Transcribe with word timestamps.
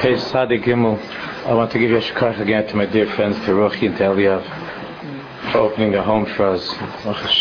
Page 0.00 0.20
Sadi 0.20 0.58
Gimel, 0.58 0.98
I 1.44 1.52
want 1.52 1.70
to 1.72 1.78
give 1.78 1.90
you 1.90 1.98
a 1.98 2.00
shkach 2.00 2.40
again 2.40 2.66
to 2.68 2.74
my 2.74 2.86
dear 2.86 3.04
friends, 3.16 3.36
to 3.44 3.50
Rochi 3.50 3.86
and 3.86 3.98
to 3.98 4.04
Eliav, 4.04 4.42
for 5.52 5.58
opening 5.58 5.94
a 5.94 6.02
home 6.02 6.24
for 6.24 6.46
us. 6.46 6.66
It 6.72 7.34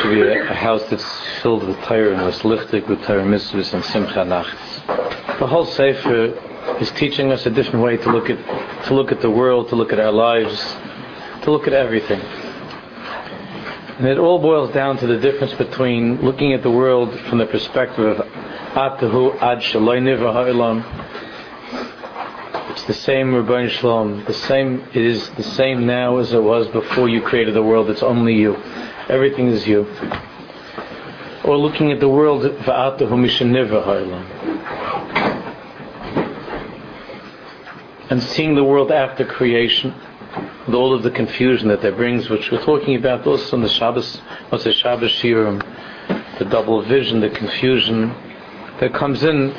should 0.00 0.10
be 0.10 0.22
a, 0.22 0.50
a 0.50 0.54
house 0.54 0.84
that's 0.88 1.04
filled 1.42 1.64
with 1.64 1.76
Torah 1.82 2.14
and 2.14 2.24
was 2.24 2.38
lichtig 2.38 2.88
with 2.88 3.02
Torah 3.02 3.24
mitzvahs 3.24 3.74
and 3.74 3.84
simcha 3.84 4.24
nachts. 4.24 5.38
The 5.38 5.46
whole 5.46 5.66
Sefer 5.66 6.32
is 6.80 6.90
teaching 6.92 7.30
us 7.30 7.44
a 7.44 7.50
different 7.50 7.84
way 7.84 7.98
to 7.98 8.10
look 8.10 8.30
at 8.30 8.38
to 8.86 8.94
look 8.94 9.12
at 9.12 9.20
the 9.20 9.30
world, 9.30 9.68
to 9.68 9.76
look 9.76 9.92
at 9.92 10.00
our 10.00 10.10
lives, 10.10 10.58
to 11.42 11.50
look 11.50 11.66
at 11.66 11.74
everything. 11.74 12.22
And 13.98 14.06
it 14.06 14.16
all 14.16 14.38
boils 14.38 14.72
down 14.72 14.96
to 14.96 15.06
the 15.06 15.18
difference 15.18 15.52
between 15.52 16.22
looking 16.22 16.54
at 16.54 16.62
the 16.62 16.70
world 16.70 17.20
from 17.28 17.36
the 17.36 17.46
perspective 17.46 18.18
of 18.18 18.37
Atahu 18.78 19.34
Ad 19.42 19.60
Ha'ilam 19.60 20.84
it's 22.70 22.84
the 22.84 22.94
same 22.94 23.32
Ribbono 23.32 23.68
Shel 23.68 23.90
Olam. 23.90 24.24
The 24.24 24.32
same. 24.32 24.84
It 24.94 25.04
is 25.04 25.28
the 25.30 25.42
same 25.42 25.84
now 25.84 26.18
as 26.18 26.32
it 26.32 26.40
was 26.40 26.68
before 26.68 27.08
you 27.08 27.20
created 27.20 27.54
the 27.54 27.62
world. 27.62 27.90
It's 27.90 28.04
only 28.04 28.34
you. 28.34 28.54
Everything 29.08 29.48
is 29.48 29.66
you. 29.66 29.84
Or 31.42 31.56
looking 31.56 31.90
at 31.90 31.98
the 31.98 32.08
world, 32.08 32.44
and 38.10 38.22
seeing 38.22 38.54
the 38.54 38.64
world 38.64 38.92
after 38.92 39.24
creation, 39.24 39.92
with 40.66 40.74
all 40.76 40.94
of 40.94 41.02
the 41.02 41.10
confusion 41.10 41.66
that 41.68 41.82
that 41.82 41.96
brings, 41.96 42.30
which 42.30 42.52
we're 42.52 42.62
talking 42.62 42.94
about 42.94 43.26
also 43.26 43.56
on 43.56 43.62
the 43.62 43.68
Shabbos, 43.68 44.20
what's 44.50 44.62
the 44.62 44.72
Shabbos 44.72 45.10
Shiurim, 45.10 45.60
the 46.38 46.44
double 46.44 46.82
vision, 46.82 47.18
the 47.18 47.30
confusion 47.30 48.14
that 48.80 48.94
comes 48.94 49.22
in 49.24 49.52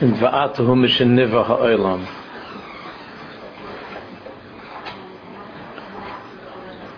in 0.00 0.14
va'atuhu 0.14 0.76
misheniva 0.76 1.44
ha'olam. 1.44 2.06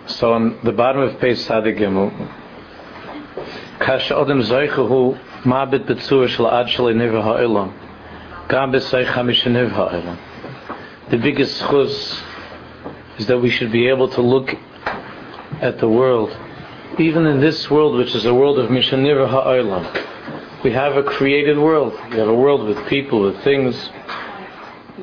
So 0.07 0.33
on 0.33 0.59
the 0.63 0.71
bottom 0.71 1.01
of 1.01 1.19
page 1.19 1.39
Sadi 1.39 1.73
kasha 1.73 2.11
odem 4.13 4.43
zoichehu 4.43 5.17
mabit 5.43 5.87
betzur 5.87 6.27
shel 6.29 6.51
ad 6.51 6.69
shel 6.69 6.85
niva 6.85 7.23
ha'olam, 7.23 7.73
gam 8.47 8.71
b'seicha 8.71 9.07
misheniv 9.07 9.71
ha'olam. 9.71 10.17
The 11.09 11.17
biggest 11.17 11.59
chus 11.61 12.21
is 13.17 13.25
that 13.25 13.39
we 13.39 13.49
should 13.49 13.71
be 13.71 13.87
able 13.87 14.09
to 14.09 14.21
look 14.21 14.53
at 15.61 15.79
the 15.79 15.89
world, 15.89 16.37
even 16.99 17.25
in 17.25 17.39
this 17.39 17.71
world, 17.71 17.97
which 17.97 18.13
is 18.13 18.25
a 18.25 18.33
world 18.33 18.59
of 18.59 18.69
misheniv 18.69 19.27
ha'olam 19.27 20.11
we 20.65 20.71
have 20.71 20.97
a 20.97 21.03
created 21.03 21.59
world. 21.59 21.93
We 22.09 22.17
have 22.17 22.27
a 22.27 22.33
world 22.33 22.67
with 22.67 22.87
people, 22.87 23.21
with 23.21 23.43
things. 23.43 23.75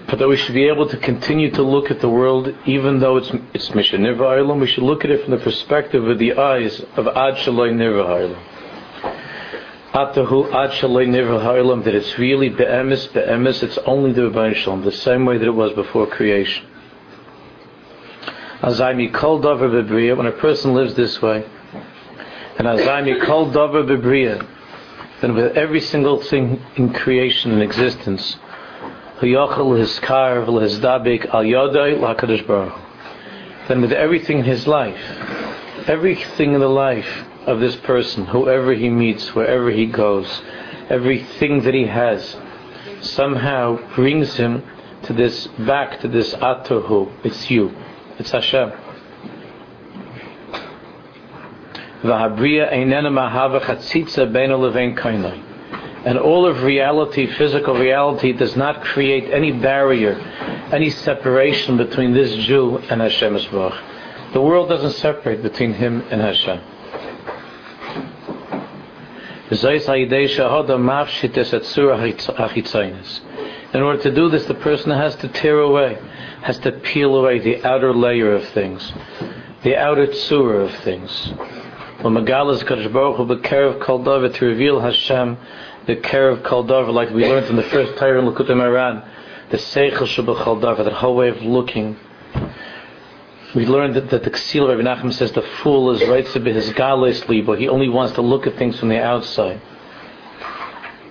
But 0.08 0.18
that 0.18 0.26
we 0.26 0.36
should 0.36 0.54
be 0.54 0.66
able 0.66 0.88
to 0.88 0.96
continue 0.96 1.52
to 1.52 1.62
look 1.62 1.88
at 1.88 2.00
the 2.00 2.08
world, 2.08 2.52
even 2.66 2.98
though 2.98 3.16
it's 3.16 3.30
it's 3.54 3.68
Mishneh 3.68 4.16
Ilam, 4.16 4.60
we 4.60 4.66
should 4.66 4.82
look 4.82 5.04
at 5.04 5.12
it 5.12 5.22
from 5.22 5.30
the 5.30 5.38
perspective 5.38 6.04
of 6.08 6.18
the 6.18 6.32
eyes 6.32 6.80
of 6.96 7.06
Ad 7.06 7.34
Shaloi 7.42 7.70
Nirva 7.80 8.36
Atahu 9.94 10.52
Ad 10.52 10.72
Shaloi 10.72 11.06
Nirva 11.06 11.84
that 11.84 11.94
it's 11.94 12.18
really 12.18 12.50
Be'emes, 12.50 13.06
Be'emes, 13.12 13.62
it's 13.62 13.78
only 13.86 14.10
the 14.10 14.22
Ribbono 14.22 14.56
Shel 14.56 14.78
Olam, 14.78 14.82
the 14.82 14.90
same 14.90 15.24
way 15.24 15.38
that 15.38 15.46
it 15.46 15.54
was 15.54 15.72
before 15.74 16.08
creation. 16.08 16.66
Azaymi 18.62 19.14
Kol 19.14 19.40
Bebriya, 19.40 20.16
when 20.16 20.26
a 20.26 20.32
person 20.32 20.74
lives 20.74 20.96
this 20.96 21.22
way, 21.22 21.44
and 22.58 22.66
Azaymi 22.66 23.24
Kol 23.24 23.52
Dover 23.52 23.84
Bebriya, 23.84 24.44
then 25.22 25.34
with 25.34 25.56
every 25.56 25.80
single 25.80 26.20
thing 26.20 26.60
in 26.74 26.92
creation 26.92 27.52
and 27.52 27.62
existence, 27.62 28.36
then 29.20 29.30
with 33.80 33.92
everything 33.92 34.38
in 34.40 34.44
his 34.44 34.66
life, 34.66 35.00
everything 35.86 36.54
in 36.54 36.60
the 36.60 36.68
life 36.68 37.24
of 37.46 37.60
this 37.60 37.76
person, 37.76 38.26
whoever 38.26 38.74
he 38.74 38.90
meets, 38.90 39.32
wherever 39.32 39.70
he 39.70 39.86
goes, 39.86 40.42
everything 40.90 41.62
that 41.62 41.72
he 41.72 41.86
has, 41.86 42.36
somehow 43.00 43.78
brings 43.94 44.34
him 44.34 44.64
to 45.04 45.12
this, 45.12 45.46
back 45.58 46.00
to 46.00 46.08
this 46.08 46.34
Atohu. 46.34 47.12
It's 47.24 47.48
you. 47.48 47.72
It's 48.18 48.32
Hashem. 48.32 48.72
And 56.04 56.18
all 56.18 56.46
of 56.46 56.62
reality, 56.64 57.26
physical 57.26 57.74
reality, 57.78 58.32
does 58.32 58.56
not 58.56 58.82
create 58.82 59.30
any 59.32 59.52
barrier, 59.52 60.18
any 60.72 60.90
separation 60.90 61.76
between 61.76 62.12
this 62.12 62.34
Jew 62.44 62.78
and 62.90 63.00
Hashem 63.00 63.34
The 64.32 64.40
world 64.40 64.68
doesn't 64.68 64.94
separate 64.94 65.42
between 65.44 65.74
him 65.74 66.02
and 66.10 66.20
Hashem. 66.20 66.60
In 73.74 73.82
order 73.82 74.02
to 74.02 74.10
do 74.10 74.28
this, 74.28 74.44
the 74.46 74.54
person 74.54 74.90
has 74.90 75.14
to 75.16 75.28
tear 75.28 75.60
away, 75.60 75.98
has 76.42 76.58
to 76.60 76.72
peel 76.72 77.14
away 77.14 77.38
the 77.38 77.64
outer 77.64 77.94
layer 77.94 78.34
of 78.34 78.48
things, 78.48 78.92
the 79.62 79.76
outer 79.76 80.06
tzura 80.08 80.64
of 80.64 80.74
things. 80.82 81.32
When 82.02 82.14
Megalas 82.14 82.64
Kadosh 82.64 82.92
Baruch 82.92 83.16
Hu 83.16 83.26
Bekerev 83.26 83.80
Kol 83.80 84.02
David 84.02 84.34
to 84.34 84.44
reveal 84.44 84.80
Hashem, 84.80 85.38
the 85.86 85.94
Kerev 85.94 86.42
Kol 86.42 86.64
David, 86.64 86.90
like 86.90 87.10
we 87.10 87.24
learned 87.24 87.46
in 87.46 87.54
the 87.54 87.62
first 87.62 87.96
Torah 87.96 88.18
in 88.20 88.26
Likutei 88.26 88.56
Moharan, 88.56 89.08
the 89.50 89.56
Seichel 89.56 90.08
Shabbat 90.08 90.42
Kol 90.42 90.58
David, 90.58 90.86
that 90.86 90.94
whole 90.94 91.14
way 91.14 91.28
of 91.28 91.40
looking. 91.42 91.96
We 93.54 93.66
learned 93.66 93.94
that, 93.94 94.10
that 94.10 94.24
the 94.24 94.30
Ksil 94.30 94.66
Rabbi 94.68 94.82
Nachman 94.82 95.12
says 95.12 95.30
the 95.30 95.42
fool 95.42 95.92
is 95.92 96.04
right 96.08 96.26
to 96.26 96.40
be 96.40 96.52
his 96.52 96.72
godless 96.72 97.20
but 97.20 97.60
he 97.60 97.68
only 97.68 97.88
wants 97.88 98.14
to 98.14 98.20
look 98.20 98.48
at 98.48 98.56
things 98.56 98.80
from 98.80 98.88
the 98.88 99.00
outside. 99.00 99.60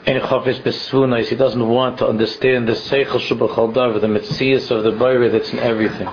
And 0.05 0.17
he 0.17 1.35
doesn't 1.35 1.69
want 1.69 1.99
to 1.99 2.07
understand 2.07 2.67
the 2.67 2.73
Seichel 2.73 3.05
Shabbat 3.05 3.49
Kol 3.51 3.71
David, 3.71 4.01
the 4.01 4.07
Metzias 4.07 4.69
of 4.69 4.83
the 4.83 4.91
Bayer 4.91 5.29
that's 5.29 5.53
in 5.53 5.59
everything. 5.59 6.09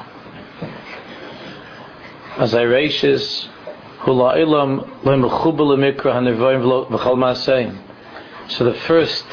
As 2.36 2.54
I 2.54 2.62
races, 2.62 3.48
so 8.48 8.64
the 8.64 8.74
first 8.86 9.24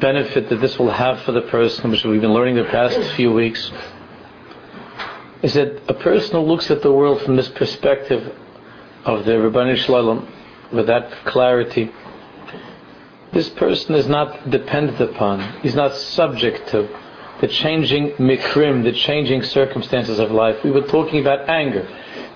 benefit 0.00 0.48
that 0.48 0.60
this 0.60 0.78
will 0.78 0.90
have 0.90 1.20
for 1.22 1.32
the 1.32 1.42
person, 1.42 1.90
which 1.90 2.04
we've 2.04 2.20
been 2.20 2.34
learning 2.34 2.56
the 2.56 2.64
past 2.64 2.98
few 3.12 3.32
weeks, 3.32 3.70
is 5.42 5.54
that 5.54 5.80
a 5.88 5.94
person 5.94 6.32
who 6.32 6.40
looks 6.40 6.70
at 6.70 6.82
the 6.82 6.92
world 6.92 7.22
from 7.22 7.36
this 7.36 7.48
perspective 7.48 8.34
of 9.04 9.24
the 9.24 9.32
Ribbono 9.32 9.76
Shel 9.76 9.94
Olam, 9.94 10.28
with 10.72 10.88
that 10.88 11.12
clarity, 11.24 11.92
this 13.32 13.48
person 13.50 13.94
is 13.94 14.08
not 14.08 14.50
dependent 14.50 15.00
upon, 15.00 15.60
he's 15.60 15.76
not 15.76 15.94
subject 15.94 16.68
to 16.70 16.88
the 17.40 17.46
changing 17.46 18.10
mikrim, 18.12 18.82
the 18.82 18.92
changing 18.92 19.42
circumstances 19.44 20.18
of 20.18 20.32
life. 20.32 20.64
We 20.64 20.72
were 20.72 20.86
talking 20.88 21.20
about 21.20 21.48
anger 21.48 21.86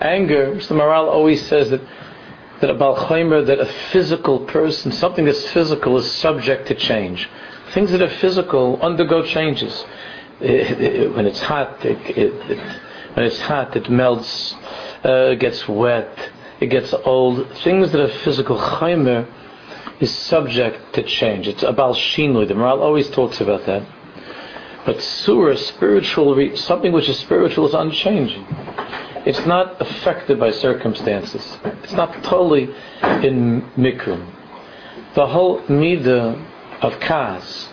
anger, 0.01 0.55
Mr. 0.55 0.73
Maharal 0.73 1.09
always 1.09 1.47
says 1.47 1.71
that 1.71 1.81
that 2.61 2.71
a 2.71 2.75
balchaimer, 2.75 3.45
that 3.47 3.59
a 3.59 3.67
physical 3.91 4.41
person, 4.41 4.93
something 4.93 5.25
that's 5.25 5.49
physical, 5.51 5.97
is 5.97 6.11
subject 6.13 6.69
to 6.69 6.75
change. 6.75 7.29
Things 7.73 7.91
that 7.93 8.03
are 8.03 8.09
physical 8.09 8.79
undergo 8.83 9.25
changes. 9.25 9.85
It, 10.41 10.81
it, 10.81 11.15
when 11.15 11.27
it's 11.27 11.41
hot, 11.41 11.85
it, 11.85 12.47
when 13.15 13.25
it's 13.25 13.41
hot, 13.41 13.77
it 13.77 13.89
melts, 13.91 14.55
uh, 15.05 15.35
gets 15.35 15.67
wet, 15.69 16.31
it 16.61 16.67
gets 16.67 16.93
old. 16.93 17.51
Things 17.59 17.93
that 17.93 18.01
are 18.01 18.19
physical, 18.19 18.59
chaimer, 18.59 19.27
is 20.01 20.15
subject 20.15 20.95
to 20.95 21.03
change. 21.03 21.49
It's 21.49 21.63
a 21.63 21.73
balshinui. 21.73 22.49
The 22.49 22.55
Maharal 22.55 22.81
always 22.81 23.09
talks 23.11 23.41
about 23.41 23.65
that. 23.67 23.87
But 24.85 25.01
surah, 25.01 25.57
spiritual, 25.57 26.57
something 26.57 26.93
which 26.93 27.09
is 27.09 27.19
spiritual 27.19 27.69
is 27.69 27.75
unchanging 27.75 28.47
it's 29.27 29.45
not 29.47 29.81
affected 29.81 30.41
by 30.41 30.51
circumstances. 30.51 31.59
It's 31.83 31.93
not 31.93 32.23
totally 32.25 32.65
in 33.03 33.63
mikrum. 33.77 34.35
The 35.15 35.27
whole 35.27 35.61
midah 35.63 36.47
of 36.81 36.99
kas. 37.01 37.69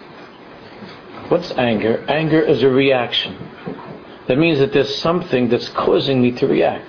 What's 1.29 1.51
anger? 1.51 2.03
Anger 2.09 2.41
is 2.41 2.63
a 2.63 2.69
reaction. 2.69 3.37
That 4.27 4.37
means 4.37 4.59
that 4.59 4.73
there's 4.73 4.95
something 4.97 5.47
that's 5.47 5.69
causing 5.69 6.21
me 6.21 6.31
to 6.33 6.47
react, 6.47 6.87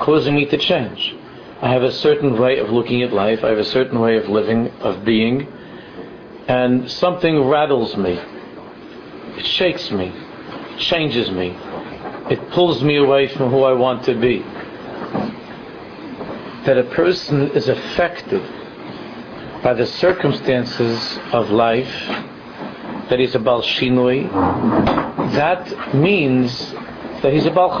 causing 0.00 0.34
me 0.34 0.46
to 0.46 0.58
change. 0.58 1.14
I 1.62 1.70
have 1.70 1.82
a 1.82 1.92
certain 1.92 2.38
way 2.38 2.58
of 2.58 2.70
looking 2.70 3.02
at 3.02 3.12
life. 3.12 3.42
I 3.44 3.48
have 3.48 3.58
a 3.58 3.64
certain 3.64 4.00
way 4.00 4.16
of 4.16 4.28
living, 4.28 4.68
of 4.80 5.04
being, 5.04 5.46
and 6.48 6.90
something 6.90 7.48
rattles 7.48 7.96
me. 7.96 8.20
It 9.38 9.46
shakes 9.46 9.90
me, 9.90 10.12
changes 10.78 11.30
me, 11.30 11.56
it 12.30 12.50
pulls 12.50 12.82
me 12.82 12.96
away 12.96 13.28
from 13.28 13.50
who 13.50 13.62
I 13.62 13.72
want 13.72 14.04
to 14.04 14.14
be. 14.14 14.40
That 16.66 16.78
a 16.78 16.84
person 16.84 17.50
is 17.50 17.68
affected 17.68 18.42
by 19.62 19.74
the 19.74 19.86
circumstances 19.86 21.18
of 21.32 21.50
life 21.50 21.92
that 23.12 23.18
he's 23.18 23.34
a 23.34 23.38
Baal 23.38 23.62
Shinui, 23.62 24.26
that 25.34 25.94
means 25.94 26.72
that 27.22 27.32
he's 27.32 27.44
a 27.44 27.50
Baal. 27.50 27.78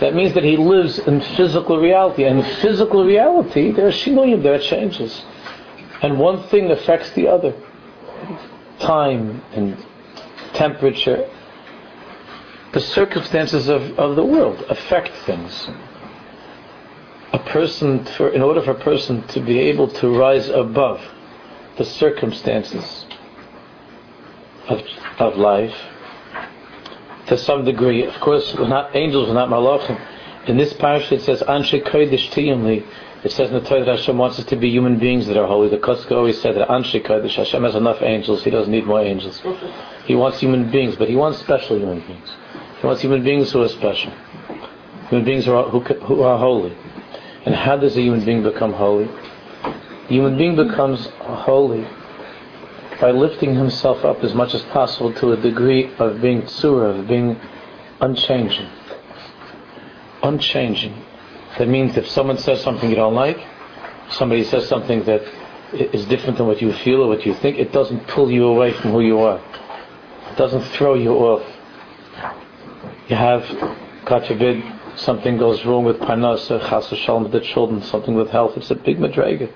That 0.00 0.14
means 0.14 0.34
that 0.34 0.44
he 0.44 0.56
lives 0.56 0.98
in 0.98 1.20
physical 1.20 1.78
reality. 1.78 2.24
And 2.24 2.38
in 2.38 2.44
physical 2.56 3.04
reality, 3.04 3.72
there 3.72 3.88
are 3.88 3.90
shinuyim, 3.90 4.42
there 4.42 4.54
are 4.54 4.60
changes. 4.60 5.24
And 6.02 6.18
one 6.18 6.42
thing 6.48 6.70
affects 6.70 7.10
the 7.12 7.28
other. 7.28 7.54
Time 8.78 9.42
and 9.52 9.84
temperature. 10.52 11.28
The 12.76 12.82
circumstances 12.82 13.70
of, 13.70 13.98
of 13.98 14.16
the 14.16 14.22
world 14.22 14.62
affect 14.68 15.16
things. 15.24 15.70
A 17.32 17.38
person, 17.38 18.04
for, 18.04 18.28
in 18.28 18.42
order 18.42 18.60
for 18.60 18.72
a 18.72 18.80
person 18.90 19.26
to 19.28 19.40
be 19.40 19.58
able 19.60 19.88
to 19.88 20.14
rise 20.14 20.50
above 20.50 21.00
the 21.78 21.86
circumstances 21.86 23.06
of, 24.68 24.82
of 25.18 25.38
life, 25.38 25.74
to 27.28 27.38
some 27.38 27.64
degree. 27.64 28.04
Of 28.04 28.20
course, 28.20 28.54
we're 28.54 28.68
not 28.68 28.94
angels, 28.94 29.28
we're 29.28 29.32
not 29.32 29.48
malachim. 29.48 29.98
In 30.46 30.58
this 30.58 30.74
parasha 30.74 31.14
it 31.14 31.22
says, 31.22 31.40
Anshe 31.48 31.82
Kodesh 31.82 32.28
Tiyumli. 32.28 32.84
It 33.24 33.32
says 33.32 33.48
in 33.48 33.54
the 33.54 33.66
Torah 33.66 33.86
that 33.86 33.96
Hashem 34.00 34.18
wants 34.18 34.38
us 34.38 34.44
to 34.44 34.56
be 34.56 34.68
human 34.68 34.98
beings 34.98 35.26
that 35.28 35.38
are 35.38 35.46
holy. 35.46 35.70
The 35.70 35.78
Kotzker 35.78 36.12
always 36.12 36.38
said 36.42 36.54
that 36.56 36.68
Anshe 36.68 37.02
Kodesh, 37.02 37.36
Hashem 37.36 37.64
has 37.64 37.74
enough 37.74 38.02
angels, 38.02 38.44
He 38.44 38.50
doesn't 38.50 38.70
need 38.70 38.84
more 38.84 39.00
angels. 39.00 39.42
He 40.04 40.14
wants 40.14 40.40
human 40.40 40.70
beings, 40.70 40.96
but 40.96 41.08
He 41.08 41.16
wants 41.16 41.38
special 41.38 41.78
human 41.78 42.00
beings. 42.00 42.28
He 42.80 42.86
wants 42.86 43.02
human 43.02 43.24
beings 43.24 43.52
who 43.52 43.62
are 43.62 43.68
special. 43.68 44.12
Human 45.08 45.24
beings 45.24 45.44
who 45.46 45.54
are, 45.54 45.68
who, 45.70 45.80
who 45.80 46.22
are 46.22 46.38
holy. 46.38 46.76
And 47.44 47.54
how 47.54 47.76
does 47.76 47.96
a 47.96 48.02
human 48.02 48.24
being 48.24 48.42
become 48.42 48.72
holy? 48.72 49.08
A 49.64 50.08
human 50.08 50.36
being 50.36 50.56
becomes 50.56 51.06
holy 51.20 51.86
by 53.00 53.10
lifting 53.10 53.54
himself 53.54 54.04
up 54.04 54.22
as 54.24 54.34
much 54.34 54.54
as 54.54 54.62
possible 54.64 55.12
to 55.14 55.32
a 55.32 55.36
degree 55.36 55.92
of 55.98 56.20
being 56.20 56.42
tsura, 56.42 56.98
of 56.98 57.08
being 57.08 57.38
unchanging. 58.00 58.68
Unchanging. 60.22 61.04
That 61.58 61.68
means 61.68 61.96
if 61.96 62.08
someone 62.08 62.38
says 62.38 62.62
something 62.62 62.90
you 62.90 62.96
don't 62.96 63.14
like, 63.14 63.38
somebody 64.10 64.44
says 64.44 64.68
something 64.68 65.04
that 65.04 65.22
is 65.72 66.04
different 66.06 66.38
than 66.38 66.46
what 66.46 66.60
you 66.60 66.72
feel 66.72 67.02
or 67.02 67.08
what 67.08 67.24
you 67.24 67.34
think, 67.34 67.58
it 67.58 67.72
doesn't 67.72 68.06
pull 68.08 68.30
you 68.30 68.46
away 68.46 68.72
from 68.72 68.92
who 68.92 69.00
you 69.00 69.18
are. 69.18 69.38
It 69.38 70.36
doesn't 70.36 70.62
throw 70.72 70.94
you 70.94 71.12
off. 71.12 71.55
You 73.08 73.16
have, 73.16 73.44
forbid, 74.06 74.64
something 74.96 75.38
goes 75.38 75.64
wrong 75.64 75.84
with 75.84 75.98
parnasa, 75.98 76.60
chas 76.68 76.88
shalom 76.98 77.24
with 77.24 77.32
the 77.32 77.40
children, 77.40 77.82
something 77.82 78.14
with 78.14 78.30
health. 78.30 78.56
It's 78.56 78.70
a 78.70 78.74
big 78.74 78.98
madrega 78.98 79.52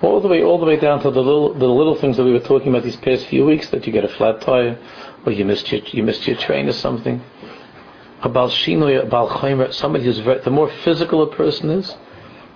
all 0.00 0.20
the 0.20 0.28
way, 0.28 0.42
all 0.42 0.58
the 0.58 0.66
way 0.66 0.76
down 0.76 1.00
to 1.00 1.10
the 1.10 1.20
little, 1.20 1.54
the 1.54 1.66
little 1.66 1.96
things 1.96 2.16
that 2.16 2.24
we 2.24 2.32
were 2.32 2.40
talking 2.40 2.68
about 2.68 2.84
these 2.84 2.96
past 2.96 3.26
few 3.26 3.44
weeks, 3.44 3.68
that 3.70 3.86
you 3.86 3.92
get 3.92 4.04
a 4.04 4.08
flat 4.08 4.40
tire, 4.40 4.78
or 5.26 5.32
you 5.32 5.44
missed 5.44 5.70
your, 5.72 5.80
you 5.86 6.02
missed 6.02 6.26
your 6.26 6.36
train 6.36 6.68
or 6.68 6.72
something. 6.72 7.22
About 8.22 8.50
Shinoi, 8.50 9.02
a 9.02 9.06
Baal 9.06 9.28
Chaimer, 9.28 9.72
somebody 9.72 10.04
who's 10.04 10.18
very, 10.18 10.40
the 10.40 10.50
more 10.50 10.70
physical 10.84 11.22
a 11.22 11.34
person 11.34 11.70
is, 11.70 11.96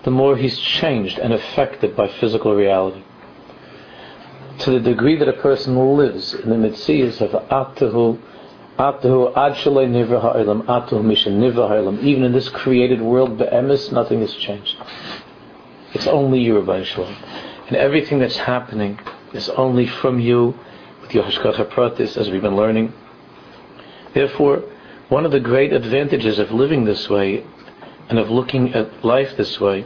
the 0.04 0.10
more 0.10 0.36
he's 0.36 0.58
changed 0.58 1.18
and 1.18 1.32
affected 1.32 1.96
by 1.96 2.08
physical 2.08 2.54
reality. 2.54 3.02
To 4.60 4.70
the 4.70 4.80
degree 4.80 5.16
that 5.16 5.28
a 5.28 5.40
person 5.40 5.76
lives 5.96 6.34
in 6.34 6.50
the 6.50 6.56
mitzias 6.56 7.20
of 7.20 7.30
Atahu, 7.48 8.20
Even 8.78 9.22
in 12.24 12.32
this 12.32 12.48
created 12.48 13.00
world, 13.02 13.38
Be'emes, 13.38 13.92
nothing 13.92 14.20
has 14.20 14.34
changed. 14.34 14.76
It's 15.92 16.06
only 16.06 16.40
you, 16.40 16.54
Ribbono 16.54 16.84
Shel 16.84 17.04
Olam. 17.04 17.16
And 17.68 17.76
everything 17.76 18.18
that's 18.18 18.38
happening 18.38 18.98
is 19.32 19.48
only 19.50 19.86
from 19.86 20.18
you 20.20 20.54
with 21.02 21.14
your 21.14 21.24
Hashgacha 21.24 21.70
Pratis, 21.70 22.16
as 22.16 22.30
we've 22.30 22.40
been 22.42 22.56
learning. 22.56 22.92
Therefore, 24.14 24.62
one 25.08 25.26
of 25.26 25.32
the 25.32 25.40
great 25.40 25.72
advantages 25.72 26.38
of 26.38 26.50
living 26.50 26.84
this 26.84 27.10
way 27.10 27.44
and 28.08 28.18
of 28.18 28.30
looking 28.30 28.72
at 28.74 29.04
life 29.04 29.36
this 29.36 29.60
way 29.60 29.84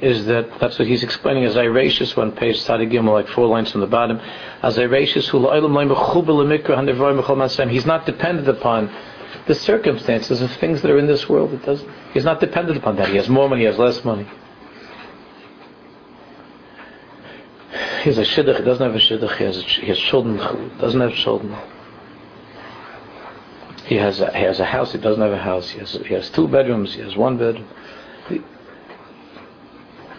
is 0.00 0.26
that 0.26 0.58
that's 0.60 0.78
what 0.78 0.86
he's 0.86 1.02
explaining 1.02 1.44
as 1.44 1.54
Iratius 1.54 2.16
one 2.16 2.32
page 2.32 2.60
Sadigim 2.60 3.10
like 3.10 3.28
four 3.28 3.46
lines 3.46 3.72
from 3.72 3.80
the 3.80 3.86
bottom 3.86 4.20
as 4.62 4.76
Iratius 4.78 5.30
he's 7.70 7.86
not 7.86 8.06
dependent 8.06 8.48
upon 8.48 8.90
the 9.46 9.54
circumstances 9.54 10.40
of 10.40 10.50
things 10.56 10.82
that 10.82 10.90
are 10.90 10.98
in 10.98 11.06
this 11.06 11.28
world 11.28 11.52
it 11.52 11.64
doesn't 11.64 11.88
he's 12.12 12.24
not 12.24 12.40
dependent 12.40 12.78
upon 12.78 12.96
that 12.96 13.08
he 13.08 13.16
has 13.16 13.28
more 13.28 13.48
money 13.48 13.62
he 13.62 13.66
has 13.66 13.78
less 13.78 14.04
money 14.04 14.26
he 18.02 18.14
has 18.14 18.18
a 18.18 18.22
shidduch, 18.22 18.58
he 18.58 18.64
doesn't 18.64 18.86
have 18.86 18.94
a 18.94 18.98
shidduch, 18.98 19.36
he 19.36 19.44
has, 19.44 19.62
he 19.62 19.86
has 19.86 19.98
children, 19.98 20.36
doesn't 20.78 21.00
have 21.00 21.12
children. 21.14 21.54
He 23.86 23.96
has, 23.96 24.20
a, 24.20 24.30
he 24.32 24.44
has 24.44 24.60
a 24.60 24.64
house, 24.64 24.92
he 24.92 24.98
doesn't 24.98 25.20
have 25.20 25.32
a 25.32 25.38
house, 25.38 25.70
he 25.70 25.78
has, 25.80 25.92
he 25.92 26.14
has 26.14 26.30
two 26.30 26.46
bedrooms, 26.46 26.94
he 26.94 27.00
has 27.00 27.16
one 27.16 27.38
bedroom. 27.38 27.68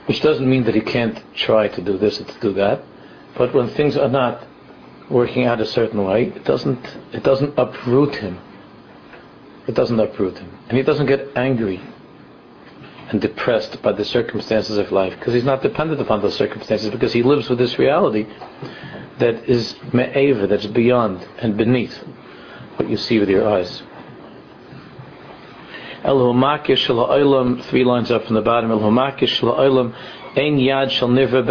Which 0.10 0.22
doesn't 0.24 0.50
mean 0.50 0.64
that 0.64 0.74
he 0.74 0.82
can't 0.82 1.22
try 1.36 1.68
to 1.68 1.82
do 1.84 1.96
this 1.96 2.20
or 2.20 2.24
to 2.24 2.40
do 2.40 2.54
that, 2.54 2.82
but 3.38 3.54
when 3.54 3.70
things 3.70 3.96
are 3.96 4.10
not 4.10 4.44
working 5.08 5.46
out 5.46 5.62
a 5.62 5.68
certain 5.68 6.04
way, 6.04 6.30
it 6.30 6.44
doesn't, 6.46 6.84
it 7.14 7.22
doesn't 7.22 7.54
uproot 7.60 8.16
him. 8.16 8.40
It 9.68 9.76
doesn't 9.76 10.00
uproot 10.00 10.40
him. 10.40 10.50
And 10.68 10.76
he 10.80 10.84
doesn't 10.84 11.06
get 11.06 11.28
angry 11.36 11.80
and 13.10 13.22
depressed 13.22 13.84
by 13.84 13.92
the 13.92 14.04
circumstances 14.04 14.80
of 14.80 14.92
life 14.92 15.14
because 15.20 15.36
he's 15.36 15.44
not 15.44 15.62
dependent 15.62 16.02
upon 16.02 16.24
those 16.24 16.36
circumstances 16.36 16.90
because 16.90 17.14
he 17.14 17.22
lives 17.22 17.48
with 17.48 17.60
this 17.60 17.78
reality 17.78 18.26
that 19.20 19.48
is 19.48 19.76
me'eva, 19.94 20.48
that's 20.48 20.66
beyond 20.66 21.22
and 21.38 21.56
beneath 21.56 21.96
what 22.78 22.90
you 22.90 22.98
see 22.98 23.20
with 23.20 23.30
your 23.30 23.48
eyes. 23.48 23.84
Three 26.04 27.84
lines 27.84 28.12
up 28.12 28.25
from 28.25 28.36
the 28.36 28.42
bottom, 28.42 28.72
ein 28.72 30.57
yad 30.57 30.92
shall 30.92 31.10
nivra 31.10 31.46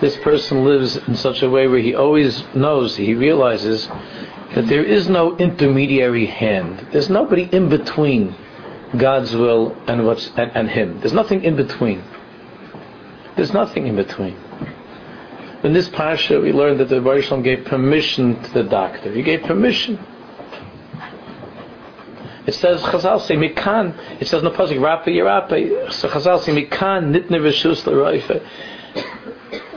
This 0.00 0.16
person 0.18 0.64
lives 0.64 0.96
in 0.96 1.14
such 1.14 1.42
a 1.42 1.50
way 1.50 1.66
where 1.68 1.80
he 1.80 1.94
always 1.94 2.44
knows, 2.54 2.96
he 2.96 3.14
realizes 3.14 3.88
that 4.54 4.66
there 4.68 4.84
is 4.84 5.08
no 5.08 5.36
intermediary 5.36 6.26
hand. 6.26 6.88
There's 6.92 7.10
nobody 7.10 7.42
in 7.52 7.68
between 7.68 8.34
God's 8.96 9.34
will 9.34 9.76
and 9.88 10.06
what's 10.06 10.28
and, 10.36 10.50
and 10.54 10.70
Him. 10.70 11.00
There's 11.00 11.12
nothing 11.12 11.42
in 11.42 11.56
between. 11.56 12.02
There's 13.36 13.52
nothing 13.52 13.86
in 13.86 13.96
between. 13.96 14.36
In 15.64 15.72
this 15.72 15.88
parasha, 15.88 16.40
we 16.40 16.52
learned 16.52 16.78
that 16.80 16.88
the 16.88 17.00
Baruch 17.00 17.42
gave 17.42 17.64
permission 17.64 18.40
to 18.42 18.52
the 18.52 18.62
doctor. 18.64 19.12
He 19.12 19.22
gave 19.22 19.42
permission. 19.42 19.98
It 22.46 22.54
says 22.54 22.82
Chazal 22.82 23.20
say 23.20 23.36
mikan. 23.36 24.20
It 24.20 24.28
says 24.28 24.42
no 24.42 24.50
pasuk 24.50 24.78
rapa 24.78 25.06
yirapa. 25.06 25.92
So 25.92 26.08
Chazal 26.08 26.42
say 26.42 26.52
mikan 26.52 27.14
nitne 27.14 27.40
v'shus 27.40 27.86
l'raifa. 27.86 28.42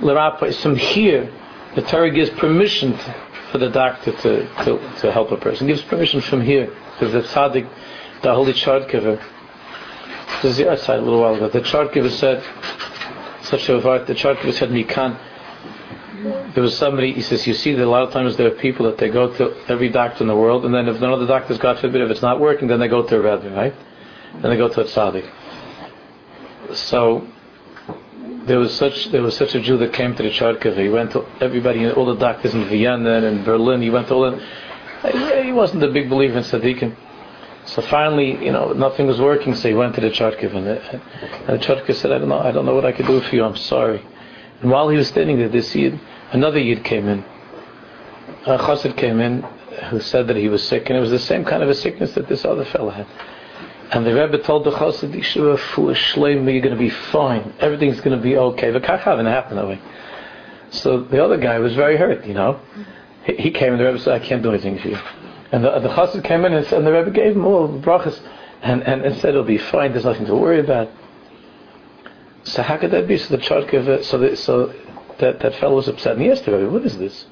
L'rapa 0.01 0.45
is 0.45 0.62
from 0.62 0.75
here. 0.75 1.31
The 1.75 1.81
Torah 1.83 2.12
gives 2.12 2.29
permission 2.31 2.97
for 3.51 3.57
the 3.59 3.69
doctor 3.69 4.12
to, 4.12 4.47
to, 4.63 4.95
to 5.00 5.12
help 5.12 5.31
a 5.31 5.38
person. 5.38 5.67
Gives 5.67 5.81
permission 5.83 6.21
from 6.21 6.41
here 6.41 6.74
because 6.93 7.13
the 7.13 7.21
tzaddik 7.21 7.69
the 8.21 8.33
holy 8.33 8.53
Chortkover. 8.53 9.24
This 10.41 10.51
is 10.51 10.57
the 10.57 10.71
outside 10.71 11.00
a 11.00 11.01
little 11.01 11.21
while 11.21 11.36
ago. 11.36 11.50
The 11.50 11.62
Chortkover 11.62 12.09
said, 12.09 12.43
such 13.43 13.69
a 13.69 13.74
the 13.74 14.13
Chortkover 14.13 14.53
said, 14.53 14.69
Mikan. 14.69 15.19
There 16.24 16.63
was 16.63 16.75
somebody, 16.77 17.13
he 17.13 17.21
says, 17.21 17.45
you 17.45 17.53
see 17.53 17.74
that 17.74 17.83
a 17.83 17.89
lot 17.89 18.03
of 18.03 18.12
times 18.12 18.38
there 18.38 18.47
are 18.47 18.55
people 18.55 18.88
that 18.88 18.97
they 18.97 19.09
go 19.09 19.31
to 19.36 19.55
every 19.67 19.89
doctor 19.89 20.24
in 20.24 20.27
the 20.27 20.36
world, 20.36 20.65
and 20.65 20.74
then 20.74 20.88
if 20.88 21.00
none 21.00 21.13
of 21.13 21.19
the 21.19 21.27
doctors, 21.27 21.59
God 21.59 21.77
forbid, 21.79 22.01
if 22.01 22.09
it's 22.09 22.24
not 22.24 22.39
working, 22.39 22.67
then 22.67 22.79
they 22.79 22.88
go 22.88 23.03
to 23.03 23.15
a 23.17 23.21
rabbi, 23.21 23.53
right? 23.53 23.75
Then 24.41 24.50
they 24.50 24.57
go 24.57 24.67
to 24.67 24.81
a 24.81 24.86
tzaddik. 24.86 25.29
So, 26.74 27.27
there 28.45 28.57
was 28.57 28.74
such 28.74 29.12
there 29.12 29.21
was 29.21 29.36
such 29.36 29.55
a 29.55 29.59
Jew 29.59 29.77
that 29.77 29.93
came 29.93 30.15
to 30.15 30.24
the 30.24 30.29
Chortkover. 30.29 30.81
He 30.81 30.89
went 30.89 31.12
to 31.12 31.25
everybody, 31.41 31.89
all 31.91 32.05
the 32.05 32.15
doctors 32.15 32.53
in 32.53 32.65
Vienna 32.65 33.25
and 33.25 33.43
Berlin. 33.45 33.81
He 33.81 33.89
went 33.89 34.07
to 34.07 34.13
all. 34.13 34.31
The, 34.31 35.43
he 35.43 35.51
wasn't 35.51 35.83
a 35.83 35.91
big 35.91 36.09
believer 36.09 36.38
in 36.38 36.43
tzaddikim. 36.43 36.95
So 37.65 37.81
finally, 37.81 38.43
you 38.43 38.53
know, 38.53 38.71
nothing 38.71 39.07
was 39.07 39.19
working, 39.19 39.53
so 39.53 39.67
he 39.67 39.74
went 39.74 39.93
to 39.95 40.01
the 40.01 40.09
Charkiv, 40.09 40.55
and 40.55 40.65
the, 40.65 40.91
and 40.91 41.62
the 41.62 41.65
Charkiv 41.65 41.95
said, 41.95 42.13
I 42.13 42.17
don't 42.17 42.29
know, 42.29 42.39
I 42.39 42.51
don't 42.51 42.65
know 42.65 42.74
what 42.74 42.86
I 42.86 42.93
could 42.93 43.07
do 43.07 43.19
for 43.19 43.36
you, 43.36 43.43
I'm 43.43 43.57
sorry. 43.57 44.01
And 44.61 44.71
while 44.71 44.89
he 44.89 44.97
was 44.97 45.07
standing 45.07 45.37
there, 45.37 45.49
this 45.49 45.73
Yid, 45.75 45.99
another 46.31 46.59
Yid 46.59 46.83
came 46.83 47.07
in. 47.07 47.23
A 48.45 48.57
Chassid 48.57 48.97
came 48.97 49.19
in, 49.19 49.43
who 49.89 49.99
said 49.99 50.27
that 50.27 50.35
he 50.35 50.47
was 50.47 50.63
sick, 50.63 50.89
and 50.89 50.97
it 50.97 51.01
was 51.01 51.11
the 51.11 51.19
same 51.19 51.45
kind 51.45 51.61
of 51.61 51.69
a 51.69 51.75
sickness 51.75 52.13
that 52.13 52.27
this 52.27 52.45
other 52.45 52.65
fellow 52.65 52.89
had. 52.89 53.05
And 53.91 54.05
the 54.05 54.13
Rebbe 54.13 54.39
told 54.39 54.63
the 54.63 54.71
Chassid, 54.71 55.13
you're 55.35 56.61
going 56.61 56.73
to 56.73 56.75
be 56.75 56.89
fine, 56.89 57.53
everything's 57.59 58.01
going 58.01 58.17
to 58.17 58.23
be 58.23 58.37
okay. 58.37 58.71
But 58.71 58.83
kach 58.83 58.99
haven't 58.99 59.27
happened 59.27 59.59
that 59.59 59.67
way. 59.67 59.79
So 60.69 61.01
the 61.01 61.23
other 61.23 61.37
guy 61.37 61.59
was 61.59 61.73
very 61.75 61.95
hurt, 61.95 62.25
you 62.25 62.33
know. 62.33 62.59
He, 63.23 63.35
he 63.35 63.51
came 63.51 63.73
and 63.73 63.79
the 63.79 63.85
Rebbe 63.85 63.99
said, 63.99 64.21
I 64.21 64.25
can't 64.25 64.43
do 64.43 64.49
anything 64.49 64.79
for 64.79 64.89
you. 64.89 64.99
And 65.51 65.63
the, 65.63 65.79
the 65.79 65.89
chassid 65.89 66.23
came 66.25 66.43
in 66.43 66.53
and, 66.53 66.65
and 66.67 66.85
the 66.85 66.91
Rebbe 66.91 67.11
gave 67.11 67.35
him 67.35 67.45
all 67.45 67.67
the 67.67 67.79
brachas 67.79 68.19
and, 68.61 68.83
and, 68.83 69.03
and 69.03 69.15
said 69.17 69.29
it'll 69.29 69.43
be 69.43 69.57
fine, 69.57 69.93
there's 69.93 70.05
nothing 70.05 70.25
to 70.25 70.35
worry 70.35 70.59
about. 70.59 70.89
So 72.47 72.63
how 72.63 72.77
could 72.77 72.91
that 72.91 73.07
be? 73.07 73.17
So 73.17 73.35
the 73.35 73.65
gave 73.69 73.89
it, 73.89 73.99
uh, 73.99 74.03
so 74.03 74.17
the, 74.17 74.35
so 74.37 74.73
that, 75.19 75.41
that, 75.41 75.55
fellow 75.55 75.75
was 75.75 75.89
upset 75.89 76.13
and 76.13 76.21
he 76.21 76.31
asked 76.31 76.45
the 76.45 76.57
Rebbe, 76.57 76.69
what 76.69 76.85
is 76.85 76.97
this? 76.97 77.25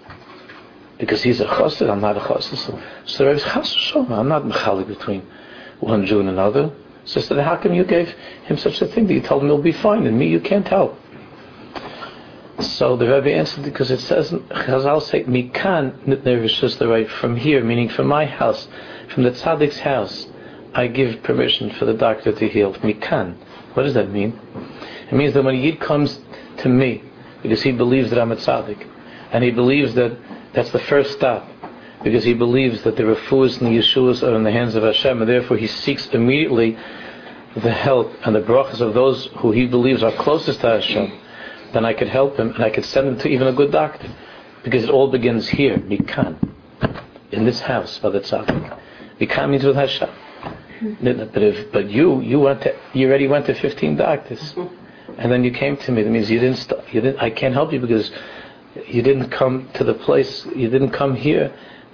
Because 0.97 1.23
he's 1.23 1.39
a 1.39 1.45
chassid, 1.45 1.89
I'm 1.89 2.01
not 2.01 2.17
a 2.17 2.19
chassid. 2.19 2.57
So, 2.57 2.81
so 3.05 3.23
the 3.23 3.29
Rebbe 3.29 3.39
chassid, 3.39 4.11
I'm 4.11 4.27
not 4.27 4.43
mechalik 4.43 4.87
between 4.87 5.25
one 5.79 6.05
Jew 6.05 6.19
and 6.19 6.27
another. 6.27 6.69
So 7.05 7.21
said, 7.21 7.39
how 7.39 7.55
come 7.55 7.73
you 7.73 7.85
gave 7.85 8.09
him 8.43 8.57
such 8.57 8.81
a 8.81 8.87
thing 8.87 9.07
that 9.07 9.13
you 9.13 9.21
told 9.21 9.43
him 9.43 9.47
he'll 9.47 9.61
be 9.61 9.71
fine 9.71 10.05
and 10.05 10.19
me 10.19 10.27
you 10.27 10.41
can't 10.41 10.67
help? 10.67 10.99
So 12.59 12.97
the 12.97 13.07
Rebbe 13.07 13.33
answered 13.33 13.63
because 13.63 13.91
it 13.91 14.01
says, 14.01 14.31
Chazal 14.31 15.01
say, 15.01 15.23
Mikan 15.23 16.77
the 16.77 16.87
right 16.87 17.09
from 17.09 17.37
here, 17.37 17.63
meaning 17.63 17.87
from 17.87 18.07
my 18.07 18.25
house, 18.25 18.67
from 19.09 19.23
the 19.23 19.31
tzaddik's 19.31 19.79
house, 19.79 20.27
I 20.73 20.87
give 20.87 21.23
permission 21.23 21.69
for 21.71 21.85
the 21.85 21.93
doctor 21.93 22.33
to 22.33 22.49
heal. 22.49 22.73
Mikan. 22.75 23.35
What 23.75 23.83
does 23.83 23.93
that 23.93 24.09
mean? 24.09 24.39
It 25.07 25.13
means 25.13 25.33
that 25.33 25.43
when 25.43 25.55
a 25.55 25.57
Yid 25.57 25.79
comes 25.79 26.19
to 26.57 26.69
me, 26.69 27.03
because 27.41 27.61
he 27.61 27.71
believes 27.71 28.09
that 28.09 28.19
I'm 28.19 28.31
a 28.31 28.35
tzaddik, 28.35 28.87
and 29.31 29.43
he 29.43 29.51
believes 29.51 29.93
that 29.95 30.17
that's 30.53 30.71
the 30.71 30.79
first 30.79 31.13
stop, 31.13 31.47
because 32.03 32.23
he 32.23 32.33
believes 32.33 32.83
that 32.83 32.95
the 32.95 33.03
refuahs 33.03 33.59
and 33.59 33.67
the 33.67 33.79
yeshuas 33.79 34.23
are 34.23 34.35
in 34.35 34.43
the 34.43 34.51
hands 34.51 34.75
of 34.75 34.83
Hashem, 34.83 35.21
and 35.21 35.29
therefore 35.29 35.57
he 35.57 35.67
seeks 35.67 36.07
immediately 36.07 36.77
the 37.55 37.71
help 37.71 38.13
and 38.25 38.35
the 38.35 38.41
brachas 38.41 38.81
of 38.81 38.93
those 38.93 39.27
who 39.37 39.51
he 39.51 39.65
believes 39.65 40.03
are 40.03 40.11
closest 40.11 40.61
to 40.61 40.67
Hashem 40.67 41.19
then 41.75 41.85
I 41.85 41.93
could 41.93 42.07
help 42.07 42.37
him 42.37 42.51
and 42.55 42.63
I 42.63 42.69
could 42.69 42.85
send 42.85 43.07
him 43.07 43.17
to 43.19 43.27
even 43.27 43.47
a 43.47 43.53
good 43.53 43.71
doctor. 43.71 44.09
Because 44.63 44.85
it 44.85 44.89
all 44.89 45.11
begins 45.11 45.47
here, 45.47 45.77
Mikan, 45.77 46.37
in 47.31 47.45
this 47.45 47.59
house, 47.59 47.97
Father 47.97 48.21
Tzaddik. 48.21 48.79
Mikan 49.19 49.51
means 49.51 49.63
with 49.63 49.75
Hashem. 49.75 50.09
Hmm. 50.79 50.93
But 51.03 51.43
if, 51.43 51.71
but 51.71 51.89
you, 51.89 52.21
you 52.21 52.39
went 52.39 52.61
to, 52.61 52.75
you 52.93 53.07
already 53.07 53.27
went 53.27 53.45
to 53.47 53.53
15 53.53 53.97
doctors. 53.97 54.39
Mm-hmm. 54.53 54.84
And 55.17 55.31
then 55.31 55.43
you 55.43 55.51
came 55.51 55.77
to 55.77 55.91
me. 55.91 56.03
That 56.03 56.09
means 56.09 56.29
you 56.29 56.39
didn't, 56.39 56.57
st- 56.57 56.93
you 56.93 57.01
didn't, 57.01 57.19
I 57.21 57.29
can't 57.29 57.53
help 57.53 57.71
you 57.71 57.79
because 57.79 58.11
you 58.87 59.01
didn't 59.01 59.29
come 59.29 59.69
to 59.75 59.83
the 59.83 59.93
place, 59.93 60.45
you 60.55 60.69
didn't 60.69 60.91
come 60.91 61.15
here 61.15 61.53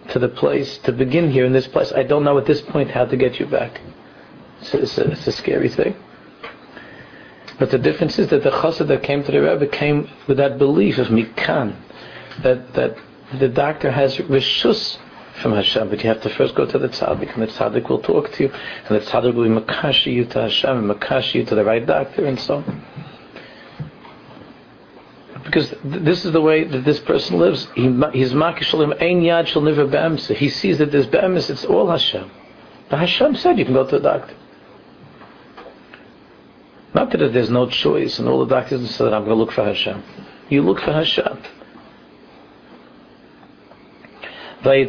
to 0.09 0.19
the 0.19 0.29
place, 0.29 0.79
to 0.79 0.91
begin 0.91 1.29
here 1.29 1.45
in 1.45 1.53
this 1.53 1.67
place. 1.67 1.91
I 1.91 2.03
don't 2.03 2.23
know 2.23 2.37
at 2.37 2.45
this 2.45 2.61
point 2.61 2.89
how 2.89 3.05
to 3.05 3.15
get 3.15 3.39
you 3.39 3.45
back. 3.45 3.79
It's 4.61 4.73
a, 4.73 4.81
it's 4.81 4.97
a, 4.97 5.11
it's 5.11 5.27
a 5.27 5.31
scary 5.31 5.69
thing. 5.69 5.95
But 7.59 7.69
the 7.69 7.77
difference 7.77 8.17
is 8.17 8.29
that 8.29 8.43
the 8.43 8.49
chassid 8.49 8.87
that 8.87 9.03
came 9.03 9.23
to 9.23 9.31
the 9.31 9.41
Rebbe 9.41 9.67
came 9.67 10.09
with 10.27 10.37
that 10.37 10.57
belief 10.57 10.97
of 10.97 11.07
mikan, 11.07 11.75
that 12.41 12.73
that 12.73 12.97
the 13.39 13.47
doctor 13.47 13.91
has 13.91 14.17
rishus 14.17 14.97
from 15.41 15.53
Hashem, 15.53 15.89
but 15.89 16.03
you 16.03 16.09
have 16.09 16.21
to 16.21 16.29
first 16.29 16.55
go 16.55 16.65
to 16.65 16.77
the 16.77 16.89
tzaddik, 16.89 17.33
and 17.33 17.43
the 17.43 17.47
tzaddik 17.47 17.89
will 17.89 18.01
talk 18.01 18.31
to 18.33 18.43
you, 18.43 18.49
and 18.49 18.95
the 18.99 19.05
tzaddik 19.05 19.33
will 19.33 19.43
be 19.43 19.49
makashi 19.49 20.13
you 20.13 20.25
to 20.25 20.41
Hashem, 20.41 20.77
and 20.77 20.99
makashi 20.99 21.35
you 21.35 21.45
to 21.45 21.55
the 21.55 21.63
right 21.63 21.85
doctor, 21.85 22.25
and 22.25 22.39
so 22.39 22.57
on. 22.57 22.83
Because 25.43 25.69
th- 25.69 25.81
this 25.83 26.25
is 26.25 26.31
the 26.31 26.41
way 26.41 26.63
that 26.63 26.85
this 26.85 26.99
person 26.99 27.39
lives. 27.39 27.67
He, 27.75 27.83
he's 28.13 28.33
makishalim 28.33 29.01
ein 29.01 29.21
yad 29.21 29.47
shall 29.47 29.61
never 29.61 29.85
be'emse. 29.85 30.35
He 30.35 30.49
sees 30.49 30.77
that 30.79 30.91
there's 30.91 31.07
be'emes, 31.07 31.49
it's 31.49 31.65
all 31.65 31.89
Hashem. 31.89 32.29
But 32.89 32.99
Hashem 32.99 33.35
said 33.35 33.57
you 33.57 33.65
can 33.65 33.73
go 33.73 33.85
to 33.85 33.97
the 33.97 34.03
doctor. 34.03 34.35
Not 36.93 37.11
that 37.11 37.33
there's 37.33 37.49
no 37.49 37.69
choice, 37.69 38.19
and 38.19 38.27
all 38.27 38.45
the 38.45 38.53
doctors 38.53 38.93
said, 38.95 39.13
I'm 39.13 39.23
going 39.23 39.29
to 39.29 39.35
look 39.35 39.53
for 39.53 39.63
Hashem. 39.63 40.03
You 40.49 40.61
look 40.61 40.81
for 40.81 40.91
Hashem. 40.91 41.41
He 44.63 44.85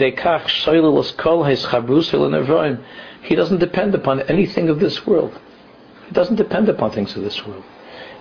doesn't 3.37 3.59
depend 3.59 3.94
upon 3.94 4.21
anything 4.23 4.68
of 4.68 4.80
this 4.80 5.06
world. 5.06 5.40
He 6.06 6.12
doesn't 6.12 6.37
depend 6.37 6.68
upon 6.68 6.90
things 6.90 7.16
of 7.16 7.23
this 7.23 7.47
world. 7.47 7.64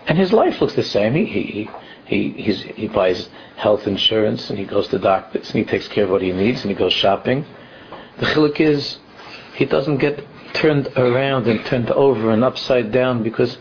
And 0.07 0.17
his 0.17 0.31
life 0.31 0.61
looks 0.61 0.75
the 0.75 0.83
same. 0.83 1.13
He, 1.13 1.25
he, 1.25 1.69
he, 2.17 2.53
he 2.75 2.87
buys 2.87 3.29
health 3.55 3.87
insurance, 3.87 4.49
and 4.49 4.59
he 4.59 4.65
goes 4.65 4.87
to 4.89 4.99
doctors, 4.99 5.49
and 5.49 5.59
he 5.59 5.65
takes 5.65 5.87
care 5.87 6.03
of 6.03 6.09
what 6.09 6.21
he 6.21 6.31
needs, 6.31 6.61
and 6.61 6.69
he 6.69 6.75
goes 6.75 6.93
shopping. 6.93 7.45
The 8.17 8.25
chiluk 8.25 8.59
is, 8.59 8.99
he 9.55 9.65
doesn't 9.65 9.97
get 9.97 10.25
turned 10.53 10.87
around 10.97 11.47
and 11.47 11.65
turned 11.65 11.89
over 11.91 12.31
and 12.31 12.43
upside 12.43 12.91
down 12.91 13.23
because 13.23 13.57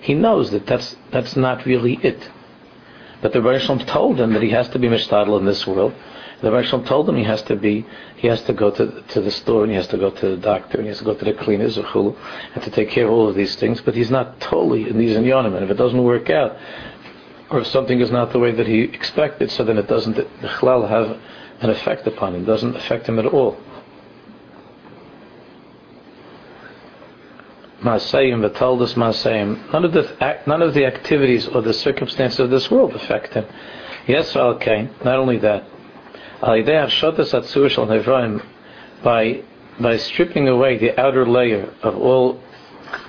he 0.00 0.14
knows 0.14 0.50
that 0.52 0.66
that's, 0.66 0.96
that's 1.10 1.36
not 1.36 1.66
really 1.66 1.94
it. 2.02 2.30
But 3.20 3.34
the 3.34 3.42
Rebbe 3.42 3.84
told 3.84 4.18
him 4.18 4.32
that 4.32 4.42
he 4.42 4.50
has 4.50 4.68
to 4.70 4.78
be 4.78 4.88
mishtadl 4.88 5.38
in 5.38 5.44
this 5.44 5.66
world. 5.66 5.94
The 6.40 6.50
Rebbe 6.50 6.84
told 6.84 7.06
him 7.06 7.16
he 7.16 7.24
has 7.24 7.42
to 7.42 7.56
be, 7.56 7.84
he 8.16 8.28
has 8.28 8.40
to 8.44 8.54
go 8.54 8.70
to, 8.70 9.02
to 9.02 9.20
the 9.20 9.30
store 9.30 9.64
and 9.64 9.70
he 9.70 9.76
has 9.76 9.88
to 9.88 9.98
go 9.98 10.08
to 10.10 10.28
the 10.30 10.36
doctor 10.38 10.78
and 10.78 10.86
he 10.86 10.88
has 10.88 10.98
to 10.98 11.04
go 11.04 11.14
to 11.14 11.24
the 11.24 11.34
cleaners 11.34 11.76
or 11.76 11.82
chulu 11.82 12.16
and 12.54 12.64
to 12.64 12.70
take 12.70 12.88
care 12.88 13.04
of 13.04 13.12
all 13.12 13.28
of 13.28 13.34
these 13.34 13.56
things. 13.56 13.82
But 13.82 13.94
he's 13.94 14.10
not 14.10 14.40
totally 14.40 14.88
in 14.88 14.96
these 14.96 15.16
inyanim. 15.16 15.54
And 15.54 15.64
if 15.64 15.70
it 15.70 15.76
doesn't 15.76 16.02
work 16.02 16.30
out, 16.30 16.56
or 17.50 17.60
if 17.60 17.66
something 17.66 18.00
is 18.00 18.10
not 18.10 18.32
the 18.32 18.38
way 18.38 18.52
that 18.52 18.66
he 18.66 18.82
expected, 18.82 19.50
so 19.50 19.64
then 19.64 19.76
it 19.76 19.88
doesn't 19.88 20.16
have 20.16 21.18
an 21.60 21.70
effect 21.70 22.06
upon 22.06 22.34
him. 22.34 22.44
Doesn't 22.44 22.76
affect 22.76 23.08
him 23.08 23.18
at 23.18 23.26
all. 23.26 23.56
Masayim, 27.82 28.40
Vitaldus 28.48 28.94
Masayim, 28.94 29.72
none 29.72 29.84
of 29.84 29.92
the 29.92 30.38
none 30.46 30.62
of 30.62 30.74
the 30.74 30.84
activities 30.84 31.48
or 31.48 31.62
the 31.62 31.72
circumstances 31.72 32.38
of 32.38 32.50
this 32.50 32.70
world 32.70 32.94
affect 32.94 33.34
him. 33.34 33.46
Yes, 34.06 34.36
okay. 34.36 34.88
Not 35.02 35.16
only 35.18 35.38
that, 35.38 35.64
by 39.02 39.42
by 39.80 39.96
stripping 39.96 40.48
away 40.48 40.76
the 40.76 41.00
outer 41.00 41.26
layer 41.26 41.72
of 41.82 41.96
all 41.96 42.38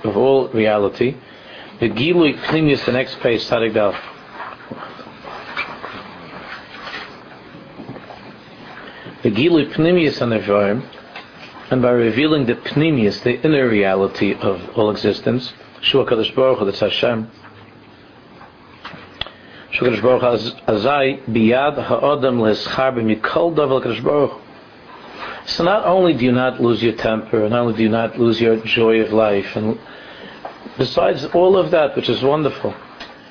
of 0.04 0.16
all 0.16 0.48
reality, 0.48 1.16
the 1.80 1.90
Gilui 1.90 2.38
Pnimius, 2.38 2.84
the 2.86 2.92
next 2.92 3.20
page, 3.20 3.44
Tarik 3.46 3.74
The 9.22 9.30
Gilui 9.30 9.72
Pnimius 9.72 10.20
on 10.20 10.30
Nevraim 10.30 10.82
and 11.70 11.80
by 11.80 11.92
revealing 11.92 12.46
the 12.46 12.56
pnimius, 12.56 13.22
the 13.22 13.40
inner 13.40 13.68
reality 13.68 14.34
of 14.34 14.76
all 14.76 14.90
existence, 14.90 15.52
Shua 15.80 16.04
Kadosh 16.04 16.34
Baruch 16.34 16.58
Hu, 16.58 16.64
that's 16.64 16.80
Hashem. 16.80 17.30
Shua 19.70 19.88
Kadosh 19.90 20.02
Baruch 20.02 20.22
Hu, 20.22 20.72
Azai 20.72 21.24
biyad 21.26 21.80
ha'odam 21.84 22.40
le'eschar 22.40 22.92
b'mikol 22.92 23.54
davel 23.54 23.80
Kadosh 23.80 24.02
Baruch 24.02 24.40
So 25.46 25.62
not 25.62 25.86
only 25.86 26.14
do 26.14 26.24
you 26.24 26.32
not 26.32 26.60
lose 26.60 26.82
your 26.82 26.94
temper, 26.94 27.48
not 27.48 27.60
only 27.60 27.74
do 27.74 27.84
you 27.84 27.90
not 27.90 28.18
lose 28.18 28.40
your 28.40 28.56
joy 28.56 29.02
of 29.02 29.12
life, 29.12 29.54
and 29.54 29.78
besides 30.76 31.24
all 31.26 31.56
of 31.56 31.70
that, 31.70 31.94
which 31.94 32.08
is 32.08 32.24
wonderful, 32.24 32.74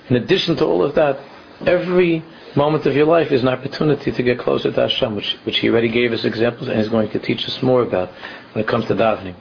in 0.07 0.15
addition 0.15 0.55
to 0.55 0.65
all 0.65 0.83
of 0.83 0.95
that, 0.95 1.19
every 1.65 2.24
moment 2.55 2.86
of 2.86 2.96
your 2.96 3.05
life 3.05 3.31
is 3.31 3.41
an 3.41 3.48
opportunity 3.48 4.12
to 4.12 4.24
get 4.24 4.39
closer 4.39 4.72
to 4.72 4.81
Hashem, 4.81 5.15
which, 5.15 5.38
which 5.43 5.60
He 5.60 5.70
already 5.70 5.89
gave 5.89 6.12
us 6.12 6.25
examples 6.25 6.67
and 6.67 6.79
is 6.79 6.89
going 6.89 7.10
to 7.12 7.20
teach 7.20 7.48
us 7.48 7.62
more 7.62 7.81
about 7.81 8.12
when 8.53 8.63
it 8.63 8.67
comes 8.67 8.86
to 8.86 8.96
davening. 8.96 9.36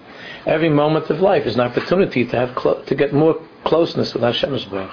Every 0.47 0.69
moment 0.69 1.11
of 1.11 1.21
life 1.21 1.47
is 1.47 1.55
an 1.55 1.61
opportunity 1.61 2.25
to 2.25 2.37
have 2.37 2.55
clo- 2.55 2.83
to 2.83 2.95
get 2.95 3.13
more 3.13 3.41
closeness 3.65 4.15
with 4.15 4.23
Hashem 4.23 4.51
Baruch. 4.71 4.91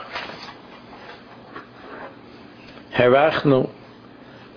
Herachnu 2.93 3.69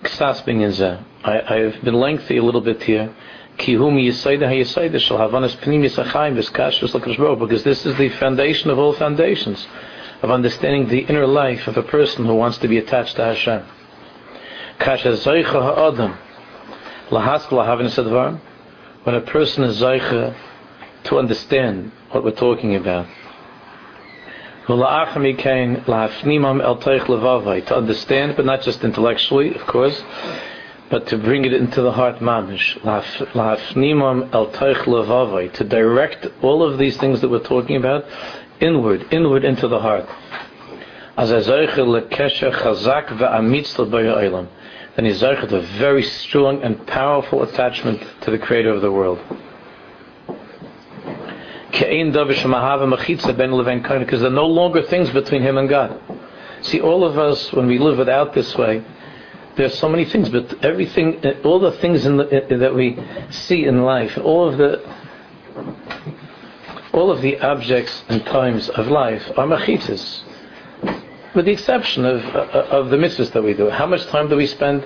ksasbing 0.03 0.61
in 0.61 0.71
zeh. 0.71 1.03
I 1.23 1.57
have 1.57 1.83
been 1.83 1.93
lengthy 1.93 2.37
a 2.37 2.43
little 2.43 2.61
bit 2.61 2.81
here. 2.81 3.13
Because 3.57 3.77
this 7.63 7.85
is 7.85 7.97
the 7.97 8.09
foundation 8.17 8.69
of 8.71 8.79
all 8.79 8.93
foundations 8.93 9.67
of 10.21 10.29
understanding 10.29 10.87
the 10.87 10.99
inner 10.99 11.25
life 11.25 11.67
of 11.67 11.77
a 11.77 11.83
person 11.83 12.25
who 12.25 12.35
wants 12.35 12.57
to 12.59 12.67
be 12.67 12.77
attached 12.77 13.15
to 13.15 13.23
Hashem. 13.23 13.63
When 19.03 19.15
a 19.15 19.21
person 19.21 19.63
is 19.63 19.81
zaycha 19.81 20.35
to 21.05 21.17
understand 21.17 21.91
what 22.11 22.23
we're 22.23 22.31
talking 22.31 22.75
about. 22.75 23.07
To 24.67 24.73
understand, 27.75 28.35
but 28.35 28.45
not 28.45 28.61
just 28.61 28.83
intellectually, 28.83 29.55
of 29.55 29.65
course, 29.65 30.03
but 30.89 31.07
to 31.07 31.17
bring 31.17 31.45
it 31.45 31.53
into 31.53 31.81
the 31.81 31.91
heart 31.91 32.19
mamish. 32.19 32.77
To 35.53 35.63
direct 35.63 36.27
all 36.41 36.63
of 36.63 36.77
these 36.77 36.97
things 36.97 37.21
that 37.21 37.29
we're 37.29 37.39
talking 37.39 37.75
about 37.75 38.05
inward, 38.61 39.05
inward 39.11 39.43
into 39.43 39.67
the 39.67 39.79
heart. 39.79 40.07
Then 41.17 41.43
he's 45.05 45.21
zeichel 45.21 45.51
a 45.51 45.61
very 45.77 46.03
strong 46.03 46.63
and 46.63 46.87
powerful 46.87 47.43
attachment 47.43 48.01
to 48.21 48.31
the 48.31 48.37
Creator 48.37 48.69
of 48.69 48.81
the 48.81 48.91
world. 48.91 49.19
Because 51.71 51.87
there 54.21 54.29
are 54.29 54.29
no 54.29 54.47
longer 54.47 54.83
things 54.83 55.09
between 55.11 55.41
him 55.41 55.57
and 55.57 55.67
God. 55.69 55.99
See, 56.61 56.79
all 56.79 57.03
of 57.03 57.17
us, 57.17 57.51
when 57.53 57.67
we 57.67 57.77
live 57.79 57.97
without 57.97 58.33
this 58.33 58.55
way, 58.55 58.81
there 59.55 59.65
are 59.65 59.69
so 59.69 59.89
many 59.89 60.05
things, 60.05 60.29
but 60.29 60.63
everything, 60.63 61.21
all 61.43 61.59
the 61.59 61.73
things 61.73 62.03
the, 62.03 62.45
that 62.59 62.73
we 62.73 62.97
see 63.29 63.65
in 63.65 63.83
life, 63.83 64.17
all 64.17 64.47
of 64.49 64.57
the 64.57 64.81
all 66.93 67.11
of 67.11 67.21
the 67.21 67.39
objects 67.39 68.03
and 68.09 68.25
times 68.25 68.69
of 68.69 68.87
life 68.87 69.23
are 69.37 69.47
machitzas. 69.47 70.21
with 71.33 71.45
the 71.45 71.51
exception 71.51 72.05
of, 72.05 72.23
uh, 72.35 72.67
of 72.69 72.89
the 72.89 72.97
mitzvahs 72.97 73.31
that 73.31 73.43
we 73.43 73.53
do. 73.53 73.69
How 73.69 73.85
much 73.85 74.05
time 74.07 74.27
do 74.27 74.35
we 74.35 74.47
spend 74.47 74.85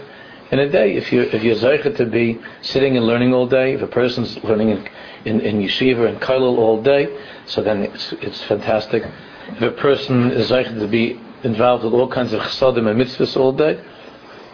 in 0.52 0.60
a 0.60 0.70
day? 0.70 0.96
If, 0.96 1.12
you, 1.12 1.22
if 1.22 1.44
you're 1.44 1.56
zeicha 1.56 1.96
to 1.98 2.06
be 2.06 2.40
sitting 2.62 2.98
and 2.98 3.06
learning 3.08 3.34
all 3.34 3.48
day, 3.48 3.74
if 3.74 3.82
a 3.82 3.88
person's 3.88 4.38
learning 4.44 4.70
in, 4.70 4.88
in, 5.26 5.42
in 5.42 5.62
yeshiva 5.62 6.08
and 6.08 6.22
kailul 6.22 6.58
all 6.60 6.82
day, 6.84 7.08
so 7.48 7.64
then 7.64 7.84
it's, 7.84 8.14
it's 8.22 8.44
fantastic. 8.44 9.04
If 9.50 9.62
a 9.62 9.72
person 9.72 10.32
is 10.32 10.52
zeicha 10.52 10.78
to 10.80 10.88
be 10.88 11.20
involved 11.44 11.84
with 11.84 11.94
all 11.94 12.08
kinds 12.08 12.34
of 12.34 12.42
chesadim 12.42 12.90
and 12.90 13.02
mitzvahs 13.02 13.36
all 13.36 13.52
day, 13.52 13.84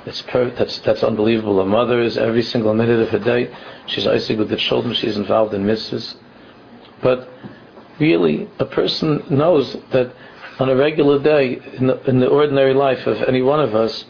that's, 0.06 0.22
per- 0.24 0.52
that's, 0.52 0.80
that's 0.80 1.04
unbelievable. 1.04 1.60
A 1.60 1.66
mother 1.66 2.02
is 2.02 2.18
every 2.18 2.42
single 2.42 2.74
minute 2.74 3.00
of 3.02 3.10
her 3.10 3.20
day. 3.20 3.54
She's 3.88 4.08
icing 4.08 4.38
with 4.38 4.50
the 4.50 4.56
children. 4.58 4.94
She's 4.94 5.18
involved 5.18 5.54
in 5.54 5.64
mitzvahs. 5.64 6.16
But 7.02 7.28
really, 8.00 8.50
a 8.60 8.66
person 8.66 9.24
knows 9.30 9.78
that 9.92 10.14
on 10.60 10.70
a 10.70 10.76
regular 10.76 11.20
day, 11.20 11.60
in 11.78 11.88
the, 11.88 12.02
in 12.10 12.20
the 12.20 12.28
ordinary 12.28 12.74
life 12.74 13.08
of 13.08 13.22
any 13.24 13.42
one 13.42 13.60
of 13.60 13.74
us, 13.74 14.06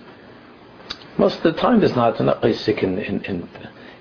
most 1.17 1.37
of 1.37 1.43
the 1.43 1.53
time 1.53 1.79
there's 1.79 1.95
not 1.95 2.19
enough 2.19 2.41
basic 2.41 2.83
in, 2.83 2.97
in, 2.97 3.23
in, 3.23 3.49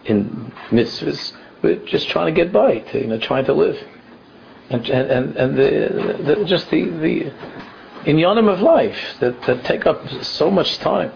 in 0.05 0.53
mitzvahs. 0.71 1.33
We're 1.63 1.85
just 1.87 2.09
trying 2.09 2.35
to 2.35 2.45
get 2.45 2.53
by, 2.53 2.79
to, 2.79 3.01
you 3.01 3.07
know, 3.07 3.19
trying 3.19 3.45
to 3.45 3.53
live. 3.53 3.79
And, 4.71 4.89
and, 4.89 5.37
and 5.37 5.57
the, 5.57 6.23
the, 6.23 6.45
just 6.45 6.71
the, 6.71 6.85
the 6.85 7.33
inyanim 8.05 8.49
of 8.53 8.61
life 8.61 9.17
that, 9.21 9.43
that 9.43 9.65
take 9.65 9.87
up 9.87 10.09
so 10.23 10.51
much 10.51 10.79
time. 10.79 11.13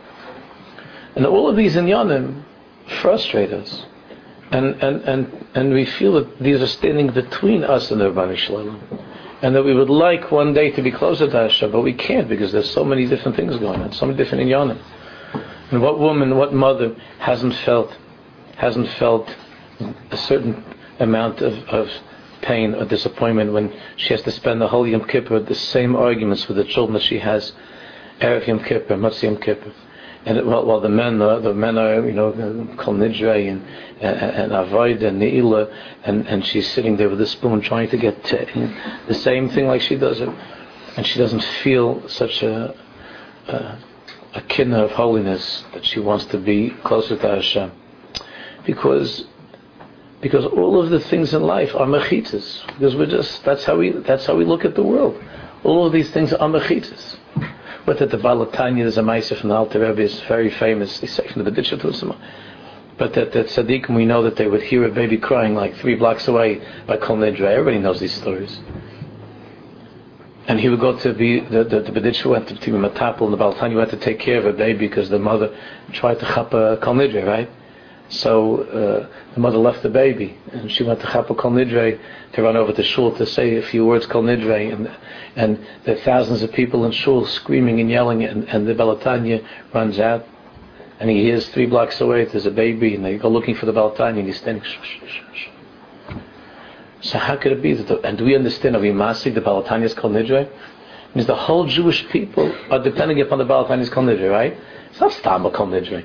And 1.16 1.25
all 1.25 1.49
of 1.49 1.57
these 1.57 1.76
inyanim 1.76 2.43
frustrate 3.00 3.52
us. 3.52 3.87
And, 4.54 4.80
and, 4.80 5.02
and, 5.02 5.46
and 5.54 5.73
we 5.73 5.84
feel 5.84 6.12
that 6.12 6.38
these 6.38 6.61
are 6.61 6.68
standing 6.68 7.11
between 7.11 7.64
us 7.64 7.90
and 7.90 8.00
the 8.00 8.04
Ribbono 8.04 8.37
Shel 8.37 8.58
Olam. 8.58 9.02
And 9.42 9.52
that 9.56 9.64
we 9.64 9.75
would 9.75 9.90
like 9.90 10.30
one 10.30 10.54
day 10.54 10.70
to 10.70 10.80
be 10.80 10.92
closer 10.92 11.26
to 11.26 11.37
Hashem, 11.37 11.73
but 11.73 11.80
we 11.80 11.92
can't 11.92 12.28
because 12.28 12.52
there's 12.52 12.70
so 12.70 12.84
many 12.84 13.04
different 13.04 13.37
things 13.37 13.56
going 13.56 13.80
on, 13.80 13.92
so 13.92 14.06
many 14.06 14.16
different 14.16 14.44
inyanim. 14.44 14.80
And 15.73 15.82
what 15.82 15.99
woman, 15.99 16.37
what 16.37 16.54
mother 16.54 16.94
hasn't 17.18 17.56
felt, 17.66 17.99
hasn't 18.56 18.88
felt 18.90 19.28
a 20.12 20.16
certain 20.16 20.64
amount 21.00 21.40
of, 21.40 21.54
of 21.68 21.90
pain 22.40 22.76
or 22.76 22.84
disappointment 22.84 23.52
when 23.52 23.75
she 23.96 24.11
has 24.11 24.23
to 24.23 24.30
spend 24.30 24.61
the 24.61 24.68
whole 24.68 24.87
Yom 24.87 25.04
Kippur 25.08 25.40
the 25.40 25.56
same 25.56 25.96
arguments 25.96 26.46
with 26.46 26.58
the 26.58 26.64
children 26.64 26.94
that 26.94 27.02
she 27.02 27.18
has 27.18 27.52
Erev 28.20 28.46
Yom 28.46 28.62
Kippur, 28.62 28.94
Motzei 28.94 29.25
Yom 29.25 29.38
Kippur 29.38 29.73
and 30.26 30.47
while, 30.47 30.64
while 30.64 30.81
the 30.81 30.88
men 30.88 31.21
are, 31.21 31.40
the 31.40 31.52
men 31.52 31.76
are 31.76 32.07
you 32.07 32.12
know 32.12 32.33
Kol 32.78 32.95
Nidre 32.95 33.50
and 33.50 33.62
and, 34.00 34.16
and 34.16 34.52
Avoid 34.52 35.02
and 35.02 35.21
Neila 35.21 35.71
and 36.04 36.26
and 36.26 36.45
she's 36.47 36.71
sitting 36.71 36.97
there 36.97 37.11
with 37.11 37.21
a 37.21 37.26
spoon 37.26 37.61
trying 37.61 37.90
to 37.90 37.99
get 37.99 38.25
to, 38.25 38.75
the 39.07 39.14
same 39.14 39.50
thing 39.50 39.66
like 39.66 39.83
she 39.83 39.97
does 39.97 40.21
it. 40.21 40.31
And 40.97 41.04
she 41.04 41.19
doesn't 41.19 41.43
feel 41.62 42.09
such 42.09 42.43
a 42.43 42.75
a, 43.49 43.78
a 44.35 44.83
of 44.83 44.93
holiness 44.93 45.64
that 45.75 45.85
she 45.85 46.00
wants 46.00 46.25
to 46.26 46.38
be 46.38 46.71
closer 46.71 47.16
to 47.16 47.28
Hashem. 47.28 47.73
Because 48.64 49.26
because 50.23 50.47
all 50.47 50.81
of 50.81 50.88
the 50.88 51.00
things 51.00 51.35
in 51.35 51.43
life 51.43 51.75
are 51.75 51.87
mechitas. 51.87 52.66
Because 52.78 52.97
we're 52.97 53.07
just 53.07 53.45
that's 53.45 53.64
how 53.64 53.76
we 53.76 53.90
that's 53.90 54.25
how 54.25 54.37
we 54.37 54.47
look 54.47 54.64
at 54.64 54.75
the 54.75 54.83
world. 54.83 55.23
All 55.64 55.87
of 55.87 55.93
these 55.93 56.11
things 56.12 56.33
are 56.33 56.49
mechitas 56.49 57.16
but 57.87 58.00
at 58.00 58.11
the 58.11 58.17
Baal 58.17 58.47
HaTanya, 58.47 58.79
there's 58.79 58.99
a 58.99 59.03
Maisa 59.03 59.37
from 59.38 59.50
the 59.50 59.55
Alter 59.55 59.81
Rebbe, 59.81 60.00
is 60.00 60.21
very 60.23 60.50
famous. 60.50 60.99
the 61.00 61.07
section 61.07 61.41
of 61.41 61.45
the 61.45 61.50
Beditcha 61.50 61.79
Tusma. 61.79 62.17
But 62.97 63.12
that, 63.14 63.33
that 63.33 63.47
Tzaddikim, 63.47 63.95
we 63.95 64.05
know 64.07 64.23
that 64.23 64.37
they 64.37 64.47
would 64.47 64.62
hear 64.62 64.85
a 64.85 64.91
baby 64.91 65.19
crying 65.19 65.55
like 65.55 65.76
three 65.76 65.97
blocks 65.97 66.29
away 66.29 66.62
by 66.87 66.97
Kol 66.97 67.17
Nidra. 67.17 67.47
Everybody 67.47 67.79
knows 67.79 68.00
these 68.00 68.14
stories. 68.14 68.59
And 70.47 70.61
he 70.61 70.69
would 70.69 70.81
go 70.81 70.97
to 70.99 71.12
be, 71.12 71.41
the, 71.41 71.64
the, 71.64 71.81
the 71.81 72.29
went 72.29 72.49
to, 72.49 72.57
to 72.57 72.71
Matapel, 72.71 73.23
and 73.23 73.33
the 73.33 73.37
Baal 73.37 73.55
HaTanya 73.55 73.76
went 73.76 73.91
to 73.91 73.97
take 73.97 74.21
care 74.21 74.38
of 74.38 74.47
a 74.47 74.53
baby 74.53 74.87
because 74.87 75.09
the 75.09 75.19
mother 75.19 75.57
tried 75.93 76.21
to 76.21 76.26
chop 76.26 76.55
a 76.55 76.79
Kol 76.81 76.95
Nidra, 76.95 77.26
right? 77.26 77.50
So 78.08 78.58
uh, 78.62 79.08
the 79.34 79.40
mother 79.40 79.58
left 79.58 79.82
the 79.82 79.88
baby, 79.88 80.36
and 80.52 80.71
she 80.71 80.84
went 80.84 81.00
to 81.00 81.06
Chapel 81.06 81.34
Kol 81.34 81.52
Nidre 81.52 81.99
to 82.34 82.43
run 82.43 82.56
over 82.56 82.73
to 82.73 82.82
Shul 82.82 83.17
to 83.17 83.26
say 83.26 83.56
a 83.56 83.62
few 83.62 83.86
words 83.86 84.06
Kol 84.06 84.23
Nidre, 84.23 84.73
and 84.73 84.90
and 85.36 85.67
there 85.84 85.97
are 85.97 86.00
thousands 86.00 86.43
of 86.43 86.52
people 86.52 86.84
in 86.84 86.93
Shul 86.93 87.26
screaming 87.26 87.80
and 87.80 87.90
yelling, 87.90 88.23
and, 88.23 88.49
and 88.49 88.67
the 88.67 88.75
Baal 88.75 88.97
HaTanya 88.97 89.45
runs 89.73 89.99
out, 89.99 90.26
and 91.00 91.08
he 91.10 91.23
hears 91.23 91.49
three 91.49 91.67
blocks 91.67 92.00
away 92.00 92.25
there's 92.26 92.47
a 92.47 92.50
baby, 92.50 92.95
and 92.95 93.04
they 93.04 93.17
go 93.17 93.28
looking 93.28 93.54
for 93.54 93.67
the 93.67 93.73
Baal 93.73 93.93
HaTanya, 93.93 94.19
and 94.19 94.26
he's 94.26 94.38
standing. 94.38 94.62
So 97.00 97.19
how 97.19 97.36
could 97.36 97.52
it 97.52 97.62
be 97.62 97.75
that? 97.75 97.86
The, 97.86 98.00
and 98.00 98.17
do 98.17 98.25
we 98.25 98.34
understand? 98.34 98.80
We 98.80 98.90
masig 98.90 99.34
the 99.34 99.40
Baal 99.40 99.62
HaTanya's 99.62 99.95
Kol 99.95 100.10
Nidre? 100.10 100.49
Means 101.14 101.26
the 101.26 101.34
whole 101.34 101.67
Jewish 101.67 102.08
people 102.08 102.52
are 102.71 102.82
depending 102.82 103.21
upon 103.21 103.38
the 103.38 103.45
Baal 103.45 103.67
HaTanya's 103.67 103.90
Kol 103.90 104.04
Nidre, 104.04 104.30
right? 104.30 104.56
It's 104.90 105.00
not 105.00 105.12
Stama 105.12 105.52
Kol 105.52 105.69
Nidre. 105.69 106.04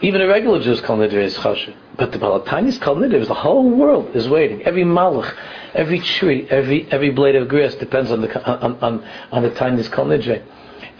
Even 0.00 0.20
a 0.20 0.28
regular 0.28 0.60
Jew's 0.60 0.80
Kol 0.80 0.98
Nidre 0.98 1.24
is 1.24 1.36
chashiv. 1.36 1.74
But 1.96 2.12
the 2.12 2.18
Baal 2.18 2.40
HaTanya's 2.40 2.78
Kol 2.78 2.96
Nidre, 2.96 3.26
the 3.26 3.34
whole 3.34 3.68
world 3.68 4.14
is 4.14 4.28
waiting. 4.28 4.62
Every 4.62 4.84
malach, 4.84 5.34
every 5.74 5.98
tree, 5.98 6.46
every 6.48 6.90
every 6.92 7.10
blade 7.10 7.34
of 7.34 7.48
grass 7.48 7.74
depends 7.74 8.12
on 8.12 8.20
the 8.20 8.44
on 8.44 8.78
on, 8.80 9.08
on 9.32 9.42
the 9.42 9.50
Tanya's 9.50 9.88
Kol 9.88 10.06
Nidre. 10.06 10.42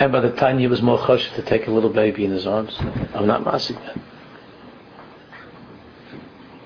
And 0.00 0.10
by 0.12 0.20
the 0.20 0.32
time 0.32 0.58
he 0.58 0.66
was 0.66 0.82
more 0.82 0.98
chashiv 0.98 1.34
to 1.36 1.42
take 1.42 1.68
a 1.68 1.70
little 1.70 1.90
baby 1.90 2.24
in 2.24 2.32
his 2.32 2.46
arms. 2.46 2.76
I'm 3.14 3.26
not 3.26 3.44
massing 3.44 3.76
that. 3.76 3.98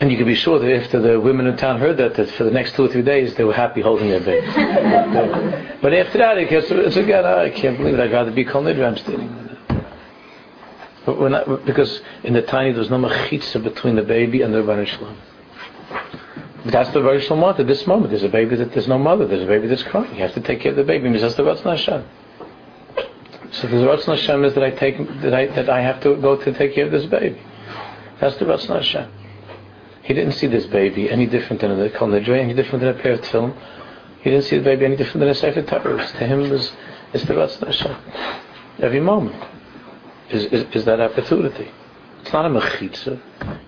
And 0.01 0.11
you 0.11 0.17
can 0.17 0.27
be 0.27 0.35
sure 0.35 0.59
that 0.59 0.83
after 0.83 1.01
the 1.01 1.21
women 1.21 1.47
in 1.47 1.57
town 1.57 1.79
heard 1.79 1.97
that, 1.99 2.15
that 2.15 2.29
for 2.31 2.43
the 2.43 2.51
next 2.51 2.75
two 2.75 2.87
or 2.87 2.89
three 2.89 3.03
days 3.03 3.35
they 3.37 3.45
were 3.45 3.53
happy 3.55 3.81
holding 3.81 4.09
their 4.09 4.21
baby. 4.21 4.47
but 5.81 5.95
after 5.95 6.19
that, 6.19 6.39
it 6.39 6.51
gets, 6.51 6.67
it's 6.71 6.97
again, 6.97 7.25
I 7.25 7.51
can't 7.51 7.77
believe 7.77 7.95
it. 7.95 8.01
I'd 8.01 8.11
rather 8.11 8.33
be 8.33 8.45
Kol 8.45 8.65
Nidre. 8.65 8.85
I'm 8.85 8.97
standing. 8.97 9.52
Not, 11.07 11.65
because 11.65 12.01
in 12.23 12.33
the 12.33 12.43
tiny 12.43 12.73
there's 12.73 12.91
no 12.91 12.99
machitza 12.99 13.63
between 13.63 13.97
the 13.97 14.03
baby 14.03 14.43
and 14.43 14.55
the 14.55 14.59
Ribbono 14.59 14.87
Shel 14.87 15.01
Olam. 15.01 15.17
That's 16.67 16.91
the 16.91 17.01
Ribbono 17.01 17.21
Shel 17.21 17.37
Olam 17.37 17.59
at 17.59 17.67
this 17.67 17.87
moment. 17.87 18.11
There's 18.11 18.23
a 18.23 18.29
baby 18.29 18.55
that 18.57 18.73
there's 18.73 18.87
no 18.87 18.99
mother. 18.99 19.27
There's 19.27 19.43
a 19.43 19.47
baby 19.47 19.67
that's 19.67 19.83
crying. 19.83 20.15
You 20.15 20.23
have 20.23 20.35
to 20.35 20.41
take 20.41 20.61
care 20.61 20.71
of 20.71 20.77
the 20.77 20.85
baby. 20.85 21.11
That's 21.19 21.35
the 21.35 21.43
Ratzon 21.43 21.77
Hashem. 21.77 22.05
So 23.51 23.67
the 23.67 23.77
Ratzon 23.77 24.17
Hashem 24.17 24.45
is 24.45 24.55
that 24.55 24.63
I 24.63 24.71
take 24.71 24.97
that 25.23 25.35
I 25.35 25.47
that 25.47 25.69
I 25.69 25.83
have 25.83 26.01
to 26.03 26.17
go 26.17 26.37
to 26.37 26.53
take 26.53 26.75
care 26.75 26.87
of 26.87 26.93
this 26.93 27.07
baby. 27.07 27.41
That's 28.21 28.37
the 28.37 28.45
Ratzon 28.45 28.77
Hashem. 28.77 29.11
He 30.05 30.15
didn't 30.15 30.33
see 30.33 30.47
this 30.47 30.67
baby 30.67 31.11
any 31.11 31.27
different 31.27 31.63
than 31.63 31.81
a 31.81 31.91
Kol 31.91 32.09
Nidre, 32.09 32.39
any 32.39 32.55
different 32.55 32.81
than 32.81 32.97
a 32.97 33.03
pair 33.03 33.13
of 33.15 33.27
film. 33.27 33.55
He 34.21 34.31
didn't 34.31 34.45
see 34.45 34.57
the 34.57 34.65
baby 34.65 34.85
any 34.85 34.97
different 34.97 35.21
than 35.21 35.29
a 35.31 35.35
Sefer 35.35 35.63
Torah. 35.63 36.07
To 36.07 36.27
him, 36.27 36.43
it 36.43 36.73
it's 37.13 37.25
the 37.25 37.35
Ratzon 37.35 37.67
Hashem. 37.67 37.97
Every 38.79 39.01
moment 39.01 39.35
is, 40.33 40.45
is, 40.47 40.75
is 40.75 40.85
that 40.87 41.01
opportunity. 41.01 41.71
It's 42.23 42.33
not 42.33 42.47
a 42.47 42.49
mechitza. 42.49 43.21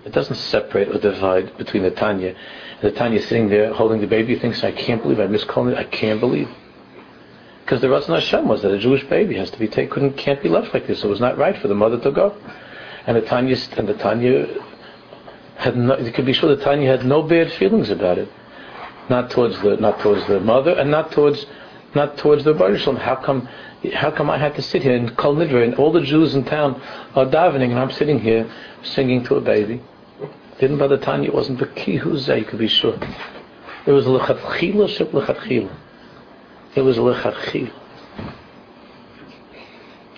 It 0.05 0.11
doesn't 0.11 0.35
separate 0.35 0.87
or 0.89 0.99
divide 0.99 1.57
between 1.57 1.83
the 1.83 1.91
Tanya. 1.91 2.35
The 2.81 2.91
Tanya 2.91 3.21
sitting 3.21 3.49
there 3.49 3.73
holding 3.73 4.01
the 4.01 4.07
baby 4.07 4.39
thinks, 4.39 4.63
I 4.63 4.71
can't 4.71 5.01
believe 5.01 5.19
I 5.19 5.27
miscalled 5.27 5.69
it. 5.69 5.77
I 5.77 5.83
can't 5.83 6.19
believe. 6.19 6.49
Because 7.63 7.81
the 7.81 7.87
Ratzon 7.87 8.13
Hashem 8.13 8.47
was 8.47 8.61
that 8.61 8.71
a 8.71 8.77
Jewish 8.77 9.03
baby 9.05 9.35
has 9.37 9.49
to 9.51 9.59
be 9.59 9.67
taken, 9.67 10.13
can't 10.13 10.41
be 10.41 10.49
left 10.49 10.73
like 10.73 10.87
this. 10.87 11.03
It 11.03 11.07
was 11.07 11.19
not 11.19 11.37
right 11.37 11.57
for 11.57 11.67
the 11.67 11.75
mother 11.75 11.99
to 11.99 12.11
go. 12.11 12.35
And 13.07 13.17
the 13.17 13.21
Tanya, 13.21 13.57
and 13.77 13.87
the 13.87 13.95
Tanya 13.95 14.47
had 15.57 15.75
no, 15.75 15.97
you 15.97 16.11
could 16.11 16.25
be 16.25 16.33
sure 16.33 16.55
the 16.55 16.63
Tanya 16.63 16.89
had 16.89 17.05
no 17.05 17.23
bad 17.23 17.51
feelings 17.53 17.89
about 17.89 18.17
it. 18.17 18.29
Not 19.09 19.31
towards 19.31 19.59
the, 19.61 19.77
not 19.77 19.99
towards 19.99 20.25
the 20.27 20.39
mother 20.39 20.71
and 20.71 20.89
not 20.89 21.11
towards, 21.11 21.45
not 21.93 22.17
towards 22.17 22.43
the 22.43 22.53
Baruch 22.53 22.81
How 22.99 23.15
come 23.15 23.49
how 23.91 24.11
come 24.11 24.29
I 24.29 24.37
had 24.37 24.55
to 24.55 24.61
sit 24.61 24.83
here 24.83 24.95
in 24.95 25.15
Kol 25.15 25.35
Nidre 25.35 25.63
and 25.63 25.75
all 25.75 25.91
the 25.91 26.01
Jews 26.01 26.35
in 26.35 26.43
town 26.45 26.81
are 27.15 27.25
davening 27.25 27.71
and 27.71 27.79
I'm 27.79 27.91
sitting 27.91 28.19
here 28.19 28.49
singing 28.83 29.23
to 29.25 29.35
a 29.35 29.41
baby? 29.41 29.81
Didn't 30.59 30.77
by 30.77 30.87
the 30.87 30.97
time 30.97 31.23
it 31.23 31.33
wasn't 31.33 31.59
the 31.59 31.65
kihuzay, 31.65 32.39
you 32.39 32.45
could 32.45 32.59
be 32.59 32.67
sure. 32.67 32.97
It 33.85 33.91
was 33.91 34.05
lechatchila 34.05 34.89
ship 34.89 35.11
lechatchila. 35.11 35.75
It 36.75 36.81
was 36.81 36.97
lechatchila. 36.97 37.73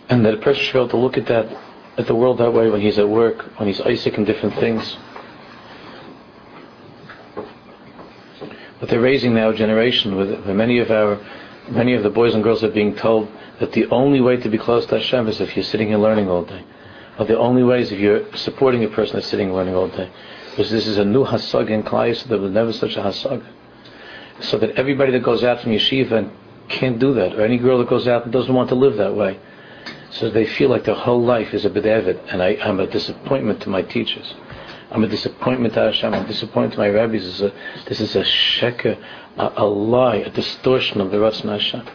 And 0.09 0.25
that 0.25 0.35
a 0.35 0.37
person 0.37 0.63
should 0.63 0.73
be 0.73 0.79
able 0.79 0.89
to 0.89 0.97
look 0.97 1.17
at 1.17 1.25
that, 1.27 1.57
at 1.97 2.07
the 2.07 2.15
world 2.15 2.37
that 2.37 2.53
way 2.53 2.69
when 2.69 2.81
he's 2.81 2.97
at 2.97 3.09
work, 3.09 3.41
when 3.59 3.67
he's 3.67 3.81
Isaac 3.81 4.17
and 4.17 4.25
different 4.25 4.55
things. 4.55 4.95
But 8.79 8.89
they're 8.89 9.01
raising 9.01 9.33
now 9.33 9.49
a 9.49 9.55
generation 9.55 10.15
with, 10.15 10.29
with 10.29 10.55
many 10.55 10.79
of 10.79 10.91
our, 10.91 11.19
many 11.69 11.93
of 11.93 12.03
the 12.03 12.09
boys 12.09 12.35
and 12.35 12.43
girls 12.43 12.63
are 12.63 12.69
being 12.69 12.95
told 12.95 13.27
that 13.59 13.71
the 13.73 13.87
only 13.87 14.21
way 14.21 14.37
to 14.37 14.49
be 14.49 14.57
close 14.57 14.85
to 14.87 14.99
Hashem 14.99 15.27
is 15.27 15.41
if 15.41 15.55
you're 15.55 15.63
sitting 15.63 15.93
and 15.93 16.01
learning 16.01 16.29
all 16.29 16.43
day. 16.43 16.63
Or 17.17 17.25
the 17.25 17.37
only 17.37 17.63
way 17.63 17.81
is 17.81 17.91
if 17.91 17.99
you're 17.99 18.35
supporting 18.35 18.83
a 18.83 18.89
person 18.89 19.15
that's 19.15 19.27
sitting 19.27 19.47
and 19.47 19.55
learning 19.55 19.75
all 19.75 19.87
day. 19.87 20.11
Because 20.51 20.69
this 20.69 20.87
is 20.87 20.97
a 20.97 21.05
new 21.05 21.25
hasag 21.25 21.69
in 21.69 21.83
Klai, 21.83 22.15
so 22.15 22.29
there 22.29 22.39
was 22.39 22.51
never 22.51 22.71
such 22.73 22.95
a 22.95 23.01
hasag. 23.01 23.43
So 24.39 24.57
that 24.59 24.71
everybody 24.71 25.11
that 25.13 25.23
goes 25.23 25.43
out 25.43 25.61
from 25.61 25.71
yeshiva 25.71 26.11
and 26.11 26.31
can't 26.69 26.99
do 26.99 27.13
that, 27.13 27.33
or 27.35 27.43
any 27.43 27.57
girl 27.57 27.79
that 27.79 27.89
goes 27.89 28.07
out 28.07 28.23
and 28.23 28.33
doesn't 28.33 28.53
want 28.53 28.69
to 28.69 28.75
live 28.75 28.97
that 28.97 29.15
way, 29.15 29.39
so 30.11 30.29
they 30.29 30.45
feel 30.45 30.69
like 30.69 30.83
their 30.83 30.95
whole 30.95 31.21
life 31.21 31.53
is 31.53 31.65
a 31.65 31.69
bedavid, 31.69 32.19
and 32.31 32.41
I, 32.41 32.49
am 32.61 32.79
a 32.79 32.87
disappointment 32.87 33.61
to 33.61 33.69
my 33.69 33.81
teachers. 33.81 34.33
I'm 34.89 35.03
a 35.03 35.07
disappointment 35.07 35.73
to 35.73 35.81
Hashem. 35.81 36.13
I'm 36.13 36.25
a 36.25 36.27
disappointment 36.27 36.73
to 36.73 36.79
my 36.79 36.89
rabbis. 36.89 37.23
This 37.87 37.99
is 37.99 38.15
a, 38.15 38.21
a 38.21 38.23
sheker, 38.23 38.97
a, 39.37 39.53
a 39.57 39.65
lie, 39.65 40.17
a 40.17 40.29
distortion 40.29 41.01
of 41.01 41.11
the 41.11 41.17
Ratzon 41.17 41.49
Hashem. 41.49 41.87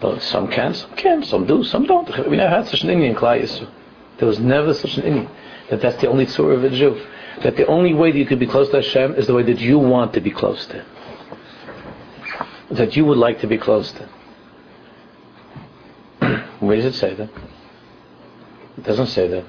But 0.00 0.22
some 0.22 0.48
can, 0.48 0.74
some 0.74 0.94
can, 0.94 1.24
some 1.24 1.46
do, 1.46 1.64
some 1.64 1.84
don't. 1.84 2.08
We 2.28 2.36
never 2.36 2.54
had 2.54 2.68
such 2.68 2.82
an 2.82 2.90
Indian 2.90 3.16
Klai 3.16 3.66
There 4.18 4.28
was 4.28 4.38
never 4.38 4.72
such 4.72 4.96
an 4.96 5.04
Indian. 5.04 5.30
That 5.70 5.80
that's 5.80 6.00
the 6.00 6.08
only 6.08 6.26
tzur 6.26 6.54
of 6.54 6.64
a 6.64 6.70
Jew. 6.70 7.04
That 7.42 7.56
the 7.56 7.66
only 7.66 7.94
way 7.94 8.12
that 8.12 8.18
you 8.18 8.26
could 8.26 8.38
be 8.38 8.46
close 8.46 8.68
to 8.70 8.76
Hashem 8.76 9.14
is 9.14 9.26
the 9.26 9.34
way 9.34 9.42
that 9.42 9.60
you 9.60 9.78
want 9.78 10.12
to 10.14 10.20
be 10.20 10.30
close 10.30 10.66
to 10.66 10.84
That 12.70 12.96
you 12.96 13.04
would 13.04 13.18
like 13.18 13.40
to 13.40 13.46
be 13.46 13.58
close 13.58 13.92
to. 13.92 14.08
Where 16.60 16.76
does 16.76 16.84
it 16.84 16.94
say 16.94 17.14
that? 17.14 17.30
It 18.76 18.84
doesn't 18.84 19.08
say 19.08 19.26
that. 19.28 19.44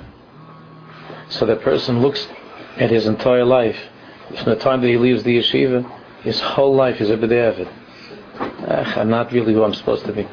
So 1.29 1.45
that 1.45 1.61
person 1.61 2.01
looks 2.01 2.27
at 2.77 2.89
his 2.89 3.05
entire 3.05 3.45
life, 3.45 3.77
from 4.35 4.45
the 4.45 4.55
time 4.55 4.81
that 4.81 4.87
he 4.87 4.97
leaves 4.97 5.23
the 5.23 5.37
yeshiva, 5.37 5.89
his 6.21 6.39
whole 6.39 6.75
life 6.75 6.99
is 7.01 7.09
a 7.09 7.17
b'de'avid. 7.17 7.69
I'm 8.67 9.09
not 9.09 9.31
really 9.31 9.53
who 9.53 9.63
I'm 9.63 9.73
supposed 9.73 10.05
to 10.05 10.13
be. 10.13 10.27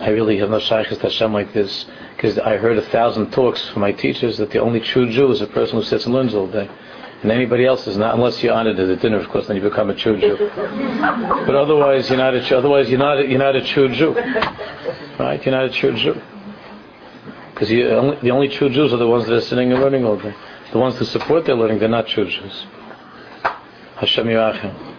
I 0.00 0.08
really 0.10 0.38
have 0.38 0.50
no 0.50 0.58
shaykhs 0.58 0.96
to 0.96 1.02
Hashem 1.02 1.32
like 1.32 1.52
this, 1.52 1.84
because 2.16 2.38
I 2.38 2.56
heard 2.56 2.78
a 2.78 2.82
thousand 2.82 3.32
talks 3.32 3.68
from 3.68 3.82
my 3.82 3.92
teachers 3.92 4.38
that 4.38 4.50
the 4.50 4.58
only 4.58 4.80
true 4.80 5.10
Jew 5.10 5.30
is 5.30 5.40
a 5.42 5.46
person 5.46 5.76
who 5.76 5.82
sits 5.82 6.06
and 6.06 6.14
learns 6.14 6.34
all 6.34 6.46
day. 6.46 6.68
And 7.22 7.30
anybody 7.30 7.66
else 7.66 7.86
is 7.86 7.98
not, 7.98 8.14
unless 8.14 8.42
you're 8.42 8.54
honored 8.54 8.78
at 8.78 8.86
the 8.86 8.96
dinner, 8.96 9.18
of 9.18 9.28
course, 9.28 9.46
then 9.46 9.56
you 9.56 9.62
become 9.62 9.90
a 9.90 9.94
true 9.94 10.18
Jew. 10.18 10.38
But 10.56 11.54
otherwise, 11.54 12.08
you're 12.08 12.16
not 12.16 12.34
a, 12.34 12.56
otherwise 12.56 12.88
you're 12.88 12.98
not, 12.98 13.18
a, 13.18 13.26
you're 13.26 13.38
not 13.38 13.56
a 13.56 13.62
true 13.62 13.90
Jew. 13.90 14.14
Right? 15.18 15.44
You're 15.44 15.54
not 15.54 15.66
a 15.66 15.70
true 15.70 15.94
Jew. 15.94 16.18
Because 17.52 17.68
the 17.68 18.30
only 18.30 18.48
true 18.48 18.70
Jews 18.70 18.94
are 18.94 18.96
the 18.96 19.06
ones 19.06 19.26
that 19.26 19.34
are 19.34 19.40
sitting 19.42 19.70
and 19.70 19.82
learning 19.82 20.06
all 20.06 20.16
day. 20.16 20.34
The 20.72 20.78
ones 20.78 20.96
who 20.96 21.04
support 21.04 21.44
their 21.44 21.56
learning, 21.56 21.78
they're 21.78 21.90
not 21.90 22.06
true 22.06 22.24
Jews. 22.24 22.64
Hashem 23.96 24.26
Yerachim. 24.26 24.89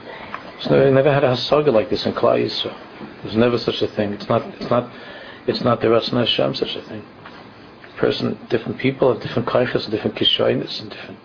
So 0.62 0.91
never 0.91 1.12
had 1.12 1.24
a 1.24 1.30
hasaga 1.30 1.74
like 1.74 1.89
this 1.89 2.06
in 2.06 2.13
Klal 2.13 2.43
Yisrael. 2.43 2.78
There's 3.24 3.36
never 3.36 3.58
such 3.58 3.82
a 3.82 3.88
thing. 3.88 4.13
It's 4.13 4.30
not. 4.30 4.43
It's 4.60 4.69
not. 4.69 4.91
It's 5.47 5.62
not 5.62 5.82
the 5.82 5.88
Ratzon 5.88 6.19
Hashem 6.19 6.54
such 6.56 6.76
a 6.76 6.82
thing. 6.84 7.04
Person, 7.97 8.38
different 8.50 8.78
people 8.78 9.12
have 9.12 9.21
different 9.21 9.47
kaiches, 9.47 9.89
different 9.89 10.15
kishoinis, 10.15 10.82
and 10.82 10.89
different. 10.91 11.19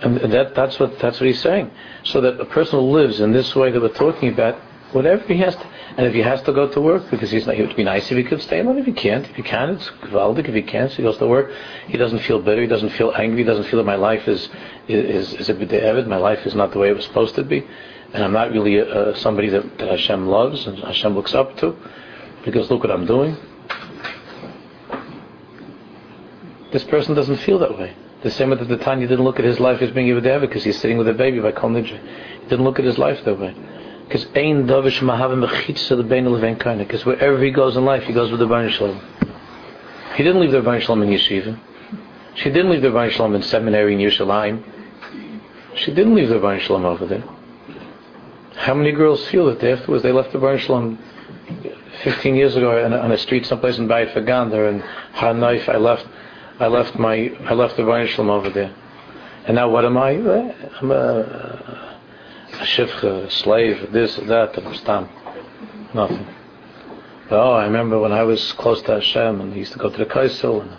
And 0.00 0.32
that, 0.32 0.54
that's 0.54 0.78
what 0.78 0.98
that's 0.98 1.20
what 1.20 1.26
he's 1.26 1.40
saying. 1.40 1.70
So 2.04 2.20
that 2.20 2.40
a 2.40 2.44
person 2.44 2.78
who 2.78 2.86
lives 2.86 3.20
in 3.20 3.32
this 3.32 3.54
way 3.54 3.70
that 3.70 3.80
we're 3.80 3.88
talking 3.88 4.30
about, 4.30 4.58
whatever 4.92 5.22
he 5.24 5.38
has 5.38 5.54
to, 5.56 5.66
and 5.96 6.06
if 6.06 6.14
he 6.14 6.20
has 6.20 6.42
to 6.42 6.52
go 6.52 6.68
to 6.68 6.80
work 6.80 7.10
because 7.10 7.30
he's 7.30 7.46
not, 7.46 7.56
it 7.56 7.66
would 7.66 7.76
be 7.76 7.84
nice 7.84 8.10
if 8.10 8.16
he 8.16 8.24
could 8.24 8.40
stay 8.42 8.62
home. 8.62 8.78
If 8.78 8.86
he 8.86 8.92
can't, 8.92 9.28
if 9.28 9.36
he 9.36 9.42
can, 9.42 9.70
it's 9.70 9.88
gewaldig. 10.02 10.48
If 10.48 10.54
he 10.54 10.62
can't, 10.62 10.90
so 10.90 10.96
he 10.96 11.02
goes 11.02 11.18
to 11.18 11.26
work. 11.26 11.52
He 11.86 11.96
doesn't 11.96 12.20
feel 12.20 12.40
bitter. 12.40 12.62
He 12.62 12.68
doesn't 12.68 12.90
feel 12.90 13.12
angry. 13.16 13.38
He 13.38 13.44
doesn't 13.44 13.64
feel 13.64 13.78
that 13.78 13.86
my 13.86 13.96
life 13.96 14.26
is 14.28 14.48
is 14.88 15.34
is 15.34 15.48
a 15.48 15.54
b'de'evid. 15.54 16.06
My 16.06 16.16
life 16.16 16.46
is 16.46 16.54
not 16.54 16.72
the 16.72 16.78
way 16.78 16.88
it 16.88 16.96
was 16.96 17.04
supposed 17.04 17.34
to 17.36 17.42
be, 17.42 17.66
and 18.12 18.24
I'm 18.24 18.32
not 18.32 18.52
really 18.52 18.80
uh, 18.80 19.14
somebody 19.14 19.48
that, 19.50 19.78
that 19.78 19.88
Hashem 19.88 20.26
loves 20.26 20.66
and 20.66 20.78
Hashem 20.78 21.14
looks 21.14 21.34
up 21.34 21.56
to, 21.58 21.76
because 22.44 22.70
look 22.70 22.82
what 22.82 22.90
I'm 22.90 23.06
doing. 23.06 23.36
This 26.72 26.84
person 26.84 27.14
doesn't 27.14 27.38
feel 27.38 27.58
that 27.60 27.78
way. 27.78 27.96
The 28.22 28.30
same 28.30 28.50
that 28.50 28.68
the 28.68 28.76
Tanya 28.76 29.06
didn't 29.06 29.24
look 29.24 29.38
at 29.38 29.44
his 29.44 29.60
life 29.60 29.80
as 29.80 29.90
being 29.92 30.10
a 30.10 30.38
because 30.40 30.64
he's 30.64 30.78
sitting 30.80 30.98
with 30.98 31.08
a 31.08 31.14
baby 31.14 31.38
by 31.40 31.52
Kol 31.52 31.72
He 31.74 31.82
didn't 32.48 32.64
look 32.64 32.78
at 32.78 32.84
his 32.84 32.98
life 32.98 33.24
that 33.24 33.38
way. 33.38 33.54
Because 34.08 34.26
ein 34.34 34.66
davish 34.66 35.00
mahavim 35.00 35.46
mechitza 35.46 35.94
lebein 36.02 36.24
levein 36.24 36.56
kaina. 36.56 36.78
Because 36.78 37.04
wherever 37.04 37.42
he 37.44 37.50
goes 37.50 37.76
in 37.76 37.84
life, 37.84 38.04
he 38.04 38.14
goes 38.14 38.30
with 38.30 38.40
the 38.40 38.46
Baruch 38.46 38.72
Shalom. 38.72 38.98
He 40.16 40.22
didn't 40.22 40.40
leave 40.40 40.50
the 40.50 40.62
Baruch 40.62 40.84
Shalom 40.84 41.02
in 41.02 41.10
yeshiva. 41.10 41.58
She 42.34 42.44
didn't 42.44 42.70
leave 42.70 42.80
the 42.80 42.90
Baruch 42.90 43.12
Shalom 43.12 43.34
in 43.34 43.42
seminary 43.42 43.92
in 43.92 44.00
Yerushalayim. 44.00 44.64
She 45.74 45.92
didn't 45.92 46.14
leave 46.14 46.30
the 46.30 46.38
Baruch 46.38 46.62
Shalom 46.62 46.86
over 46.86 47.04
there. 47.04 47.22
How 48.56 48.72
many 48.72 48.92
girls 48.92 49.26
feel 49.28 49.44
that 49.46 49.60
they 49.60 49.72
afterwards 49.72 50.02
they 50.02 50.12
left 50.12 50.32
the 50.32 50.38
Baruch 50.38 50.62
Shalom 50.62 50.98
15 52.02 52.34
years 52.34 52.56
ago 52.56 52.82
on, 52.82 52.94
on 52.94 53.12
a 53.12 53.18
street 53.18 53.44
someplace 53.44 53.76
in 53.76 53.88
Bayit 53.88 54.14
Faganda 54.14 54.70
and 54.70 54.82
Hanaif 55.16 55.68
I 55.68 55.76
left 55.76 56.06
I 56.58 56.66
left 56.66 56.98
my 56.98 57.30
I 57.44 57.52
left 57.52 57.76
the 57.76 57.84
Baruch 57.84 58.08
Shalom 58.08 58.30
over 58.30 58.48
there. 58.48 58.74
And 59.44 59.54
now 59.56 59.68
what 59.68 59.84
am 59.84 59.98
I? 59.98 60.10
I'm 60.80 60.90
a 60.90 61.87
a 62.60 63.30
slave, 63.30 63.92
this, 63.92 64.16
that, 64.16 64.56
and 64.58 64.76
stam. 64.76 65.08
Nothing. 65.94 66.26
But, 67.28 67.40
oh, 67.40 67.52
I 67.52 67.64
remember 67.64 67.98
when 67.98 68.12
I 68.12 68.22
was 68.22 68.52
close 68.52 68.80
to 68.82 68.94
Hashem 68.94 69.40
and 69.40 69.52
I 69.52 69.56
used 69.56 69.72
to 69.72 69.78
go 69.78 69.90
to 69.90 69.96
the 69.96 70.06
Kaisel 70.06 70.62
and 70.62 70.76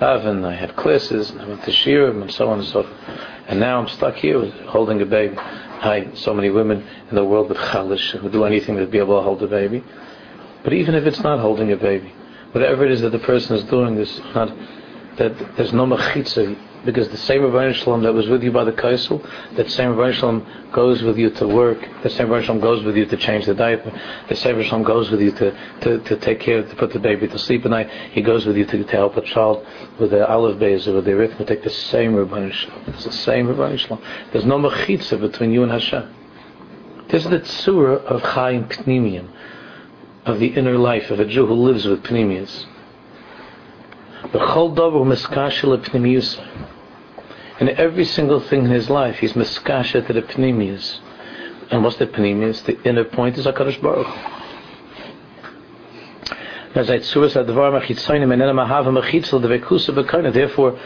Avin, 0.00 0.44
I 0.44 0.54
had 0.54 0.76
classes 0.76 1.30
and 1.30 1.40
I 1.40 1.46
went 1.46 1.64
to 1.64 1.70
shiurim 1.70 2.22
and 2.22 2.32
so 2.32 2.48
on 2.48 2.60
and 2.60 2.68
so 2.68 2.82
forth. 2.82 2.96
And 3.48 3.60
now 3.60 3.80
I'm 3.80 3.88
stuck 3.88 4.14
here 4.14 4.50
holding 4.68 5.02
a 5.02 5.06
baby. 5.06 5.36
I, 5.36 6.10
so 6.14 6.34
many 6.34 6.50
women 6.50 6.86
in 7.10 7.16
the 7.16 7.24
world 7.24 7.48
with 7.48 7.58
chalish 7.58 8.10
who 8.12 8.30
do 8.30 8.44
anything 8.44 8.76
to 8.76 8.86
be 8.86 8.98
able 8.98 9.18
to 9.18 9.22
hold 9.22 9.42
a 9.42 9.46
baby. 9.46 9.84
But 10.62 10.72
even 10.72 10.94
if 10.94 11.06
it's 11.06 11.20
not 11.20 11.38
holding 11.40 11.72
a 11.72 11.76
baby, 11.76 12.12
whatever 12.52 12.84
it 12.84 12.92
is 12.92 13.00
that 13.02 13.10
the 13.10 13.18
person 13.18 13.56
is 13.56 13.64
doing, 13.64 13.96
is 13.96 14.20
not 14.34 14.54
that 15.16 15.56
there's 15.56 15.72
no 15.72 15.86
machitza 15.86 16.56
because 16.84 17.08
the 17.10 17.16
same 17.16 17.42
Ribbono 17.42 17.74
Shel 17.74 17.94
Olam 17.94 18.02
that 18.02 18.14
was 18.14 18.28
with 18.28 18.42
you 18.42 18.52
by 18.52 18.64
the 18.64 18.72
Kaisel, 18.72 19.22
that 19.56 19.70
same 19.70 19.90
Ribbono 19.90 20.12
Shel 20.12 20.32
Olam 20.32 20.72
goes 20.72 21.02
with 21.02 21.18
you 21.18 21.30
to 21.30 21.46
work, 21.46 21.78
the 22.02 22.10
same 22.10 22.28
Ribbono 22.28 22.42
Shel 22.42 22.56
Olam 22.56 22.62
goes 22.62 22.84
with 22.84 22.96
you 22.96 23.06
to 23.06 23.16
change 23.16 23.46
the 23.46 23.54
diaper, 23.54 23.92
the 24.28 24.36
same 24.36 24.56
Ribbono 24.56 24.64
Shel 24.64 24.78
Olam 24.80 24.86
goes 24.86 25.10
with 25.10 25.20
you 25.20 25.32
to, 25.32 25.78
to, 25.80 25.98
to 26.00 26.16
take 26.16 26.40
care, 26.40 26.62
to 26.62 26.76
put 26.76 26.92
the 26.92 26.98
baby 26.98 27.28
to 27.28 27.38
sleep 27.38 27.64
at 27.64 27.70
night, 27.70 27.90
he 28.12 28.22
goes 28.22 28.46
with 28.46 28.56
you 28.56 28.64
to, 28.64 28.84
to 28.84 28.92
help 28.92 29.16
a 29.16 29.22
child 29.22 29.66
with 29.98 30.10
the 30.10 30.26
olive 30.28 30.60
or 30.60 30.94
with 30.94 31.04
the 31.04 31.12
arithmetic, 31.12 31.62
the 31.62 31.70
same 31.70 32.12
Ribbono 32.12 32.52
Shel 32.52 32.70
Olam. 32.70 32.88
It's 32.94 33.04
the 33.04 33.12
same 33.12 33.46
Ribbono 33.46 33.78
Shel 33.78 33.98
Olam. 33.98 34.32
There's 34.32 34.46
no 34.46 34.58
mechitza 34.58 35.20
between 35.20 35.52
you 35.52 35.62
and 35.62 35.72
Hashem. 35.72 36.14
This 37.08 37.24
is 37.24 37.30
the 37.30 37.40
tzura 37.40 38.04
of 38.04 38.22
Chaim 38.22 38.66
Pnimian, 38.66 39.28
of 40.24 40.38
the 40.38 40.46
inner 40.46 40.78
life 40.78 41.10
of 41.10 41.18
a 41.18 41.24
Jew 41.24 41.44
who 41.44 41.54
lives 41.54 41.84
with 41.84 42.04
Pnimius. 42.04 42.66
B'chol 44.22 44.76
dover 44.76 45.00
miskasha 45.00 45.64
lepnimiusa. 45.64 46.68
In 47.60 47.68
every 47.68 48.04
single 48.04 48.40
thing 48.40 48.64
in 48.64 48.70
his 48.70 48.90
life, 48.90 49.18
he's 49.18 49.34
miskasha 49.34 50.06
to 50.06 50.12
the 50.12 50.22
pnimius. 50.22 50.98
And 51.70 51.84
what's 51.84 51.96
the 51.96 52.06
pnimius? 52.06 52.64
The 52.64 52.82
inner 52.82 53.04
point 53.04 53.38
is 53.38 53.46
HaKadosh 53.46 53.80
Baruch 53.80 54.08
Therefore, 60.32 60.78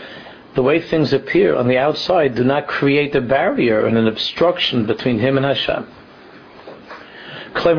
the 0.55 0.63
way 0.63 0.81
things 0.81 1.13
appear 1.13 1.55
on 1.57 1.69
the 1.69 1.77
outside 1.77 2.35
do 2.35 2.43
not 2.43 2.67
create 2.69 3.15
a 3.15 3.21
barrier 3.21 3.87
and 3.87 3.99
an 3.99 4.09
obstruction 4.09 4.87
between 4.87 5.19
him 5.19 5.37
and 5.37 5.45
Hashem. 5.45 5.87
You 7.55 7.61
hear 7.61 7.77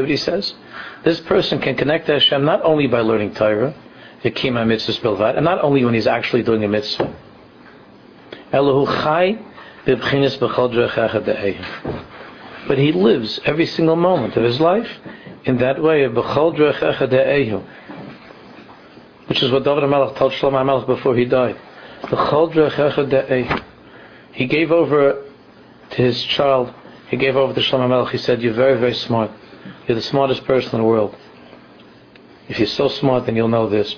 what 0.00 0.10
he 0.10 0.16
says? 0.16 0.54
This 1.04 1.20
person 1.20 1.60
can 1.60 1.76
connect 1.76 2.06
to 2.06 2.12
Hashem 2.14 2.44
not 2.44 2.62
only 2.62 2.86
by 2.86 3.00
learning 3.00 3.34
Torah, 3.34 3.74
Yekima 4.22 4.64
mitzvahs 4.64 5.00
bilvat, 5.00 5.36
and 5.36 5.44
not 5.44 5.62
only 5.62 5.84
when 5.84 5.94
he's 5.94 6.06
actually 6.06 6.42
doing 6.42 6.64
a 6.64 6.68
mitzvah. 6.68 7.12
But 12.68 12.78
he 12.78 12.92
lives 12.92 13.40
every 13.44 13.66
single 13.66 13.96
moment 13.96 14.36
of 14.36 14.44
his 14.44 14.60
life 14.60 14.88
in 15.44 15.56
that 15.58 15.82
way 15.82 16.04
of 16.04 16.14
which 19.26 19.42
is 19.42 19.50
what 19.50 19.64
David 19.64 19.84
HaMelech 19.84 20.16
told 20.16 20.32
Shlomo 20.32 20.62
HaMelech 20.62 20.86
before 20.86 21.16
he 21.16 21.24
died. 21.24 21.56
He 24.32 24.46
gave 24.46 24.70
over 24.70 25.24
to 25.90 25.96
his 25.96 26.22
child, 26.24 26.74
he 27.08 27.16
gave 27.16 27.36
over 27.36 27.54
to 27.54 27.60
Shlomo 27.60 27.88
HaMelech, 27.88 28.10
he 28.10 28.18
said, 28.18 28.42
you're 28.42 28.52
very, 28.52 28.78
very 28.78 28.94
smart. 28.94 29.30
You're 29.86 29.94
the 29.96 30.02
smartest 30.02 30.44
person 30.44 30.74
in 30.74 30.80
the 30.82 30.86
world. 30.86 31.16
If 32.48 32.58
you're 32.58 32.66
so 32.66 32.88
smart, 32.88 33.26
then 33.26 33.36
you'll 33.36 33.48
know 33.48 33.68
this. 33.68 33.94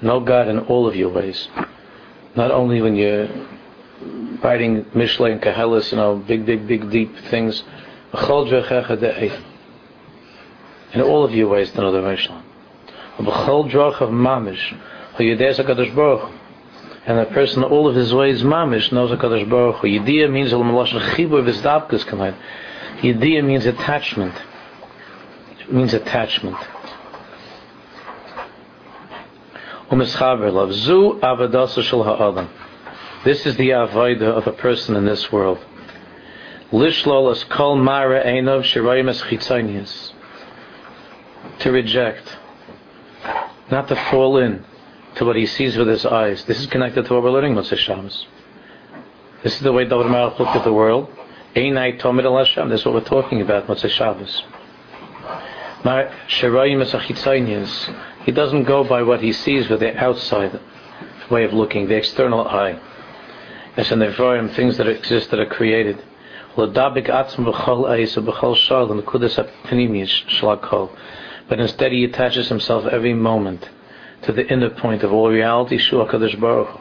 Know 0.00 0.20
God 0.20 0.48
in 0.48 0.58
all 0.60 0.86
of 0.88 0.96
your 0.96 1.08
ways. 1.10 1.48
Not 2.34 2.50
only 2.50 2.80
when 2.82 2.96
you're 2.96 3.28
writing 4.42 4.84
Mishle 4.86 5.32
and 5.32 5.40
Koheles, 5.42 5.90
you 5.90 5.96
know, 5.96 6.16
big, 6.16 6.44
big, 6.46 6.66
big, 6.66 6.90
deep 6.90 7.16
things. 7.30 7.62
In 8.12 8.20
all 11.02 11.24
of 11.24 11.34
your 11.34 11.48
ways 11.48 11.70
to 11.72 11.80
know 11.80 11.92
the 11.92 12.00
Mishle. 12.00 12.42
And 17.06 17.18
a 17.18 17.24
person 17.26 17.64
all 17.64 17.88
of 17.88 17.94
his 17.94 18.14
ways 18.14 18.42
mamish 18.42 18.92
knows 18.92 19.10
HaKadosh 19.10 19.48
Baruch 19.48 19.76
Hu. 19.76 19.88
Yediyah 19.88 20.30
means. 20.30 20.52
Yediyah 23.02 23.44
means 23.44 23.66
attachment. 23.66 24.34
Means 25.70 25.94
attachment. 25.94 26.56
This 33.24 33.46
is 33.46 33.56
the 33.56 33.70
avodah 33.70 34.22
of 34.22 34.46
a 34.46 34.52
person 34.52 34.96
in 34.96 35.04
this 35.06 35.32
world. 35.32 35.58
To 41.60 41.72
reject. 41.72 42.36
Not 43.70 43.88
to 43.88 43.96
fall 43.96 44.38
in 44.38 44.64
to 45.16 45.24
what 45.24 45.36
he 45.36 45.46
sees 45.46 45.76
with 45.76 45.88
his 45.88 46.04
eyes. 46.06 46.44
This 46.44 46.60
is 46.60 46.66
connected 46.66 47.06
to 47.06 47.14
what 47.14 47.22
we're 47.22 47.30
learning 47.30 47.54
Motzei 47.54 47.76
Shabbos. 47.76 48.26
This 49.42 49.54
is 49.54 49.60
the 49.60 49.72
way 49.72 49.84
David 49.84 50.10
Melech 50.10 50.38
looked 50.38 50.54
at 50.54 50.64
the 50.64 50.72
world. 50.72 51.08
Einai 51.56 51.98
Hashem. 51.98 52.68
That's 52.68 52.84
what 52.84 52.94
we're 52.94 53.00
talking 53.04 53.40
about. 53.40 53.66
Motzei 53.66 53.90
Shabbos. 53.90 54.44
He 58.24 58.32
doesn't 58.32 58.64
go 58.64 58.82
by 58.84 59.02
what 59.02 59.20
he 59.20 59.32
sees 59.32 59.68
with 59.68 59.80
the 59.80 59.94
outside 59.96 60.58
way 61.30 61.44
of 61.44 61.52
looking, 61.52 61.88
the 61.88 61.96
external 61.96 62.48
eye. 62.48 62.80
As 63.76 63.92
in 63.92 63.98
the 64.00 64.10
Ephraim, 64.10 64.48
things 64.48 64.76
that 64.78 64.88
exist 64.88 65.30
that 65.30 65.38
are 65.38 65.46
created. 65.46 66.02
But 66.56 66.76
instead 71.60 71.92
he 71.92 72.04
attaches 72.04 72.48
himself 72.48 72.86
every 72.86 73.14
moment 73.14 73.70
to 74.22 74.32
the 74.32 74.52
inner 74.52 74.70
point 74.70 75.04
of 75.04 75.12
all 75.12 75.30
reality, 75.30 75.78
Shua 75.78 76.06
Kadosh 76.06 76.40
Baruch 76.40 76.80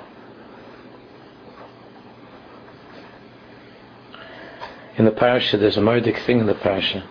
In 4.97 5.05
the 5.05 5.11
parasha, 5.11 5.57
there's 5.57 5.77
a 5.77 5.81
murdic 5.81 6.25
thing 6.25 6.39
in 6.39 6.47
the 6.47 6.55
parasha. 6.55 7.03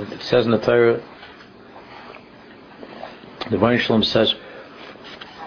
It 0.00 0.22
says 0.22 0.46
in 0.46 0.52
the 0.52 0.58
Torah, 0.58 1.02
the 3.50 3.58
Baruch 3.58 3.82
Shalom 3.82 4.02
says, 4.02 4.34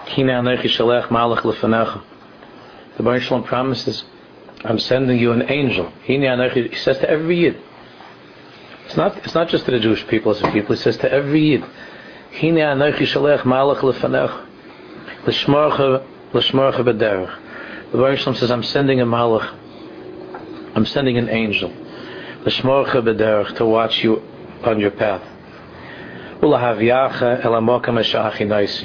Hine 0.06 0.26
anechi 0.26 0.64
shalech 0.64 1.08
malach 1.08 1.40
lefanecha. 1.40 2.02
The 2.96 3.02
Baruch 3.02 3.22
Shalom 3.22 3.42
promises, 3.42 4.04
I'm 4.64 4.78
sending 4.78 5.18
you 5.18 5.32
an 5.32 5.50
angel. 5.50 5.92
Hine 6.06 6.20
anechi, 6.20 6.70
he 6.70 6.76
says 6.76 6.98
to 6.98 7.10
every 7.10 7.40
Yid. 7.40 7.60
It's 8.86 8.96
not, 8.96 9.16
it's 9.18 9.34
not 9.34 9.48
just 9.48 9.64
to 9.64 9.72
the 9.72 9.80
Jewish 9.80 10.06
people 10.06 10.32
as 10.32 10.42
a 10.42 10.50
people, 10.52 10.76
he 10.76 10.80
says 10.80 10.96
to 10.98 11.10
every 11.10 11.40
Yid. 11.50 11.62
Hine 11.62 12.56
anechi 12.56 13.00
shalech 13.00 13.40
malach 13.40 13.80
lefanecha. 13.80 14.46
L'shmarcha, 15.26 16.06
l'shmarcha 16.32 16.80
b'derech. 16.80 17.90
The 17.90 17.98
Baruch 17.98 18.20
Shalom 18.20 18.36
says, 18.36 18.50
I'm 18.50 18.62
sending 18.62 19.00
a 19.00 19.06
malach 19.06 19.52
I'm 20.76 20.86
sending 20.86 21.16
an 21.18 21.28
angel, 21.28 21.70
to 22.44 23.64
watch 23.64 24.02
you 24.02 24.22
on 24.66 24.80
your 24.80 24.90
path. 24.90 25.22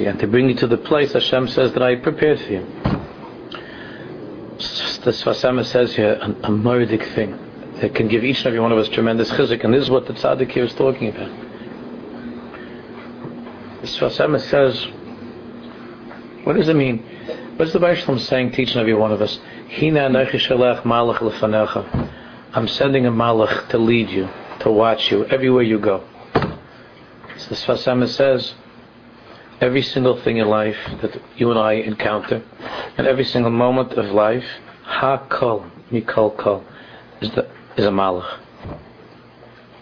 And 0.06 0.18
to 0.18 0.26
bring 0.26 0.48
you 0.48 0.54
to 0.54 0.66
the 0.66 0.78
place 0.78 1.12
Hashem 1.12 1.48
says 1.48 1.72
that 1.72 1.82
I 1.82 1.96
prepared 1.96 2.40
for 2.40 2.52
you. 2.52 2.66
The 5.02 5.12
Sfas 5.12 5.42
Emes 5.44 5.66
says 5.66 5.94
here 5.94 6.18
a, 6.20 6.30
a 6.30 6.50
murdic 6.50 7.14
thing 7.14 7.38
that 7.80 7.94
can 7.94 8.08
give 8.08 8.22
each 8.24 8.38
and 8.38 8.46
every 8.48 8.60
one 8.60 8.72
of 8.72 8.78
us 8.78 8.88
tremendous 8.88 9.30
chizik, 9.30 9.64
and 9.64 9.72
this 9.72 9.84
is 9.84 9.90
what 9.90 10.06
the 10.06 10.12
tzaddik 10.12 10.50
here 10.52 10.64
is 10.64 10.74
talking 10.74 11.08
about. 11.08 11.30
The 13.80 13.86
Sfas 13.86 14.18
Emes 14.18 14.42
says, 14.42 14.86
what 16.44 16.56
does 16.56 16.68
it 16.68 16.76
mean? 16.76 17.02
What 17.56 17.68
is 17.68 17.72
the 17.72 17.80
Baruch 17.80 18.20
saying 18.20 18.52
to 18.52 18.62
each 18.62 18.72
and 18.72 18.80
every 18.80 18.94
one 18.94 19.12
of 19.12 19.20
us? 19.22 19.38
I'm 22.52 22.68
sending 22.68 23.06
a 23.06 23.12
malach 23.12 23.68
to 23.68 23.78
lead 23.78 24.10
you, 24.10 24.28
to 24.60 24.70
watch 24.70 25.10
you, 25.10 25.24
everywhere 25.26 25.62
you 25.62 25.78
go. 25.78 26.04
So 27.36 27.48
the 27.48 27.54
Sfas 27.54 27.86
Emes 27.86 28.08
says, 28.08 28.54
every 29.60 29.82
single 29.82 30.20
thing 30.22 30.38
in 30.38 30.48
life 30.48 30.76
that 31.02 31.20
you 31.36 31.50
and 31.50 31.58
I 31.58 31.72
encounter, 31.74 32.42
and 32.96 33.06
every 33.06 33.24
single 33.24 33.50
moment 33.50 33.92
of 33.92 34.06
life, 34.06 34.44
ha 34.82 35.18
kol, 35.28 35.66
mikol 35.90 36.36
kol, 36.36 36.64
is, 37.20 37.30
the, 37.32 37.48
is 37.76 37.86
a 37.86 37.90
malach. 37.90 38.38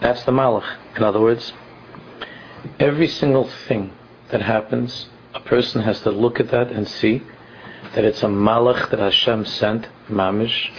That's 0.00 0.22
the 0.24 0.32
malach. 0.32 0.76
In 0.96 1.02
other 1.02 1.20
words, 1.20 1.52
every 2.78 3.08
single 3.08 3.48
thing 3.48 3.92
that 4.30 4.42
happens, 4.42 5.08
a 5.34 5.40
person 5.40 5.82
has 5.82 6.00
to 6.02 6.10
look 6.10 6.38
at 6.40 6.50
that 6.50 6.70
and 6.70 6.88
see 6.88 7.22
that 7.94 8.04
it's 8.04 8.22
a 8.22 8.26
malach 8.26 8.90
that 8.90 8.98
Hashem 8.98 9.44
sent, 9.44 9.88
mamish, 10.08 10.70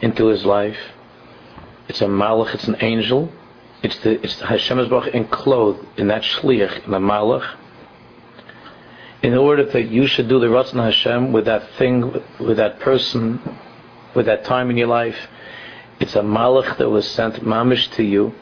into 0.00 0.26
his 0.26 0.44
life. 0.44 0.78
It's 1.90 2.02
a 2.02 2.06
malach, 2.06 2.54
it's 2.54 2.68
an 2.68 2.76
angel. 2.82 3.28
It's 3.82 3.98
the 3.98 4.22
it's 4.22 4.40
Hashem 4.40 4.78
is 4.78 4.92
enclosed 5.12 5.84
in 5.96 6.06
that 6.06 6.22
shliach, 6.22 6.84
in 6.84 6.92
the 6.92 7.00
malach. 7.00 7.56
In 9.24 9.34
order 9.34 9.64
that 9.64 9.88
you 9.88 10.06
should 10.06 10.28
do 10.28 10.38
the 10.38 10.46
Ratzon 10.46 10.84
Hashem 10.84 11.32
with 11.32 11.46
that 11.46 11.68
thing, 11.78 12.12
with, 12.38 12.58
that 12.58 12.78
person, 12.78 13.40
with 14.14 14.26
that 14.26 14.44
time 14.44 14.70
in 14.70 14.76
your 14.76 14.86
life, 14.86 15.18
it's 15.98 16.14
a 16.14 16.22
malach 16.22 16.78
that 16.78 16.88
was 16.88 17.10
sent 17.10 17.42
mamish 17.42 17.90
to 17.96 18.04
you. 18.04 18.36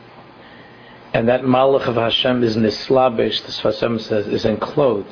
And 1.15 1.27
that 1.31 1.41
malach 1.41 1.87
of 1.87 1.95
Hashem 1.95 2.45
is 2.45 2.55
nislabish, 2.55 3.41
the 3.47 3.53
Emes 3.53 4.03
says, 4.03 4.27
is 4.27 4.45
enclosed 4.45 5.09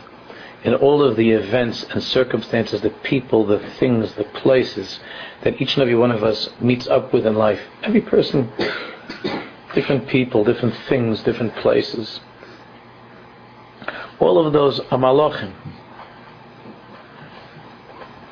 in 0.67 0.75
all 0.75 1.01
of 1.01 1.15
the 1.15 1.31
events 1.31 1.85
and 1.91 2.03
circumstances, 2.03 2.81
the 2.81 2.91
people, 2.91 3.47
the 3.47 3.61
things, 3.79 4.13
the 4.15 4.25
places 4.25 4.99
that 5.45 5.63
each 5.63 5.75
and 5.75 5.83
every 5.83 5.95
one 5.95 6.11
of 6.11 6.25
us 6.25 6.51
meets 6.61 6.89
up 6.89 7.13
with 7.13 7.25
in 7.25 7.37
life. 7.37 7.61
Every 7.85 8.01
person, 8.01 8.51
different 9.77 10.09
people, 10.09 10.43
different 10.43 10.75
things, 10.89 11.23
different 11.23 11.55
places. 11.55 12.19
All 14.19 14.45
of 14.45 14.53
those 14.53 14.81
are 14.81 14.99
malachim. 14.99 15.55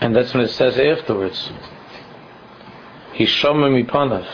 And 0.01 0.17
that's 0.17 0.35
when 0.35 0.43
it 0.43 0.51
says 0.51 0.77
afterwards. 0.77 1.53
Hishamim 3.13 3.87
mipanav. 3.87 4.27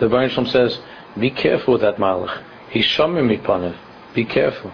The 0.00 0.08
Baruch 0.08 0.48
says, 0.48 0.80
be 1.18 1.28
careful 1.28 1.74
with 1.74 1.82
that 1.82 1.96
malach. 1.96 2.42
Hishamim 2.70 3.38
mipanav. 3.38 3.76
Be 4.14 4.24
careful. 4.24 4.72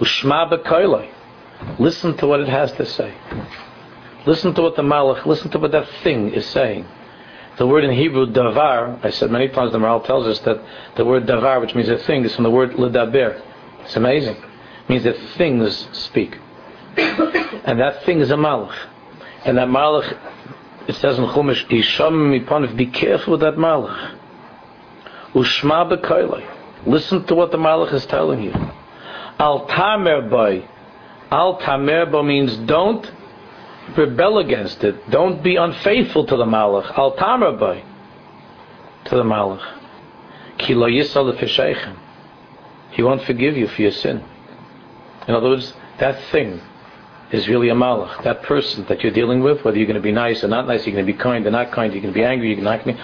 Ushma. 0.00 1.21
Listen 1.78 2.16
to 2.18 2.26
what 2.26 2.40
it 2.40 2.48
has 2.48 2.72
to 2.72 2.86
say. 2.86 3.14
Listen 4.26 4.54
to 4.54 4.62
what 4.62 4.76
the 4.76 4.82
Malach, 4.82 5.26
listen 5.26 5.50
to 5.50 5.58
what 5.58 5.72
that 5.72 5.88
thing 6.02 6.32
is 6.32 6.46
saying. 6.46 6.86
The 7.58 7.66
word 7.66 7.84
in 7.84 7.90
Hebrew, 7.90 8.26
davar, 8.26 9.04
I 9.04 9.10
said 9.10 9.30
many 9.30 9.48
times 9.48 9.72
the 9.72 9.78
Maharal 9.78 10.04
tells 10.04 10.26
us 10.26 10.38
that 10.40 10.62
the 10.96 11.04
word 11.04 11.26
davar, 11.26 11.60
which 11.60 11.74
means 11.74 11.88
a 11.88 11.98
thing, 11.98 12.24
is 12.24 12.34
from 12.34 12.44
the 12.44 12.50
word 12.50 12.72
ledaber. 12.72 13.42
It's 13.84 13.96
amazing. 13.96 14.36
It 14.36 14.88
means 14.88 15.04
that 15.04 15.18
things 15.36 15.88
speak. 15.92 16.38
and 16.96 17.80
that 17.80 18.04
thing 18.04 18.20
is 18.20 18.30
a 18.30 18.36
Malach. 18.36 18.76
And 19.44 19.58
that 19.58 19.68
Malach, 19.68 20.16
it 20.88 20.94
says 20.96 21.18
in 21.18 21.24
Chumash, 21.26 21.70
Isham 21.70 22.32
mipanif, 22.32 22.76
be 22.76 22.86
careful 22.86 23.32
with 23.32 23.40
that 23.40 23.54
Malach. 23.54 24.18
Ushma 25.34 25.90
b'koilai. 25.90 26.86
Listen 26.86 27.24
to 27.26 27.34
what 27.34 27.50
the 27.50 27.58
Malach 27.58 27.92
is 27.92 28.06
telling 28.06 28.42
you. 28.42 28.52
Al 29.38 29.66
tamer 29.66 30.28
boy. 30.28 30.68
Al 31.32 31.58
tamerbo 31.58 32.22
means 32.22 32.54
don't 32.58 33.10
rebel 33.96 34.36
against 34.36 34.84
it. 34.84 35.10
Don't 35.10 35.42
be 35.42 35.56
unfaithful 35.56 36.26
to 36.26 36.36
the 36.36 36.44
malach. 36.44 36.96
Al 36.98 37.16
tamerbo 37.16 37.82
to 39.06 39.16
the 39.16 39.22
malach. 39.22 39.78
Ki 40.58 40.74
lo 40.74 40.86
yisal 40.86 41.96
He 42.90 43.02
won't 43.02 43.22
forgive 43.22 43.56
you 43.56 43.66
for 43.66 43.80
your 43.80 43.92
sin. 43.92 44.22
In 45.26 45.34
other 45.34 45.48
words, 45.48 45.72
that 45.98 46.22
thing 46.24 46.60
is 47.30 47.48
really 47.48 47.70
a 47.70 47.74
malach. 47.74 48.22
That 48.24 48.42
person 48.42 48.84
that 48.90 49.02
you're 49.02 49.12
dealing 49.12 49.40
with, 49.40 49.64
whether 49.64 49.78
you're 49.78 49.86
going 49.86 49.96
to 49.96 50.02
be 50.02 50.12
nice 50.12 50.44
or 50.44 50.48
not 50.48 50.66
nice, 50.66 50.86
you're 50.86 50.94
going 50.94 51.06
to 51.06 51.12
be 51.12 51.18
kind 51.18 51.46
or 51.46 51.50
not 51.50 51.72
kind, 51.72 51.94
you're 51.94 52.02
going 52.02 52.12
to 52.12 52.20
be 52.20 52.24
angry, 52.24 52.52
you're 52.54 52.62
not 52.62 52.84
going 52.84 52.98
to. 52.98 53.02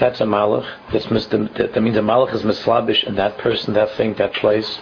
That's 0.00 0.22
a 0.22 0.24
malach. 0.24 0.66
That's 0.90 1.04
that 1.06 1.82
means 1.82 1.98
a 1.98 2.00
malach 2.00 2.32
is 2.32 2.44
mislabish 2.44 3.04
in 3.04 3.16
that 3.16 3.36
person, 3.36 3.74
that 3.74 3.90
thing, 3.96 4.14
that 4.14 4.32
place. 4.32 4.78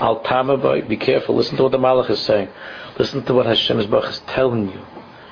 Al 0.00 0.20
Tamaboy, 0.20 0.88
be 0.88 0.96
careful, 0.96 1.36
listen 1.36 1.56
to 1.56 1.62
what 1.64 1.72
the 1.72 1.78
Malach 1.78 2.10
is 2.10 2.20
saying. 2.20 2.48
Listen 2.98 3.24
to 3.24 3.34
what 3.34 3.46
Hashem 3.46 3.78
is 3.78 4.20
telling 4.26 4.70
you 4.70 4.80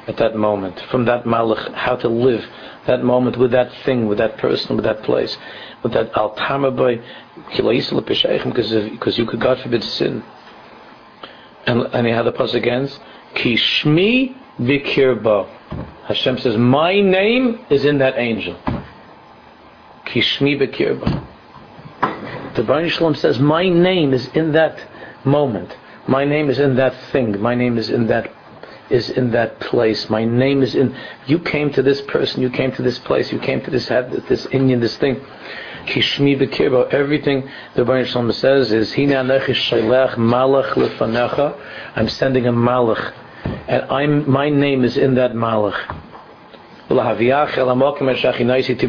at 0.07 0.17
that 0.19 0.37
moment. 0.37 0.81
From 0.91 1.07
that 1.07 1.25
Malach, 1.25 1.73
how 1.75 1.97
to 1.97 2.09
live 2.09 2.45
that 2.87 3.03
moment 3.03 3.37
with 3.37 3.51
that 3.53 3.73
thing, 3.85 4.07
with 4.07 4.19
that 4.19 4.39
person, 4.39 4.77
with 4.77 4.85
that 4.85 5.03
place. 5.03 5.37
With 5.83 5.93
that 5.93 6.11
Al 6.17 6.35
Tamaboy, 6.35 7.03
because 8.93 9.19
you 9.19 9.27
could, 9.27 9.41
God 9.41 9.61
forbid, 9.61 9.85
sin. 9.85 10.23
And, 11.67 11.83
and 11.93 12.07
he 12.07 12.13
had 12.13 12.23
the 12.23 12.33
plus 12.33 12.55
against 12.55 13.01
Kishmi 13.35 14.35
Bikirba. 14.59 15.49
Hashem 16.07 16.39
says, 16.39 16.57
My 16.57 17.01
name 17.01 17.65
is 17.71 17.85
in 17.85 17.99
that 17.99 18.19
angel. 18.19 18.57
Kishmi 20.07 20.59
Bikirba. 20.59 21.28
The 22.59 22.65
Baruch 22.65 22.91
Shalom 22.91 23.15
says, 23.15 23.39
My 23.39 23.69
name 23.69 24.13
is 24.13 24.27
in 24.35 24.51
that 24.51 24.83
moment. 25.25 25.77
My 26.09 26.25
name 26.25 26.51
is 26.51 26.59
in 26.59 26.75
that 26.75 26.93
thing. 27.13 27.41
My 27.41 27.55
name 27.55 27.79
is 27.79 27.89
in 27.89 28.09
that 28.09 28.33
is 28.91 29.11
in 29.11 29.31
that 29.31 29.61
place. 29.61 30.11
My 30.11 30.25
name 30.25 30.65
is 30.65 30.75
in. 30.75 30.93
You 31.27 31.39
came 31.39 31.71
to 31.75 31.83
this 31.83 32.01
person. 32.01 32.43
You 32.43 32.51
came 32.51 32.73
to 32.73 32.83
this 32.83 32.99
place. 32.99 33.31
You 33.31 33.39
came 33.39 33.61
to 33.63 33.71
this 33.71 33.87
this 33.87 34.47
Indian, 34.47 34.81
this 34.81 34.97
thing. 34.97 35.25
Kishmi 35.87 36.37
bekirbo. 36.37 36.93
Everything 36.93 37.49
the 37.77 37.85
Baruch 37.85 38.09
Shalom 38.09 38.33
says 38.33 38.73
is 38.73 38.93
Hina 38.93 39.23
shalech 39.23 40.15
malach 40.15 40.73
lefanecha. 40.73 41.57
I'm 41.95 42.09
sending 42.09 42.49
a 42.49 42.53
malach, 42.53 43.13
and 43.69 43.85
I'm 43.85 44.29
my 44.29 44.49
name 44.49 44.83
is 44.83 44.97
in 44.97 45.15
that 45.15 45.31
malach. 45.31 45.79
To 46.89 46.95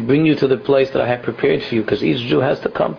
bring 0.00 0.26
you 0.26 0.34
to 0.34 0.48
the 0.48 0.56
place 0.56 0.90
that 0.90 1.02
I 1.02 1.06
have 1.06 1.22
prepared 1.22 1.62
for 1.62 1.74
you, 1.76 1.82
because 1.82 2.02
each 2.02 2.26
Jew 2.26 2.40
has 2.40 2.58
to 2.60 2.68
come 2.70 2.96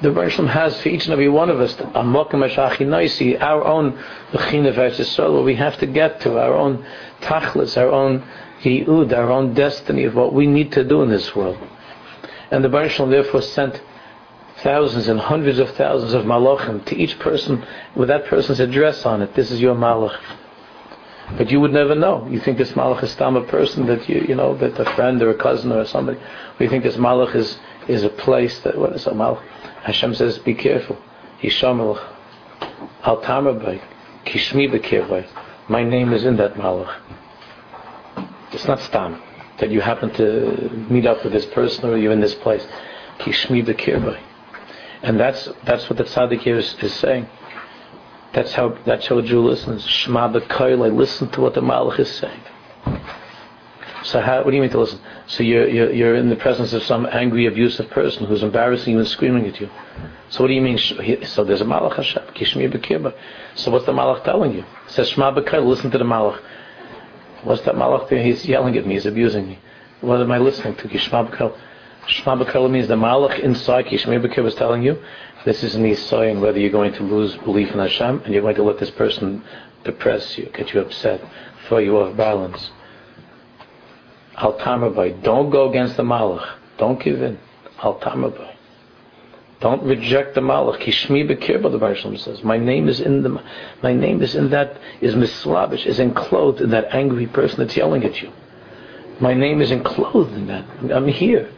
the 0.00 0.10
Rishon 0.10 0.48
has 0.48 0.80
for 0.80 0.88
each 0.88 1.04
and 1.04 1.12
every 1.12 1.28
one 1.28 1.50
of 1.50 1.60
us 1.60 1.74
our 1.80 3.64
own 3.64 3.98
bechina 4.32 4.74
versus 4.74 5.18
where 5.18 5.42
we 5.42 5.56
have 5.56 5.76
to 5.78 5.86
get 5.86 6.20
to 6.20 6.38
our 6.38 6.54
own 6.54 6.84
tachlis, 7.20 7.76
our 7.76 7.90
own 7.90 8.22
Yehud, 8.62 9.12
our 9.12 9.30
own 9.30 9.54
destiny 9.54 10.04
of 10.04 10.14
what 10.14 10.32
we 10.32 10.46
need 10.46 10.72
to 10.72 10.84
do 10.84 11.02
in 11.02 11.10
this 11.10 11.34
world. 11.34 11.58
And 12.50 12.64
the 12.64 12.68
Baruch 12.68 12.92
Shalom 12.92 13.10
therefore 13.10 13.42
sent 13.42 13.80
thousands 14.58 15.08
and 15.08 15.20
hundreds 15.20 15.58
of 15.58 15.70
thousands 15.70 16.14
of 16.14 16.24
malachim 16.24 16.84
to 16.86 16.96
each 16.96 17.18
person 17.18 17.64
with 17.94 18.08
that 18.08 18.24
person's 18.26 18.60
address 18.60 19.04
on 19.04 19.22
it. 19.22 19.34
This 19.34 19.50
is 19.50 19.60
your 19.60 19.74
malach. 19.74 20.16
But 21.36 21.50
you 21.50 21.60
would 21.60 21.72
never 21.72 21.94
know. 21.94 22.26
You 22.28 22.40
think 22.40 22.56
this 22.56 22.72
malach 22.72 23.02
is 23.02 23.14
tam 23.14 23.36
a 23.36 23.42
person 23.42 23.86
that 23.86 24.08
you 24.08 24.24
you 24.28 24.34
know 24.34 24.56
that 24.56 24.78
a 24.78 24.84
friend 24.94 25.22
or 25.22 25.30
a 25.30 25.34
cousin 25.34 25.70
or 25.72 25.84
somebody. 25.84 26.18
Or 26.18 26.62
you 26.64 26.70
think 26.70 26.84
this 26.84 26.96
malach 26.96 27.34
is 27.34 27.58
is 27.88 28.04
a 28.04 28.08
place 28.08 28.58
that 28.60 28.76
what 28.76 28.92
is 28.92 29.06
a 29.06 29.10
malach? 29.10 29.42
Hashem 29.82 30.14
says, 30.14 30.38
be 30.38 30.54
careful. 30.54 30.98
Yishamelach. 31.40 32.04
Al 33.02 33.22
tamabay. 33.22 33.80
Kishmi 34.26 34.70
bekirvay. 34.70 35.26
My 35.68 35.82
name 35.82 36.12
is 36.12 36.24
in 36.24 36.36
that 36.36 36.54
malach. 36.54 36.94
It's 38.52 38.66
not 38.66 38.80
stam 38.80 39.22
that 39.58 39.70
you 39.70 39.80
happen 39.80 40.10
to 40.14 40.86
meet 40.90 41.06
up 41.06 41.24
with 41.24 41.32
this 41.32 41.46
person 41.46 41.86
or 41.86 41.96
you're 41.96 42.12
in 42.12 42.20
this 42.20 42.34
place. 42.36 42.66
Kishmi 43.18 43.66
bekirvay. 43.66 44.20
And 45.02 45.18
that's 45.18 45.48
that's 45.64 45.88
what 45.88 45.96
the 45.96 46.04
tzaddik 46.04 46.40
here 46.40 46.58
is, 46.58 46.74
is 46.80 46.92
saying. 46.94 47.28
That's 48.32 48.52
how 48.52 48.76
that's 48.84 49.06
how 49.06 49.18
a 49.18 49.22
Jew 49.22 49.40
listens. 49.40 49.84
Shema 49.86 50.32
b'koil. 50.32 50.84
I 50.84 50.88
listen 50.88 51.28
to 51.30 51.40
what 51.40 51.54
the 51.54 51.60
Malach 51.60 51.98
is 51.98 52.10
saying. 52.10 52.40
So 54.04 54.20
how, 54.20 54.42
what 54.42 54.50
do 54.50 54.56
you 54.56 54.62
mean 54.62 54.70
to 54.70 54.80
listen? 54.80 55.00
So 55.26 55.42
you're, 55.42 55.68
you're, 55.68 55.92
you're 55.92 56.14
in 56.14 56.28
the 56.28 56.36
presence 56.36 56.72
of 56.72 56.82
some 56.84 57.06
angry, 57.06 57.46
abusive 57.46 57.90
person 57.90 58.26
who's 58.26 58.42
embarrassing 58.42 58.92
you 58.92 58.98
and 58.98 59.08
screaming 59.08 59.46
at 59.46 59.60
you. 59.60 59.68
So 60.30 60.42
what 60.42 60.48
do 60.48 60.54
you 60.54 60.60
mean? 60.60 60.78
So 60.78 61.44
there's 61.44 61.60
a 61.60 61.64
Malach 61.64 61.96
Hashem. 61.96 62.22
Kishmi 62.34 62.72
b'kirba. 62.72 63.14
So 63.54 63.70
what's 63.70 63.86
the 63.86 63.92
Malach 63.92 64.24
telling 64.24 64.54
you? 64.54 64.60
It 64.60 64.90
says 64.90 65.08
Shema 65.08 65.34
b'koil. 65.34 65.66
Listen 65.66 65.90
to 65.90 65.98
the 65.98 66.04
Malach. 66.04 66.40
What's 67.42 67.62
that 67.62 67.74
Malach 67.74 68.08
doing? 68.08 68.24
He's 68.24 68.44
yelling 68.46 68.76
at 68.76 68.86
me. 68.86 68.94
He's 68.94 69.06
abusing 69.06 69.48
me. 69.48 69.58
What 70.00 70.20
am 70.20 70.30
I 70.30 70.38
listening 70.38 70.76
to? 70.76 70.88
Kishma 70.88 71.30
b'koil. 71.30 71.58
Shema 72.08 72.42
B'Kala 72.42 72.70
means 72.70 72.88
the 72.88 72.94
Malach 72.94 73.38
inside 73.38 73.84
Kishmir 73.86 74.24
B'Kir 74.24 74.46
is 74.46 74.54
telling 74.54 74.82
you 74.82 75.02
this 75.44 75.62
is 75.62 75.74
an 75.74 75.82
Yisoyin 75.82 76.40
whether 76.40 76.58
you're 76.58 76.70
going 76.70 76.92
to 76.94 77.02
lose 77.02 77.36
belief 77.36 77.70
in 77.70 77.78
Hashem 77.78 78.22
and 78.24 78.32
you're 78.32 78.42
going 78.42 78.54
to 78.56 78.62
let 78.62 78.78
this 78.78 78.90
person 78.90 79.44
depress 79.84 80.38
you, 80.38 80.46
get 80.54 80.72
you 80.72 80.80
upset, 80.80 81.20
throw 81.66 81.78
you 81.78 81.98
off 81.98 82.16
balance. 82.16 82.70
Al 84.40 84.54
Tamabai, 84.54 85.22
don't 85.22 85.50
go 85.50 85.68
against 85.68 85.96
the 85.96 86.04
Malach. 86.04 86.58
Don't 86.78 87.02
give 87.02 87.20
in. 87.22 87.38
Al 87.82 87.98
Tamabai. 87.98 88.54
Don't 89.60 89.82
reject 89.82 90.36
the 90.36 90.40
Malach. 90.40 90.80
Kishmi 90.80 91.28
B'Kir, 91.28 91.60
the 91.60 91.78
Baruch 91.78 92.18
says. 92.20 92.44
My 92.44 92.56
name 92.56 92.88
is 92.88 93.00
in 93.00 93.22
the, 93.22 93.42
my 93.82 93.92
name 93.92 94.22
is 94.22 94.36
in 94.36 94.50
that, 94.50 94.78
is 95.00 95.16
mislavish, 95.16 95.86
is 95.86 95.98
enclosed 95.98 96.60
in 96.60 96.70
that 96.70 96.94
angry 96.94 97.26
person 97.26 97.58
that's 97.58 97.76
yelling 97.76 98.04
at 98.04 98.22
you. 98.22 98.32
My 99.20 99.34
name 99.34 99.60
is 99.60 99.72
enclosed 99.72 100.32
in 100.34 100.46
that. 100.46 100.64
I'm 100.92 101.08
here. 101.08 101.52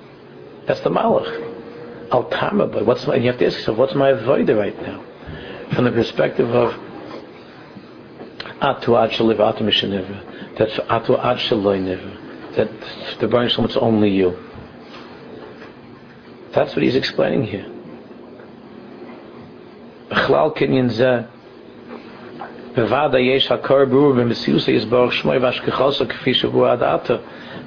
That's 0.66 0.80
the 0.80 0.90
Malach. 0.90 1.48
Al 2.10 2.30
Tama, 2.30 2.66
what's 2.84 3.06
my, 3.06 3.16
you 3.16 3.26
have 3.26 3.38
to 3.38 3.46
ask 3.46 3.58
yourself, 3.58 3.76
what's 3.76 3.94
my 3.94 4.12
avodah 4.12 4.56
right 4.56 4.82
now? 4.82 5.04
From 5.74 5.84
the 5.84 5.92
perspective 5.92 6.48
of 6.48 6.72
Atu 8.62 8.98
Ad 8.98 9.10
Shaliv 9.10 9.36
Atu 9.36 9.60
Mishaniva, 9.60 10.56
that 10.56 10.68
Atu 10.88 11.22
Ad 11.22 11.36
Shaloi 11.36 12.19
that 12.56 12.70
the 13.20 13.28
Baruch 13.28 13.58
it's 13.58 13.76
only 13.76 14.10
you. 14.10 14.36
That's 16.52 16.74
what 16.74 16.82
he's 16.82 16.96
explaining 16.96 17.44
here. 17.44 17.66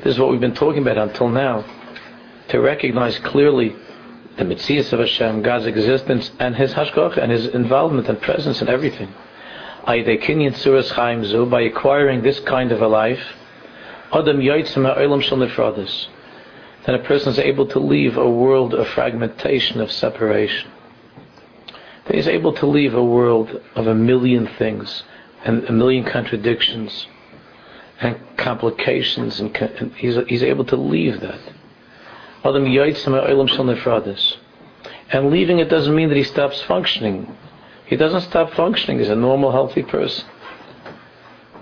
This 0.04 0.14
is 0.14 0.20
what 0.20 0.30
we've 0.30 0.40
been 0.40 0.54
talking 0.54 0.82
about 0.82 0.98
until 0.98 1.30
now 1.30 1.66
to 2.50 2.60
recognize 2.60 3.18
clearly 3.20 3.76
the 4.38 4.44
Mitzias 4.44 4.92
of 4.94 5.00
Hashem, 5.00 5.42
God's 5.44 5.66
existence, 5.66 6.32
and 6.40 6.56
His 6.56 6.74
Hashgach, 6.74 7.18
and 7.18 7.32
His 7.32 7.48
involvement 7.48 8.10
and 8.10 8.22
presence 8.22 8.62
in 8.62 8.68
everything. 8.68 9.14
By 9.86 9.96
acquiring 11.62 12.22
this 12.22 12.40
kind 12.42 12.72
of 12.72 12.82
a 12.82 12.88
life, 12.88 13.36
Adam 14.14 14.40
then 16.86 16.96
a 16.96 17.00
person 17.00 17.32
is 17.32 17.40
able 17.40 17.66
to 17.68 17.80
leave 17.80 18.18
a 18.18 18.30
world 18.30 18.74
of 18.74 18.88
fragmentation, 18.90 19.82
of 19.82 19.92
separation. 19.92 20.70
Then 22.06 22.18
he's 22.18 22.28
able 22.28 22.54
to 22.54 22.66
leave 22.66 22.94
a 22.94 23.04
world 23.04 23.62
of 23.76 23.88
a 23.88 23.96
million 23.96 24.48
things 24.48 25.04
and 25.44 25.64
a 25.64 25.72
million 25.72 26.04
contradictions 26.04 27.08
and 28.02 28.20
complications, 28.38 29.40
and, 29.40 29.56
he's, 29.96 30.18
he's 30.28 30.44
able 30.44 30.66
to 30.66 30.76
leave 30.76 31.22
that. 31.22 31.40
Adam 32.44 32.66
nefradis. 33.64 34.38
And 35.10 35.32
leaving 35.32 35.60
it 35.60 35.70
doesn't 35.70 35.96
mean 35.96 36.10
that 36.10 36.18
he 36.18 36.24
stops 36.24 36.62
functioning. 36.62 37.36
He 37.86 37.96
doesn't 37.96 38.22
stop 38.22 38.54
functioning 38.54 39.00
as 39.00 39.10
a 39.10 39.16
normal, 39.16 39.52
healthy 39.52 39.84
person. 39.84 40.26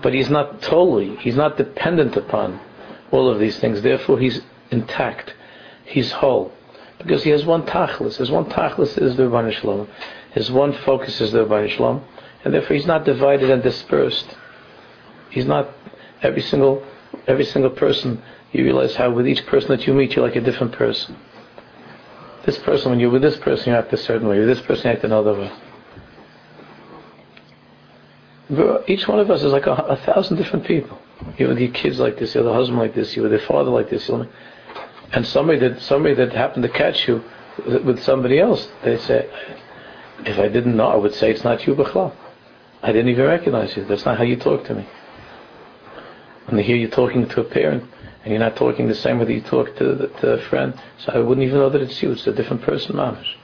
But 0.02 0.14
he's 0.14 0.28
not 0.28 0.60
totally, 0.62 1.16
he's 1.16 1.36
not 1.36 1.56
dependent 1.56 2.16
upon 2.16 2.60
all 3.10 3.28
of 3.30 3.38
these 3.38 3.58
things. 3.58 3.82
Therefore, 3.82 4.18
he's 4.18 4.40
intact. 4.70 5.34
He's 5.84 6.12
whole. 6.12 6.52
Because 6.98 7.22
he 7.24 7.30
has 7.30 7.44
one 7.44 7.64
tachlis. 7.64 8.16
His 8.16 8.30
one 8.30 8.46
tachlis 8.46 9.00
is 9.00 9.16
the 9.16 9.24
Ribbono 9.24 9.52
Shel 9.52 9.70
Olam. 9.70 9.88
His 10.32 10.50
one 10.50 10.72
focus 10.72 11.20
is 11.20 11.32
the 11.32 11.44
Ribbono 11.44 11.68
Shel 11.68 11.86
Olam. 11.86 12.02
And 12.44 12.52
therefore, 12.52 12.76
he's 12.76 12.86
not 12.86 13.04
divided 13.04 13.50
and 13.50 13.62
dispersed. 13.62 14.36
He's 15.30 15.46
not 15.46 15.70
every 16.22 16.42
single 16.42 16.84
every 17.26 17.44
single 17.44 17.70
person 17.70 18.22
you 18.52 18.64
realize 18.64 18.96
how 18.96 19.10
with 19.10 19.26
each 19.26 19.44
person 19.46 19.68
that 19.68 19.86
you 19.86 19.94
meet, 19.94 20.14
you're 20.14 20.26
like 20.26 20.36
a 20.36 20.40
different 20.40 20.72
person. 20.72 21.16
This 22.44 22.58
person, 22.58 22.90
when 22.90 23.00
you're 23.00 23.10
with 23.10 23.22
this 23.22 23.36
person, 23.36 23.72
you 23.72 23.78
act 23.78 23.92
a 23.92 23.96
certain 23.96 24.28
way. 24.28 24.38
With 24.38 24.48
this 24.48 24.60
person, 24.60 24.90
you 24.90 24.96
act 24.96 25.04
another 25.04 25.32
way. 25.34 25.52
Each 28.86 29.08
one 29.08 29.18
of 29.18 29.30
us 29.30 29.42
is 29.42 29.52
like 29.52 29.66
a, 29.66 29.72
a 29.72 29.96
thousand 29.96 30.36
different 30.36 30.66
people. 30.66 30.98
You 31.38 31.48
have 31.48 31.58
your 31.58 31.70
kids 31.70 31.98
like 31.98 32.18
this, 32.18 32.34
you 32.34 32.40
have 32.40 32.46
the 32.46 32.52
husband 32.52 32.78
like 32.78 32.94
this, 32.94 33.16
you 33.16 33.22
have 33.22 33.32
the 33.32 33.38
father 33.38 33.70
like 33.70 33.88
this, 33.88 34.10
and 34.10 35.26
somebody 35.26 35.58
that 35.60 35.80
somebody 35.80 36.14
that 36.14 36.32
happened 36.32 36.62
to 36.64 36.68
catch 36.68 37.08
you 37.08 37.22
with 37.66 38.02
somebody 38.02 38.38
else, 38.40 38.68
they 38.82 38.98
say, 38.98 39.28
if 40.24 40.38
I 40.38 40.48
didn't 40.48 40.76
know, 40.76 40.86
I 40.86 40.96
would 40.96 41.14
say 41.14 41.30
it's 41.30 41.44
not 41.44 41.66
you, 41.66 41.74
Bechla. 41.74 42.14
I 42.82 42.92
didn't 42.92 43.08
even 43.08 43.26
recognize 43.26 43.76
you. 43.76 43.84
That's 43.84 44.04
not 44.04 44.18
how 44.18 44.24
you 44.24 44.36
talk 44.36 44.64
to 44.64 44.74
me. 44.74 44.86
And 46.48 46.58
they 46.58 46.62
hear 46.62 46.76
you 46.76 46.88
talking 46.88 47.28
to 47.28 47.40
a 47.40 47.44
parent, 47.44 47.84
and 48.24 48.32
you're 48.32 48.40
not 48.40 48.56
talking 48.56 48.88
the 48.88 48.94
same 48.94 49.18
whether 49.18 49.32
you 49.32 49.42
talk 49.42 49.76
to, 49.76 49.94
the, 49.94 50.06
to 50.20 50.32
a 50.32 50.42
friend. 50.42 50.74
So 50.98 51.12
I 51.12 51.18
wouldn't 51.18 51.46
even 51.46 51.58
know 51.58 51.70
that 51.70 51.80
it's 51.80 52.02
you. 52.02 52.12
It's 52.12 52.26
a 52.26 52.32
different 52.32 52.62
person, 52.62 52.96
mamish. 52.96 53.34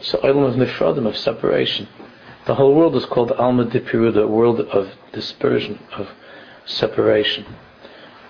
So 0.00 0.18
Olam 0.18 0.48
of 0.48 0.54
Nifradim, 0.56 1.06
of 1.06 1.16
separation. 1.16 1.88
The 2.46 2.54
whole 2.54 2.74
world 2.74 2.96
is 2.96 3.04
called 3.06 3.32
Alma 3.32 3.64
the 3.64 4.26
world 4.28 4.60
of 4.60 4.90
dispersion, 5.12 5.78
of 5.92 6.08
separation. 6.64 7.46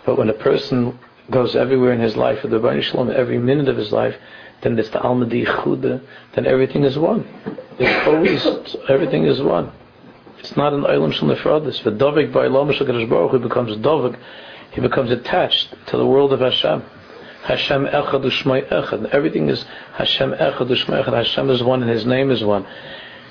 But 0.04 0.18
when 0.18 0.28
a 0.28 0.34
person 0.34 0.98
goes 1.30 1.56
everywhere 1.56 1.92
in 1.92 2.00
his 2.00 2.16
life 2.16 2.42
with 2.42 2.50
the 2.50 2.58
Ribbono 2.58 2.82
Shel 2.82 3.04
Olam, 3.04 3.14
every 3.14 3.38
minute 3.38 3.68
of 3.68 3.76
his 3.76 3.92
life, 3.92 4.16
then 4.60 4.78
it's 4.78 4.90
the 4.90 5.00
Alma 5.00 5.26
Dichuda, 5.26 6.02
then 6.34 6.46
everything 6.46 6.84
is 6.84 6.98
one. 6.98 7.26
It's 7.78 8.06
always, 8.06 8.76
everything 8.88 9.24
is 9.24 9.40
one. 9.40 9.72
It's 10.38 10.56
not 10.56 10.72
an 10.72 10.82
Olam 10.82 11.12
Shal 11.12 11.28
Nifradis. 11.28 11.82
The 11.82 11.90
Dovik 11.92 12.32
by 12.32 12.48
Olam 12.48 12.72
Shal 12.74 12.86
Baruch 12.86 13.30
Hu 13.30 13.38
becomes 13.38 13.76
Dovik 13.78 14.18
he 14.72 14.80
becomes 14.80 15.10
attached 15.10 15.74
to 15.88 15.96
the 15.98 16.06
world 16.06 16.32
of 16.32 16.40
Hashem. 16.40 16.82
Hashem 17.42 17.86
Echad 17.86 18.24
Ushmai 18.24 18.68
Echad. 18.68 19.10
Everything 19.10 19.50
is 19.50 19.64
Hashem 19.94 20.32
Echad 20.32 20.68
Ushmai 20.68 21.04
Echad. 21.04 21.12
Hashem 21.12 21.50
is 21.50 21.62
one 21.62 21.82
and 21.82 21.90
His 21.90 22.06
name 22.06 22.30
is 22.30 22.42
one. 22.42 22.66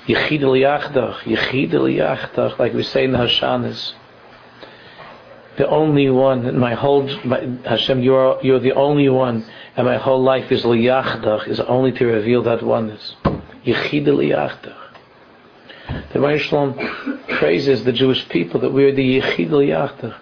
Yechid 0.06 0.40
Yachdach. 0.40 1.20
Yechid 1.20 1.70
Yachdach. 1.70 2.58
Like 2.58 2.74
we 2.74 2.82
say 2.82 3.04
in 3.04 3.12
the 3.12 3.18
Hashanas. 3.18 3.92
The 5.56 5.68
only 5.68 6.08
one, 6.08 6.46
in 6.46 6.58
my 6.58 6.74
whole, 6.74 7.06
my, 7.24 7.40
Hashem, 7.64 8.02
you 8.02 8.14
are, 8.14 8.38
you're 8.42 8.58
the 8.58 8.72
only 8.72 9.10
one, 9.10 9.44
and 9.76 9.86
my 9.86 9.98
whole 9.98 10.22
life 10.22 10.50
is 10.50 10.62
liyachdach, 10.62 11.46
is 11.46 11.60
only 11.60 11.92
to 11.92 12.06
reveal 12.06 12.42
that 12.44 12.62
oneness. 12.62 13.16
Yechid 13.66 14.06
liyachdach. 14.06 14.78
The 16.14 16.20
Rebbe 16.20 17.18
praises 17.38 17.84
the 17.84 17.92
Jewish 17.92 18.26
people 18.30 18.60
that 18.60 18.72
we 18.72 18.84
are 18.84 18.92
the 18.92 19.20
Yechid 19.20 19.50
liyachdach 19.50 20.16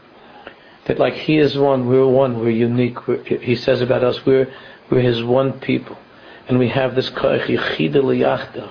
that 0.90 0.98
like 0.98 1.14
He 1.14 1.38
is 1.38 1.56
one, 1.56 1.86
we're 1.86 2.06
one, 2.06 2.40
we're 2.40 2.50
unique. 2.50 3.06
We're, 3.06 3.22
he 3.22 3.54
says 3.54 3.80
about 3.80 4.02
us, 4.02 4.26
we're 4.26 4.52
we're 4.90 5.02
His 5.02 5.22
one 5.22 5.60
people, 5.60 5.96
and 6.48 6.58
we 6.58 6.68
have 6.68 6.96
this 6.96 7.10
koich 7.10 7.46
yichida 7.46 8.70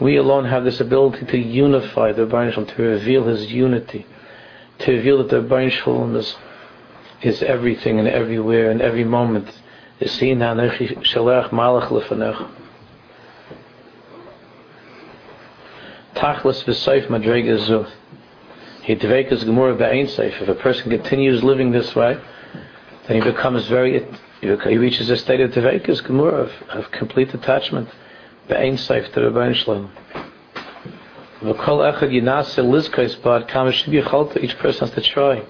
We 0.00 0.16
alone 0.16 0.46
have 0.46 0.64
this 0.64 0.80
ability 0.80 1.26
to 1.26 1.38
unify 1.38 2.12
the 2.12 2.26
Rebbeinu 2.26 2.74
to 2.76 2.82
reveal 2.82 3.24
His 3.24 3.52
unity, 3.52 4.06
to 4.80 4.92
reveal 4.92 5.18
that 5.18 5.28
the 5.28 5.40
Rebbeinu 5.40 6.16
is 6.16 6.36
is 7.22 7.42
everything 7.42 7.98
and 7.98 8.06
everywhere 8.06 8.70
and 8.70 8.82
every 8.82 9.04
moment. 9.04 9.48
Tachlis 10.00 10.54
v'soif 16.64 17.06
madrega 17.08 17.58
zuh. 17.58 17.90
He 18.82 18.94
dvekas. 18.96 20.40
If 20.42 20.48
a 20.48 20.54
person 20.54 20.90
continues 20.90 21.42
living 21.42 21.70
this 21.70 21.94
way, 21.94 22.18
then 23.06 23.22
he 23.22 23.30
becomes 23.30 23.66
very, 23.66 24.06
he 24.40 24.76
reaches 24.76 25.08
a 25.08 25.16
state 25.16 25.40
of 25.40 25.52
dvekas 25.52 26.02
gemura, 26.02 26.40
of, 26.40 26.52
of 26.68 26.90
complete 26.90 27.32
attachment, 27.32 27.88
safe 28.48 29.10
to 29.12 29.20
Ribbono 29.20 29.54
Shel 29.54 29.74
Olam. 29.74 29.90
V'kol 31.40 31.92
echad 31.92 32.10
yinase 32.10 32.62
lizkais 32.62 33.22
bad 33.22 33.48
kamish 33.48 33.88
each 34.42 34.58
person 34.58 34.86
has 34.86 34.94
to 34.94 35.00
try 35.00 35.42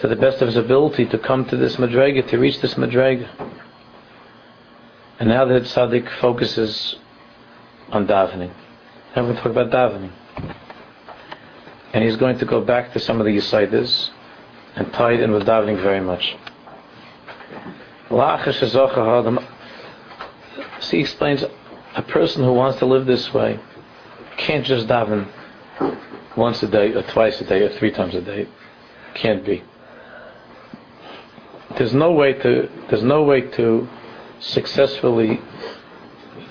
to 0.00 0.08
the 0.08 0.16
best 0.16 0.42
of 0.42 0.48
his 0.48 0.56
ability 0.56 1.06
to 1.06 1.18
come 1.18 1.44
to 1.46 1.56
this 1.56 1.76
madrega, 1.76 2.26
to 2.28 2.38
reach 2.38 2.60
this 2.60 2.74
madrega. 2.74 3.28
And 5.18 5.28
now 5.28 5.44
that 5.46 5.62
tzaddik 5.62 6.08
focuses 6.20 6.96
on 7.90 8.06
davening, 8.06 8.52
now 9.14 9.26
we're 9.26 9.34
talk 9.36 9.46
about 9.46 9.70
davening. 9.70 10.12
And 11.92 12.04
he's 12.04 12.16
going 12.16 12.38
to 12.38 12.44
go 12.44 12.60
back 12.60 12.92
to 12.92 13.00
some 13.00 13.20
of 13.20 13.26
the 13.26 13.36
Yisaidas 13.36 14.10
and 14.76 14.92
tie 14.92 15.14
it 15.14 15.20
in 15.20 15.32
with 15.32 15.46
davening 15.46 15.82
very 15.82 16.00
much. 16.00 16.36
So 20.80 20.96
he 20.96 21.00
explains 21.00 21.44
a 21.94 22.02
person 22.02 22.44
who 22.44 22.52
wants 22.52 22.78
to 22.78 22.86
live 22.86 23.06
this 23.06 23.32
way 23.32 23.58
can't 24.36 24.64
just 24.64 24.86
daven 24.86 25.28
once 26.36 26.62
a 26.62 26.68
day 26.68 26.92
or 26.94 27.02
twice 27.02 27.40
a 27.40 27.44
day 27.44 27.62
or 27.62 27.68
three 27.70 27.90
times 27.90 28.14
a 28.14 28.22
day. 28.22 28.48
Can't 29.14 29.44
be. 29.44 29.62
There's 31.76 31.94
no 31.94 32.12
way 32.12 32.32
to 32.32 32.68
there's 32.88 33.02
no 33.02 33.22
way 33.22 33.42
to 33.42 33.88
successfully 34.38 35.40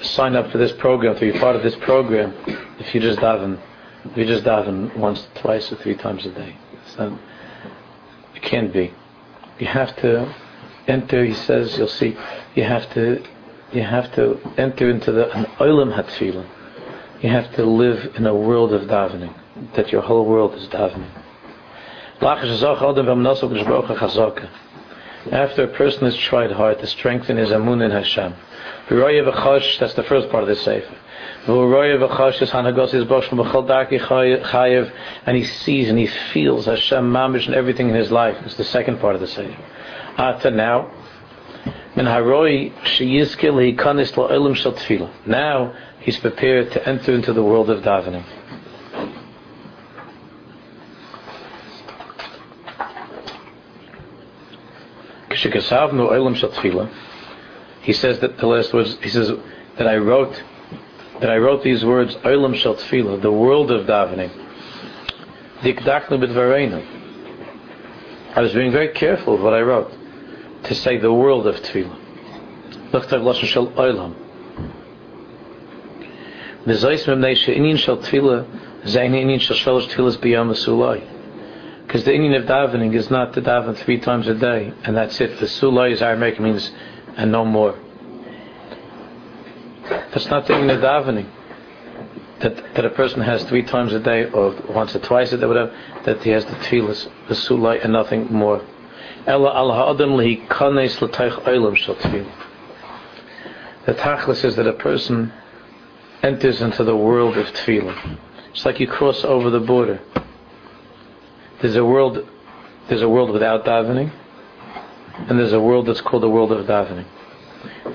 sign 0.01 0.35
up 0.35 0.51
for 0.51 0.57
this 0.57 0.71
program, 0.73 1.15
to 1.15 1.31
be 1.31 1.37
part 1.39 1.55
of 1.55 1.63
this 1.63 1.75
program, 1.77 2.33
if 2.79 2.93
you 2.93 3.01
just 3.01 3.19
daven 3.19 3.59
if 4.05 4.17
you 4.17 4.25
just 4.25 4.43
daven 4.43 4.95
once, 4.97 5.27
twice, 5.35 5.71
or 5.71 5.75
three 5.77 5.95
times 5.95 6.25
a 6.25 6.31
day. 6.31 6.55
So 6.95 7.17
it 8.35 8.41
can't 8.41 8.71
be. 8.71 8.93
You 9.59 9.67
have 9.67 9.95
to 9.97 10.33
enter. 10.87 11.25
He 11.25 11.33
says, 11.33 11.77
you'll 11.77 11.87
see. 11.87 12.17
You 12.55 12.63
have 12.63 12.91
to 12.93 13.23
you 13.71 13.83
have 13.83 14.13
to 14.15 14.39
enter 14.57 14.89
into 14.89 15.11
the 15.11 15.31
an 15.35 15.45
olam 15.59 15.93
hatfilah. 15.93 16.45
You 17.21 17.29
have 17.29 17.53
to 17.55 17.65
live 17.65 18.15
in 18.15 18.25
a 18.25 18.33
world 18.33 18.73
of 18.73 18.83
davening. 18.83 19.33
That 19.75 19.91
your 19.91 20.01
whole 20.01 20.25
world 20.25 20.55
is 20.55 20.67
davening. 20.67 21.09
After 25.31 25.63
a 25.63 25.67
person 25.67 26.03
has 26.05 26.17
tried 26.17 26.51
hard 26.51 26.79
to 26.79 26.87
strengthen 26.87 27.37
his 27.37 27.51
amun 27.51 27.81
in 27.81 27.91
Hashem, 27.91 28.33
that's 28.89 29.93
the 29.93 30.05
first 30.07 30.29
part 30.29 30.43
of 30.43 30.49
the 30.49 30.55
sefer. 30.55 30.95
And 35.25 35.37
he 35.37 35.43
sees 35.43 35.89
and 35.89 35.97
he 35.97 36.07
feels 36.07 36.65
Hashem 36.65 37.11
mamish 37.11 37.45
and 37.45 37.55
everything 37.55 37.89
in 37.89 37.95
his 37.95 38.11
life. 38.11 38.37
It's 38.45 38.55
the 38.55 38.63
second 38.63 38.99
part 38.99 39.15
of 39.15 39.21
the 39.21 39.27
sefer. 39.27 39.57
Ata 40.17 40.51
now, 40.51 40.91
now 45.25 45.73
he's 45.99 46.17
prepared 46.17 46.71
to 46.71 46.87
enter 46.87 47.13
into 47.13 47.33
the 47.33 47.43
world 47.43 47.69
of 47.69 47.83
davening. 47.83 48.23
He 57.81 57.93
says 57.93 58.19
that 58.19 58.37
the 58.37 58.47
last 58.47 58.73
words, 58.73 58.97
he 59.01 59.09
says 59.09 59.31
that 59.77 59.87
I 59.87 59.97
wrote, 59.97 60.43
that 61.21 61.29
I 61.29 61.37
wrote 61.37 61.63
these 61.63 61.83
words, 61.85 62.15
Olam 62.17 62.55
Shal 62.55 62.75
Tefillah, 62.75 63.21
the 63.21 63.31
world 63.31 63.71
of 63.71 63.85
davening. 63.85 64.31
Dikdaknu 65.61 66.17
b'dvareinu. 66.19 66.81
I 68.35 68.41
was 68.41 68.53
being 68.53 68.71
very 68.71 68.89
careful 68.89 69.35
of 69.35 69.41
what 69.41 69.53
I 69.53 69.61
wrote, 69.61 69.91
to 70.63 70.75
say 70.75 70.97
the 70.97 71.13
world 71.13 71.47
of 71.47 71.55
Tefillah. 71.57 71.97
L'chtav 72.93 73.21
Lashon 73.21 73.45
Shal 73.45 73.67
Olam. 73.67 74.15
V'zois 76.65 77.05
memnei 77.05 77.35
she'inin 77.35 77.77
Shal 77.77 77.97
Tefillah, 77.97 78.45
zayin 78.83 79.13
inin 79.13 79.39
Shal 79.39 79.55
Shalosh 79.55 79.87
Tefillahs 79.89 80.17
b'yam 80.17 80.51
Sulai. 80.53 81.17
Because 81.89 82.03
the 82.03 82.13
Indian 82.13 82.35
of 82.35 82.47
davening 82.47 82.93
is 82.93 83.09
not 83.09 83.33
to 83.33 83.41
daven 83.41 83.75
three 83.75 83.99
times 83.99 84.27
a 84.27 84.35
day, 84.35 84.71
and 84.83 84.95
that's 84.95 85.19
it. 85.19 85.39
The 85.39 85.47
sulai 85.47 85.91
is 85.91 86.03
Aramaic 86.03 86.39
means 86.39 86.71
and 87.17 87.31
no 87.31 87.43
more. 87.43 87.79
That's 89.89 90.27
not 90.27 90.45
the 90.45 90.53
of 90.53 90.81
davening. 90.81 91.27
That, 92.41 92.75
that 92.75 92.85
a 92.85 92.91
person 92.91 93.21
has 93.21 93.43
three 93.45 93.63
times 93.63 93.91
a 93.93 93.99
day, 93.99 94.29
or 94.29 94.55
once 94.69 94.95
or 94.95 94.99
twice 94.99 95.33
a 95.33 95.37
day, 95.37 95.47
whatever, 95.47 95.75
that 96.05 96.21
he 96.21 96.29
has 96.29 96.45
the 96.45 96.51
tefillas, 96.51 97.09
the 97.27 97.33
sulai, 97.33 97.83
and 97.83 97.91
nothing 97.91 98.31
more. 98.31 98.63
Al 99.29 99.45
ha'adam 99.45 100.17
shal 100.89 101.07
The 103.85 103.93
tachlis 103.93 104.43
is 104.43 104.55
that 104.55 104.65
a 104.65 104.73
person 104.73 105.31
enters 106.23 106.63
into 106.63 106.83
the 106.83 106.95
world 106.95 107.37
of 107.37 107.45
tefillah. 107.45 108.17
It's 108.49 108.65
like 108.65 108.79
you 108.79 108.87
cross 108.87 109.23
over 109.23 109.51
the 109.51 109.59
border. 109.59 109.99
There's 111.61 111.75
a 111.75 111.85
world, 111.85 112.27
there's 112.87 113.03
a 113.03 113.09
world 113.09 113.29
without 113.29 113.65
davening, 113.65 114.11
and 115.15 115.37
there's 115.37 115.53
a 115.53 115.61
world 115.61 115.85
that's 115.85 116.01
called 116.01 116.23
the 116.23 116.29
world 116.29 116.51
of 116.51 116.65
davening. 116.65 117.05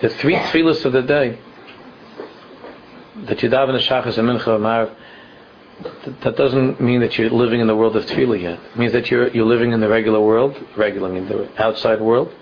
The 0.02 0.10
three 0.10 0.36
tefillahs 0.36 0.84
of 0.84 0.92
the 0.92 1.02
day 1.02 1.40
that 3.24 3.42
you 3.42 3.50
daven 3.50 3.74
a 3.74 3.78
shachas 3.78 4.18
and 4.18 4.28
mincha 4.28 4.54
and 4.54 4.96
that 6.22 6.36
doesn't 6.36 6.80
mean 6.80 7.00
that 7.00 7.18
you're 7.18 7.30
living 7.30 7.60
in 7.60 7.66
the 7.66 7.76
world 7.76 7.96
of 7.96 8.04
tefillah 8.06 8.40
yet. 8.40 8.60
It 8.72 8.78
means 8.78 8.92
that 8.92 9.10
you're 9.10 9.28
you're 9.28 9.46
living 9.46 9.72
in 9.72 9.80
the 9.80 9.88
regular 9.88 10.20
world, 10.20 10.56
regular 10.76 11.14
in 11.16 11.28
the 11.28 11.48
outside 11.62 12.00
world, 12.00 12.32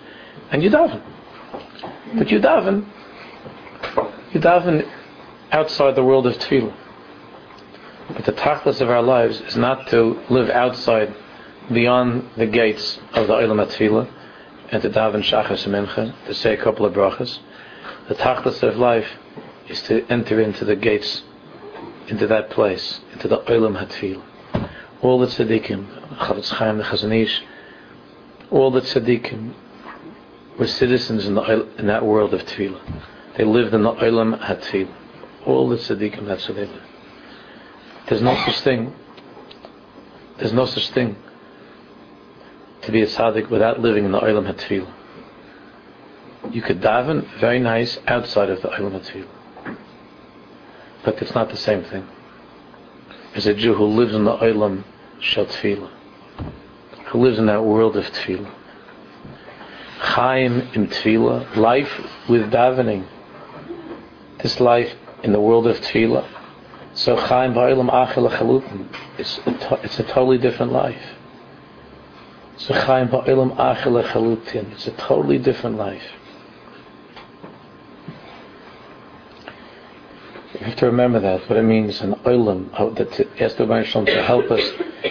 and 0.51 0.63
you 0.63 0.71
daven. 0.71 1.03
But 2.17 2.31
you 2.31 2.41
daven, 2.41 2.87
you 4.33 4.41
daven 4.41 4.89
outside 5.51 5.95
the 5.97 6.05
world 6.05 6.27
of 6.27 6.39
tefillah. 6.39 6.75
But 8.09 8.25
the 8.27 8.33
tachlis 8.33 8.81
of 8.81 8.91
our 8.91 9.03
lives 9.03 9.41
is 9.41 9.57
not 9.57 9.89
to 9.89 10.21
live 10.29 10.51
outside, 10.51 11.15
beyond 11.73 12.29
the 12.37 12.47
gates 12.47 12.99
of 13.15 13.29
the 13.29 13.35
Olam 13.35 13.65
Tefillah, 13.67 14.11
and 14.71 14.83
to 14.83 14.91
daven 14.91 15.23
Shachas 15.23 15.67
Mincha, 15.67 16.15
to 16.27 16.35
say 16.35 16.55
a 16.55 16.63
couple 16.63 16.85
of 16.85 16.95
brachas. 16.95 17.39
The 18.09 18.15
tachlis 18.15 18.63
of 18.63 18.77
life 18.77 19.09
is 19.69 19.83
to 19.83 20.05
enter 20.11 20.41
into 20.41 20.65
the 20.65 20.77
gates, 20.77 21.23
into 22.13 22.27
that 22.27 22.51
place, 22.51 23.01
into 23.15 23.27
the 23.27 23.39
Olam 23.39 23.83
Hatfilah. 23.83 24.69
All 25.01 25.19
the 25.19 25.27
tzaddikim, 25.27 26.19
Chafetz 26.19 26.51
Chaim, 26.51 26.77
the 26.77 26.85
Chazon 26.85 27.23
Ish, 27.23 27.43
all 28.51 28.71
the 28.71 28.83
tzaddikim 28.83 29.55
were 30.59 30.67
citizens 30.67 31.25
in, 31.25 31.35
the, 31.35 31.69
in 31.79 31.87
that 31.87 32.05
world 32.05 32.35
of 32.35 32.43
tefillah. 32.43 33.03
They 33.39 33.45
lived 33.45 33.73
in 33.73 33.83
the 33.83 33.93
Olam 33.93 34.39
Hatfilah. 34.39 34.95
All 35.47 35.71
the 35.71 35.77
tzaddikim, 35.77 36.27
that's 36.27 36.47
what 36.47 36.57
they 36.57 36.67
lived. 36.67 36.87
There's 38.09 38.21
no 38.21 38.37
such 38.45 38.61
thing. 38.61 38.93
There's 40.37 40.53
no 40.53 40.67
such 40.67 40.91
thing 40.91 41.17
to 42.83 42.93
be 42.93 43.01
a 43.01 43.07
tzaddik 43.07 43.49
without 43.49 43.81
living 43.81 44.05
in 44.05 44.13
the 44.13 44.21
Olam 44.21 44.53
HaTefillah. 44.53 44.93
You 46.53 46.61
could 46.61 46.83
daven 46.83 47.27
very 47.39 47.59
nice 47.59 47.99
outside 48.07 48.51
of 48.51 48.61
the 48.61 48.69
Olam 48.69 49.01
HaTefillah. 49.01 49.42
But 51.05 51.21
it's 51.21 51.35
not 51.35 51.51
the 51.51 51.57
same 51.57 51.85
thing 51.85 52.07
as 53.35 53.47
a 53.47 53.55
Jew 53.55 53.75
who 53.75 53.87
lives 53.87 54.15
in 54.15 54.25
the 54.25 54.37
Olam 54.37 54.85
Shal 55.21 55.47
Tefillah, 55.47 55.91
who 57.07 57.19
lives 57.25 57.39
in 57.39 57.47
that 57.47 57.65
world 57.65 57.97
of 57.97 58.05
Tefillah. 58.07 58.53
Chaim 59.99 60.69
in 60.75 60.89
Tefillah, 60.89 61.57
life 61.57 62.01
with 62.29 62.51
davening. 62.51 63.07
This 64.43 64.61
life 64.61 64.95
in 65.23 65.33
the 65.33 65.41
world 65.41 65.67
of 65.67 65.81
Tefillah 65.81 66.27
so 66.95 67.17
Chaim 67.17 67.55
Ba'ilam 67.55 67.91
Achel 67.91 68.31
Chalutim, 68.31 68.87
it's 69.19 69.99
a, 69.99 70.03
totally 70.03 70.37
different 70.37 70.73
life. 70.73 71.03
So 72.59 72.75
Chaim 72.75 73.09
Ba'ilam 73.09 73.57
Achel 73.57 74.05
Chalutin, 74.05 74.73
it's 74.73 74.87
a 74.87 74.91
totally 74.93 75.39
different 75.39 75.79
life. 75.79 76.03
You 80.63 80.69
have 80.69 80.77
to 80.77 80.87
remember 80.87 81.19
that, 81.19 81.51
what 81.51 81.59
it 81.59 81.65
means, 81.65 82.01
an 82.03 82.15
oilam, 82.25 82.71
uh, 82.75 82.91
that 82.91 83.11
to 83.15 83.43
ask 83.43 83.57
the 83.57 83.67
to 83.67 84.23
help 84.23 84.49
us, 84.49 84.63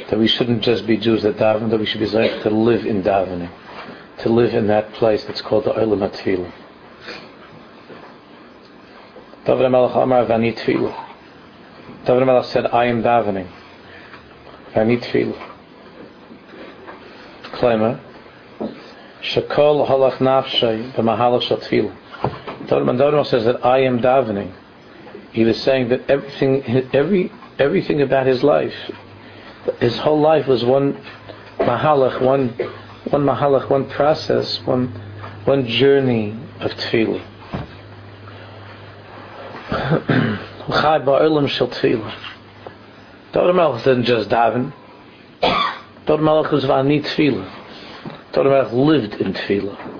that 0.09 0.17
we 0.17 0.25
shouldn't 0.25 0.63
just 0.63 0.87
be 0.87 0.95
Jews 0.95 1.23
that 1.23 1.35
daven, 1.35 1.69
that 1.71 1.77
we 1.77 1.85
should 1.85 1.99
be 1.99 2.05
like 2.05 2.41
to 2.43 2.49
live 2.49 2.85
in 2.85 3.03
davening, 3.03 3.51
to 4.19 4.29
live 4.29 4.53
in 4.53 4.67
that 4.67 4.93
place 4.93 5.25
that's 5.25 5.41
called 5.41 5.65
the 5.65 5.71
oilam 5.71 6.09
atfilah. 6.09 6.49
David 9.43 9.65
HaMelech 9.65 10.01
Amar 10.01 10.25
Vani 10.25 10.57
Tfilah. 10.57 11.09
David 12.05 12.25
Melech 12.25 12.45
said, 12.45 12.67
I 12.67 12.85
am 12.85 13.03
davening. 13.03 13.49
I 14.73 14.85
need 14.85 15.03
feel. 15.03 15.33
Claimer. 17.55 17.99
Shakol 19.21 19.85
halach 19.85 20.15
nafshay 20.19 20.93
b'mahalach 20.93 21.43
shatfil. 21.43 21.93
David 22.69 22.85
Melech 22.85 23.25
says 23.25 23.43
that 23.43 23.65
I 23.65 23.79
am 23.79 23.99
davening. 23.99 24.53
He 25.31 25.43
was 25.43 25.61
saying 25.61 25.89
that 25.89 26.09
everything, 26.09 26.63
every, 26.93 27.31
everything 27.59 28.01
about 28.01 28.27
his 28.27 28.43
life 28.43 28.73
his 29.79 29.97
whole 29.97 30.19
life 30.19 30.47
was 30.47 30.63
one 30.63 30.93
mahalach, 31.59 32.21
one 32.21 32.49
one 33.09 33.23
mahalach, 33.23 33.69
one 33.69 33.89
process, 33.89 34.59
one 34.65 34.87
one 35.45 35.67
journey 35.67 36.37
of 36.59 36.71
tefillah. 36.71 37.27
Dr. 43.31 43.53
Melech 43.53 43.83
didn't 43.83 44.03
just 44.03 44.29
daven. 44.29 44.73
Dr. 46.05 46.21
Melech 46.21 46.51
was 46.51 46.65
v'ani 46.65 47.03
tefillah. 47.03 47.49
Dr. 48.33 48.49
Melech 48.49 48.71
lived 48.73 49.13
in 49.15 49.33
tefillah. 49.33 49.99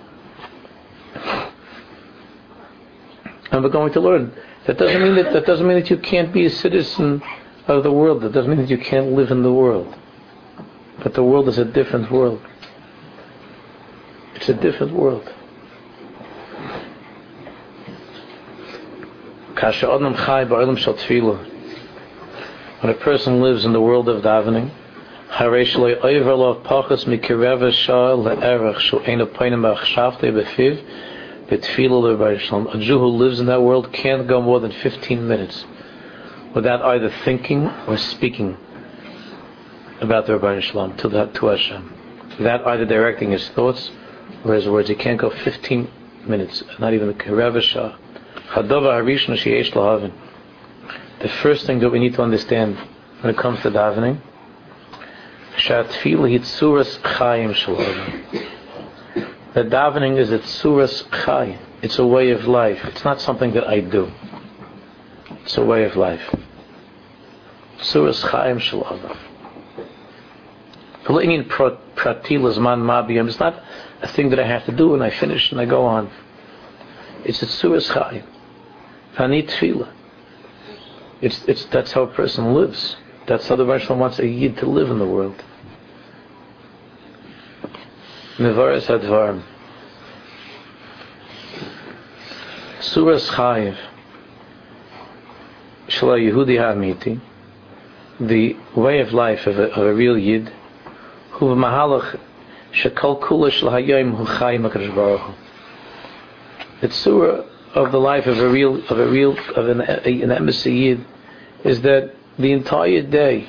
And 3.52 3.64
we're 3.64 3.70
going 3.70 3.94
to 3.94 4.00
learn. 4.00 4.34
That 4.66 4.78
doesn't 4.78 5.02
mean 5.02 5.16
that 5.16 5.34
that 5.34 5.46
doesn't 5.46 5.68
mean 5.68 5.80
that 5.80 5.90
you 5.90 5.98
can't 5.98 6.32
be 6.32 6.46
a 6.46 6.50
citizen 6.50 7.22
of 7.68 7.84
the 7.84 7.92
world. 7.92 8.22
That 8.22 8.32
doesn't 8.32 8.50
mean 8.50 8.60
that 8.60 8.70
you 8.70 8.78
can't 8.78 9.14
live 9.14 9.32
in 9.32 9.42
the 9.42 9.52
world. 9.52 9.96
But 11.04 11.14
the 11.14 11.24
world 11.24 11.48
is 11.48 11.58
a 11.58 11.66
different 11.66 12.12
world. 12.12 12.42
It's 14.36 14.50
a 14.50 14.54
different 14.54 14.94
world. 14.94 15.32
When 22.80 22.90
a 22.90 22.98
person 23.00 23.42
lives 23.42 23.66
in 23.66 23.74
the 23.74 23.82
world 23.82 24.10
of 24.10 24.24
davening, 24.24 24.72
a 31.52 32.78
Jew 32.80 33.00
who 33.00 33.08
lives 33.08 33.40
in 33.40 33.46
that 33.48 33.62
world 33.62 33.92
can't 33.92 34.28
go 34.28 34.42
more 34.42 34.60
than 34.60 34.72
15 34.72 35.28
minutes 35.28 35.66
without 36.56 36.82
either 36.82 37.10
thinking 37.26 37.68
or 37.88 37.98
speaking 37.98 38.58
about 40.00 40.26
the 40.26 40.34
Ribbono 40.34 40.62
Shel 40.62 40.88
Olam 40.88 40.98
to, 40.98 41.10
that, 41.10 41.34
to 41.36 41.48
Hashem. 41.48 41.94
Without 42.38 42.66
either 42.66 42.86
directing 42.86 43.32
his 43.32 43.48
thoughts 43.50 43.92
or 44.44 44.54
his 44.56 44.68
words. 44.68 44.90
He 44.90 44.96
can't 44.96 45.20
go 45.20 45.30
15 45.30 45.90
minutes, 46.28 46.64
not 46.80 46.94
even 46.94 47.10
a 47.10 47.14
Kerevasha. 47.14 47.98
The 51.20 51.30
first 51.42 51.66
thing 51.66 51.80
that 51.80 51.90
we 51.90 52.00
need 52.00 52.14
to 52.16 52.22
understand 52.22 52.78
when 53.22 53.34
it 53.34 53.38
comes 53.38 53.62
to 53.62 53.72
davening, 53.72 54.20
that 59.54 59.70
davening 59.70 60.18
is 60.18 60.32
a 60.32 60.40
tsuras 60.40 61.04
chai. 61.24 61.60
It's 61.82 62.00
a 62.00 62.06
way 62.06 62.32
of 62.32 62.46
life. 62.48 62.80
It's 62.86 63.04
not 63.04 63.20
something 63.20 63.54
that 63.54 63.68
I 63.68 63.82
do. 63.82 64.12
It's 65.44 65.58
a 65.58 65.66
way 65.66 65.84
of 65.84 65.96
life. 65.96 66.24
Tsuras 67.80 68.24
chayim 68.24 68.60
shel 68.60 68.86
adam. 68.86 69.18
It's 73.28 73.40
not 73.40 73.64
a 74.02 74.08
thing 74.08 74.30
that 74.30 74.40
I 74.40 74.48
have 74.48 74.66
to 74.66 74.72
do 74.72 74.94
and 74.94 75.04
I 75.04 75.10
finish 75.10 75.52
and 75.52 75.60
I 75.60 75.66
go 75.66 75.86
on. 75.86 76.10
It's 77.26 77.42
a. 77.42 77.46
Vani 77.46 78.24
tefillah. 79.18 79.90
It's, 81.22 81.44
it's, 81.46 81.66
that's 81.66 81.92
how 81.92 82.04
a 82.04 82.08
person 82.08 82.54
lives. 82.54 82.96
That's 83.28 83.48
how 83.48 83.56
the 83.56 83.66
Rashba 83.66 83.96
wants 83.98 84.20
a 84.20 84.28
yid 84.28 84.58
to 84.58 84.66
live 84.66 84.90
in 84.90 85.00
the 85.00 85.06
world. 85.06 85.44
Nevaris 88.42 88.88
Advarim. 88.88 89.44
Suras 92.80 93.30
Chayiv. 93.30 93.78
Shala 95.88 96.18
Yehudi 96.18 96.58
Ha'amiti. 96.58 97.22
The 98.20 98.56
way 98.76 99.00
of 99.00 99.14
life 99.14 99.46
of 99.46 99.60
a, 99.60 99.72
of 99.74 99.86
a 99.86 99.94
real 99.94 100.18
Yid. 100.18 100.52
Hu 101.34 101.56
Mahalach 101.56 102.20
Shekol 102.74 103.22
Kula 103.22 103.52
Shal 103.52 103.70
Hayom 103.70 104.18
Hu 104.18 104.26
Chayim 104.26 104.68
HaKadosh 104.68 104.96
Baruch 104.96 105.22
Hu. 105.22 105.34
The 106.82 106.92
surah 106.92 107.46
of 107.76 107.92
the 107.92 108.00
life 108.00 108.26
of 108.26 108.40
a 108.40 108.50
real 108.50 108.84
of 108.88 108.98
a 108.98 109.08
real 109.08 109.38
of 109.56 109.70
an, 109.70 109.82
an 109.82 110.32
embassy 110.32 110.74
Yid 110.74 111.06
is 111.64 111.82
that 111.82 112.16
the 112.40 112.52
entire 112.54 113.04
day 113.04 113.42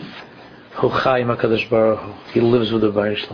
Hu 0.73 0.91
Chayim 0.91 1.35
HaKadosh 1.35 1.71
Baruch 1.71 2.01
Hu. 2.01 2.13
He 2.35 2.41
lives 2.43 2.71
with 2.71 2.83
the 2.83 2.91
Baruch. 2.91 3.27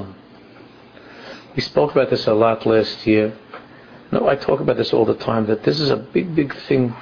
We 1.58 1.62
spoke 1.62 1.90
about 1.90 2.08
this 2.08 2.28
a 2.28 2.34
lot 2.34 2.66
last 2.66 3.04
year. 3.04 3.36
No, 4.12 4.28
I 4.28 4.36
talk 4.36 4.60
about 4.60 4.76
this 4.76 4.92
all 4.92 5.04
the 5.04 5.16
time, 5.16 5.46
that 5.46 5.64
this 5.64 5.80
is 5.80 5.90
a 5.90 5.96
big, 5.96 6.32
big 6.32 6.54
thing 6.54 6.94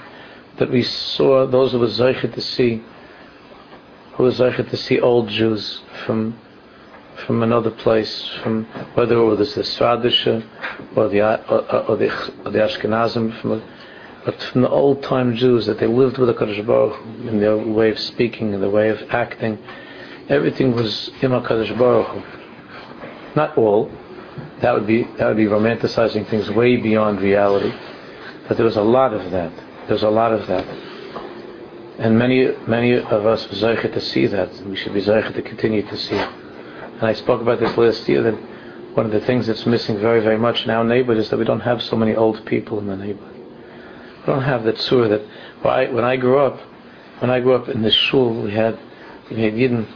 that 0.57 0.71
we 0.71 0.83
saw 0.83 1.47
those 1.47 1.73
who 1.73 1.79
were 1.79 1.89
zeichet 1.89 2.33
to 2.33 2.41
see, 2.41 2.83
who 4.15 4.23
were 4.23 4.31
zeichet 4.31 4.71
to 4.71 4.77
see 4.79 4.99
old 4.99 5.29
Jews 5.29 5.83
from 6.07 6.39
from 7.27 7.43
another 7.43 7.71
place, 7.71 8.27
from 8.43 8.65
whether 8.95 9.19
it 9.19 9.25
was 9.25 9.55
the 9.55 9.61
Sfadisha 9.61 10.43
or 10.97 11.09
the 11.11 11.21
or, 11.21 11.91
or 11.91 11.97
the, 11.99 12.09
the 12.45 12.59
Ashkenazim, 12.59 13.39
from, 13.43 13.63
but 14.25 14.43
from 14.43 14.63
the 14.63 14.71
old 14.71 15.03
time 15.03 15.37
Jews 15.37 15.67
that 15.67 15.79
they 15.79 15.87
lived 15.87 16.17
with 16.17 16.29
the 16.29 16.35
Kadosh 16.35 16.67
Baruch 16.67 16.99
in 17.29 17.41
their 17.41 17.59
way 17.59 17.91
of 17.91 17.99
speaking, 17.99 18.55
in 18.55 18.63
their 18.63 18.71
way 18.71 18.89
of 18.89 19.03
acting, 19.11 19.59
everything 20.31 20.75
was 20.75 21.11
in 21.21 21.33
Kadosh 21.33 21.77
Baruch. 21.77 22.25
Not 23.35 23.59
all, 23.59 23.91
that 24.61 24.73
would 24.73 24.87
be 24.87 25.05
that 25.19 25.27
would 25.27 25.37
be 25.37 25.45
romanticizing 25.45 26.29
things 26.29 26.51
way 26.51 26.77
beyond 26.77 27.21
reality. 27.21 27.73
But 28.49 28.57
there 28.57 28.67
was 28.67 28.77
a 28.77 28.83
lot 28.83 29.13
of 29.13 29.31
that. 29.31 29.53
There's 29.89 30.03
a 30.03 30.11
lot 30.11 30.33
of 30.33 30.47
that. 30.47 30.67
And 31.99 32.19
many 32.19 32.53
many 32.67 32.95
of 32.95 33.27
us 33.27 33.47
zeichet 33.49 33.93
to 33.95 34.01
see 34.01 34.27
that. 34.27 34.53
We 34.65 34.77
should 34.77 34.95
be 34.95 35.03
zeichet 35.03 35.35
to 35.35 35.43
continue 35.43 35.83
to 35.83 35.97
see. 35.97 36.17
And 36.17 37.03
I 37.03 37.13
spoke 37.13 37.43
about 37.43 37.61
this 37.61 37.77
last 37.77 38.09
year 38.09 38.23
that 38.23 38.35
one 38.97 39.05
of 39.05 39.13
the 39.13 39.21
things 39.21 39.47
that's 39.47 39.67
missing 39.67 39.99
very, 39.99 40.21
very 40.21 40.39
much 40.39 40.65
in 40.65 40.71
our 40.71 40.83
neighborhood 40.83 41.19
is 41.19 41.29
that 41.29 41.39
we 41.39 41.45
don't 41.45 41.61
have 41.61 41.83
so 41.83 41.97
many 41.97 42.15
old 42.15 42.45
people 42.47 42.79
in 42.79 42.87
the 42.87 42.97
neighborhood. 42.97 43.37
We 44.21 44.33
don't 44.33 44.43
have 44.43 44.65
that 44.65 44.79
surah 44.79 45.09
that 45.09 45.23
well, 45.63 45.75
I, 45.75 45.87
when 45.91 46.05
I 46.05 46.17
grew 46.17 46.39
up, 46.39 46.59
when 47.19 47.31
I 47.31 47.41
grew 47.41 47.55
up 47.55 47.69
in 47.69 47.83
the 47.83 47.91
shul, 47.91 48.43
we 48.43 48.53
had 48.53 48.79
we 49.31 49.43
had 49.43 49.53
Yidden 49.53 49.87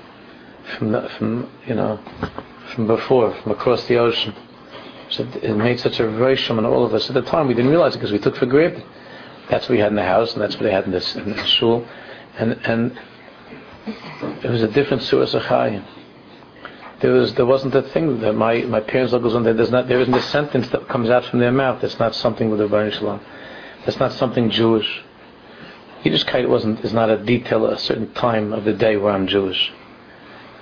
from 0.77 0.93
the, 0.93 1.09
from 1.17 1.51
you 1.67 1.75
know 1.75 1.99
from 2.75 2.87
before, 2.87 3.35
from 3.43 3.53
across 3.53 3.87
the 3.87 3.97
ocean. 3.99 4.35
So 5.11 5.25
it 5.43 5.57
made 5.57 5.81
such 5.81 5.99
a 5.99 6.09
relation 6.09 6.59
on 6.59 6.65
all 6.65 6.85
of 6.85 6.95
us. 6.95 7.09
At 7.09 7.15
the 7.15 7.23
time, 7.23 7.49
we 7.49 7.55
didn't 7.55 7.71
realize 7.71 7.95
it 7.95 7.99
because 7.99 8.13
we 8.13 8.19
took 8.19 8.37
for 8.37 8.47
granted. 8.47 8.85
That's 9.49 9.69
what 9.69 9.75
we 9.75 9.81
had 9.81 9.91
in 9.91 9.97
the 9.97 10.05
house, 10.05 10.33
and 10.33 10.43
that's 10.43 10.55
what 10.55 10.63
they 10.63 10.71
had 10.71 10.85
in 10.85 10.93
this 10.93 11.17
in 11.17 11.31
the 11.31 11.45
shul, 11.45 11.87
and 12.39 12.53
and 12.65 12.99
it 14.43 14.49
was 14.49 14.63
a 14.63 14.69
different 14.69 15.03
suas 15.03 15.33
There 17.01 17.13
was 17.13 17.35
there 17.35 17.47
wasn't 17.47 17.75
a 17.75 17.83
thing 17.83 18.21
that 18.21 18.35
my 18.35 18.63
my 18.63 18.81
parents 18.81 19.13
look 19.13 19.25
on. 19.25 19.43
there. 19.43 19.55
There's 19.55 19.71
not 19.71 19.89
there 19.89 20.01
isn't 20.01 20.15
a 20.15 20.23
sentence 20.23 20.69
that 20.69 20.89
comes 20.89 21.11
out 21.11 21.25
from 21.25 21.41
their 21.41 21.51
mouth. 21.51 21.81
That's 21.81 21.99
not 21.99 22.15
something 22.15 22.51
with 22.51 22.61
the 22.61 22.69
Baruch 22.69 22.95
Shalom. 22.95 23.21
That's 23.85 23.99
not 23.99 24.13
something 24.13 24.51
Jewish. 24.51 25.03
Yiddishkeit 26.05 26.49
wasn't 26.49 26.85
is 26.85 26.93
not 26.93 27.11
a 27.11 27.19
detail 27.19 27.67
at 27.67 27.73
a 27.73 27.79
certain 27.79 28.13
time 28.15 28.53
of 28.53 28.65
the 28.65 28.73
day 28.73 28.97
where 28.97 29.13
I'm 29.13 29.27
Jewish. 29.27 29.73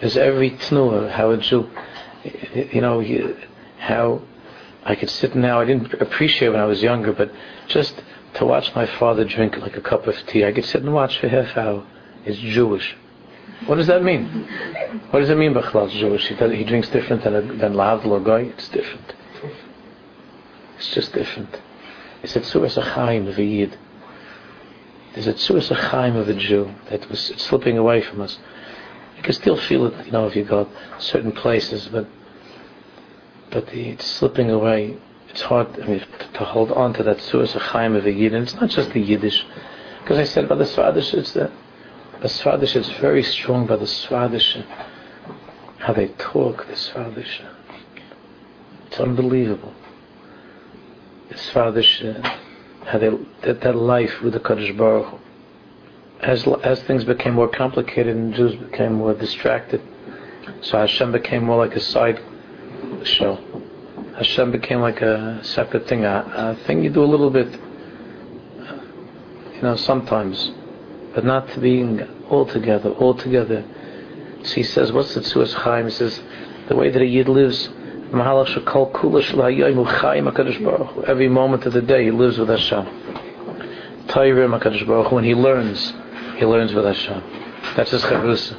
Is 0.01 0.17
every 0.17 0.53
tnua 0.53 1.11
how 1.11 1.31
a 1.31 1.37
Jew, 1.37 1.69
you 2.25 2.81
know, 2.81 3.03
how 3.79 4.23
I 4.85 4.95
could 4.95 5.11
sit 5.11 5.35
now. 5.35 5.61
I 5.61 5.65
didn't 5.65 5.93
appreciate 5.95 6.49
when 6.49 6.61
I 6.61 6.67
was 6.67 6.83
younger, 6.83 7.13
but 7.13 7.33
just 7.67 8.03
to 8.35 8.45
watch 8.45 8.75
my 8.75 8.87
father 8.87 9.25
drink 9.25 9.57
like 9.57 9.77
a 9.77 9.81
cup 9.81 10.07
of 10.07 10.17
tea, 10.27 10.45
I 10.45 10.53
could 10.53 10.65
sit 10.65 10.83
and 10.83 10.93
watch 10.93 11.19
for 11.19 11.29
half 11.29 11.57
hour. 11.57 11.87
It's 12.25 12.39
Jewish. 12.39 12.97
What 13.67 13.77
does 13.77 13.87
that 13.89 14.03
mean? 14.03 14.25
What 15.11 15.21
does 15.21 15.31
it 15.31 15.37
mean, 15.37 15.55
Bachlal 15.55 15.91
Jewish? 15.91 16.29
He, 16.29 16.35
does, 16.35 16.53
he 16.53 16.65
drinks 16.65 16.89
different 16.89 17.25
than, 17.25 17.35
a, 17.35 17.43
than 17.43 17.75
Lav 17.75 18.03
Goy? 18.03 18.47
It's 18.47 18.69
different. 18.69 19.15
It's 20.77 20.95
just 20.95 21.13
different. 21.13 21.61
It's 22.23 22.37
a 22.37 22.41
Tzuras 22.41 22.81
Achaim 22.81 23.29
of 23.29 23.39
a 23.39 23.45
Yid. 23.45 23.77
There's 25.15 25.27
a 25.27 25.35
Tzuras 25.35 25.75
Achaim 25.75 26.17
of 26.17 26.29
a 26.29 26.35
Jew 26.35 26.73
that 26.91 27.09
was 27.09 27.21
slipping 27.21 27.79
away 27.79 28.01
from 28.03 28.21
us. 28.21 28.39
You 29.19 29.25
can 29.25 29.33
still 29.33 29.57
feel 29.57 29.87
it, 29.87 30.07
you 30.07 30.13
know, 30.13 30.27
if 30.27 30.37
you 30.37 30.45
go 30.45 30.69
certain 30.99 31.33
places, 31.33 31.89
but 31.89 32.07
but 33.51 33.67
the, 33.67 33.91
it's 33.91 34.07
slipping 34.07 34.51
away. 34.51 34.97
It's 35.29 35.43
hard 35.43 35.69
I 35.81 35.87
mean, 35.87 36.05
to 36.35 36.45
hold 36.45 36.71
on 36.73 36.95
to 36.95 37.03
that 37.03 37.21
source 37.21 37.55
of 37.55 37.63
Chaim 37.63 37.95
of 37.97 38.07
a 38.07 38.13
Yid. 38.13 38.33
And 38.33 38.45
it's 38.45 38.55
not 38.55 38.71
just 38.71 38.93
the 38.93 39.01
Yiddish. 39.01 39.45
Because 40.01 40.19
I 40.19 40.25
said 40.25 40.45
about 40.45 40.59
the 40.59 40.65
Svadish, 40.65 41.13
it's 41.15 41.33
the, 41.33 41.51
the 42.21 42.29
Svadish 42.29 42.77
is 42.77 42.89
very 43.01 43.23
strong 43.23 43.67
by 43.67 43.77
the 43.77 43.87
Svadish. 43.87 44.65
How 45.79 45.93
they 45.93 46.09
talk, 46.09 46.67
the 46.67 46.75
Svadish. 46.75 47.45
It's 48.87 49.01
unbelievable. 49.01 49.75
The 51.29 51.35
Svadish, 51.35 52.05
uh, 52.05 52.37
how 52.87 52.99
they, 52.99 53.11
that, 53.43 53.61
that 53.63 53.77
life 53.77 54.23
with 54.23 54.35
the 54.35 54.41
Kaddish 54.41 54.77
Baruch 54.77 55.21
as 56.21 56.47
as 56.65 56.83
things 56.83 57.05
became 57.05 57.35
more 57.35 57.49
complicated 57.49 58.17
and 58.17 58.35
Jews 58.35 58.55
became 58.57 58.95
more 58.95 59.15
distracted, 59.15 59.81
so 60.63 60.79
Hashem 60.79 61.13
became 61.13 61.45
more 61.45 61.59
like 61.65 61.77
a 61.77 61.81
side 61.81 62.21
show. 63.05 63.39
Hashem 64.17 64.51
became 64.51 64.81
like 64.81 65.01
a 65.01 65.39
separate 65.45 65.87
thing, 65.87 66.05
a, 66.05 66.25
a 66.35 66.57
thing 66.67 66.83
you 66.83 66.91
do 66.91 67.05
a 67.05 67.07
little 67.07 67.31
bit, 67.31 67.53
you 69.55 69.63
know, 69.63 69.77
sometimes, 69.77 70.51
but 71.15 71.25
not 71.25 71.49
to 71.51 71.61
being 71.61 72.03
all 72.29 72.45
together, 72.45 72.91
all 72.91 73.15
together. 73.15 73.65
So 74.43 74.55
he 74.55 74.65
says, 74.65 74.91
what's 74.91 75.15
the 75.15 75.21
Tzuas 75.21 75.53
Chaim? 75.53 75.85
He 75.85 75.93
says, 75.93 76.21
the 76.69 76.75
way 76.75 76.91
that 76.91 77.01
a 77.01 77.07
Yid 77.07 77.29
lives, 77.29 77.69
every 81.07 81.29
moment 81.29 81.67
of 81.67 81.73
the 81.73 81.83
day 81.83 82.05
he 82.05 82.11
lives 82.11 82.39
with 82.39 82.49
Hashem. 82.49 82.87
When 85.11 85.25
he 85.25 85.35
learns, 85.35 85.93
he 86.39 86.47
learns 86.47 86.73
with 86.73 86.85
Hashem. 86.85 87.23
That's 87.77 87.91
his 87.91 88.03
chavrusa. 88.03 88.57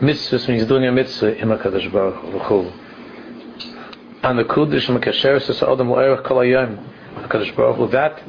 Mitzvahs, 0.00 0.46
he's 0.54 0.66
doing 0.66 0.84
a 0.84 0.92
mitzvah, 0.92 1.36
in 1.38 1.48
HaKadosh 1.48 1.90
Baruch 1.90 2.42
Hu. 2.42 2.70
And 4.22 4.38
the 4.38 4.44
Kudish, 4.44 4.86
Mekasher, 4.86 5.40
says, 5.42 5.62
Adam 5.62 5.90
L'erech 5.90 6.24
Kol 6.24 6.36
HaYom, 6.38 6.76
Baruch 7.56 7.76
Hu. 7.76 7.88
That, 7.88 8.22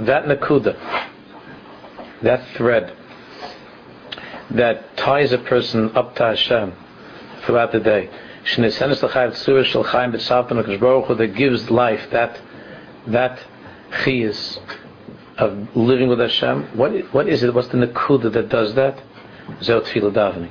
that 0.00 0.24
Nakuda, 0.24 0.74
that 2.22 2.48
thread, 2.56 2.96
that 4.50 4.96
ties 4.96 5.32
a 5.32 5.38
person 5.38 5.94
up 5.94 6.16
to 6.16 6.22
Hashem 6.24 6.72
throughout 7.44 7.72
the 7.72 7.80
day, 7.80 8.08
that 11.16 11.34
gives 11.36 11.70
life, 11.70 12.10
that, 12.10 12.40
that 13.06 13.38
chiyas 13.90 14.58
of 15.38 15.76
living 15.76 16.08
with 16.08 16.18
Hashem, 16.18 16.76
what, 16.76 16.92
what 17.12 17.28
is 17.28 17.42
it, 17.42 17.54
what's 17.54 17.68
the 17.68 17.78
nakuda 17.78 18.32
that 18.32 18.48
does 18.48 18.74
that? 18.74 19.00
Zeh 19.60 19.80
tefillah 19.80 20.12
davening. 20.12 20.50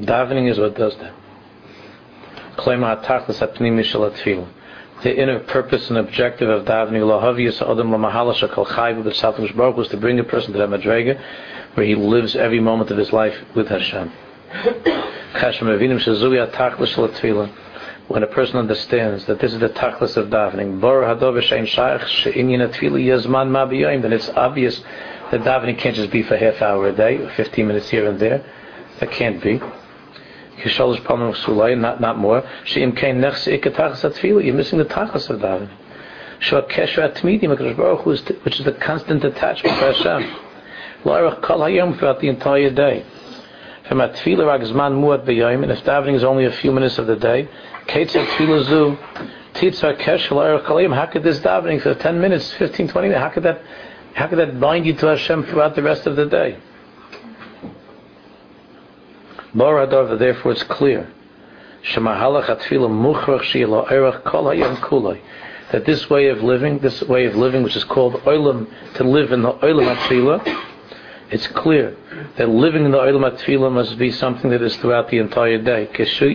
Davening 0.00 0.48
is 0.50 0.58
what 0.58 0.76
does 0.76 0.96
that. 0.98 1.14
The 5.02 5.16
inner 5.16 5.38
purpose 5.40 5.88
and 5.88 5.98
objective 5.98 6.48
of 6.48 6.64
davening 6.64 7.06
was 9.76 9.88
to 9.88 9.96
bring 9.96 10.18
a 10.18 10.24
person 10.24 10.52
to 10.52 10.58
that 10.58 10.68
madrega 10.68 11.20
where 11.74 11.86
he 11.86 11.94
lives 11.94 12.36
every 12.36 12.60
moment 12.60 12.90
of 12.90 12.98
his 12.98 13.12
life 13.12 13.36
with 13.54 13.68
Hashem. 13.68 14.12
When 18.08 18.22
a 18.22 18.26
person 18.26 18.56
understands 18.56 19.26
that 19.26 19.38
this 19.38 19.52
is 19.52 19.60
the 19.60 19.68
tachlis 19.68 20.16
of 20.16 20.28
davening, 20.28 20.80
then 24.02 24.12
it's 24.12 24.30
obvious 24.30 24.82
that 25.30 25.42
davening 25.42 25.76
can't 25.78 25.94
just 25.94 26.10
be 26.10 26.22
for 26.22 26.38
half 26.38 26.62
hour 26.62 26.88
a 26.88 26.92
day, 26.92 27.18
or 27.18 27.28
15 27.30 27.66
minutes 27.66 27.90
here 27.90 28.08
and 28.08 28.18
there. 28.18 28.42
That 29.00 29.10
can't 29.10 29.42
be. 29.42 29.60
Not, 31.76 32.00
not 32.00 32.16
more. 32.18 32.42
You're 32.74 32.88
missing 32.88 33.18
the 34.78 34.86
tachlis 34.88 35.28
of 35.28 35.40
davening. 35.40 35.68
Which 38.42 38.58
is 38.58 38.64
the 38.64 38.72
constant 38.72 39.24
attachment 39.24 39.78
to 39.78 39.92
Hashem. 39.92 40.34
Throughout 41.04 42.20
the 42.20 42.28
entire 42.28 42.70
day. 42.70 43.04
And 43.90 44.00
if 44.00 44.24
davening 45.84 46.14
is 46.14 46.24
only 46.24 46.44
a 46.44 46.52
few 46.52 46.72
minutes 46.72 46.98
of 46.98 47.06
the 47.06 47.16
day, 47.16 47.48
how 50.92 51.06
could 51.06 51.22
this 51.22 51.40
davening 51.40 51.80
for 51.80 51.94
10 51.94 52.20
minutes, 52.20 52.52
15, 52.52 52.88
20 52.88 53.08
minutes, 53.08 53.22
how 53.22 53.30
could 53.30 53.42
that 53.44 53.62
how 54.14 54.26
could 54.26 54.38
that 54.38 54.58
bind 54.58 54.84
you 54.84 54.94
to 54.94 55.06
Hashem 55.06 55.44
throughout 55.44 55.74
the 55.76 55.82
rest 55.82 56.06
of 56.06 56.16
the 56.16 56.26
day? 56.26 56.56
Therefore, 59.54 60.52
it's 60.52 60.62
clear. 60.64 61.08
That 65.70 65.84
this 65.84 66.10
way 66.10 66.28
of 66.28 66.42
living, 66.42 66.78
this 66.78 67.02
way 67.02 67.26
of 67.26 67.36
living, 67.36 67.62
which 67.62 67.76
is 67.76 67.84
called 67.84 68.14
oilam, 68.24 68.66
to 68.94 69.04
live 69.04 69.32
in 69.32 69.42
the 69.42 69.52
oilam 69.52 69.94
atfila, 69.94 70.67
it's 71.30 71.46
clear 71.48 71.94
that 72.36 72.48
living 72.48 72.86
in 72.86 72.90
the 72.90 72.98
oilam 72.98 73.30
atfila 73.30 73.70
must 73.70 73.98
be 73.98 74.10
something 74.10 74.50
that 74.50 74.62
is 74.62 74.74
throughout 74.76 75.10
the 75.10 75.18
entire 75.18 75.58
day. 75.58 75.86
Which 75.86 76.20
we're 76.20 76.34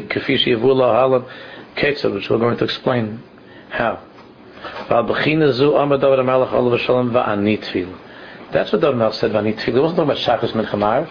going 2.38 2.58
to 2.58 2.64
explain 2.64 3.24
how. 3.70 4.00
That's 8.52 8.72
what 8.72 8.82
David 8.82 8.98
Melech 8.98 9.14
said, 9.16 9.32
Vani 9.32 9.56
Tefillah. 9.56 9.68
It 9.68 9.82
wasn't 9.82 9.98
talking 9.98 10.04
about 10.04 10.18
Shachas 10.18 10.52
Minchamarev. 10.52 11.10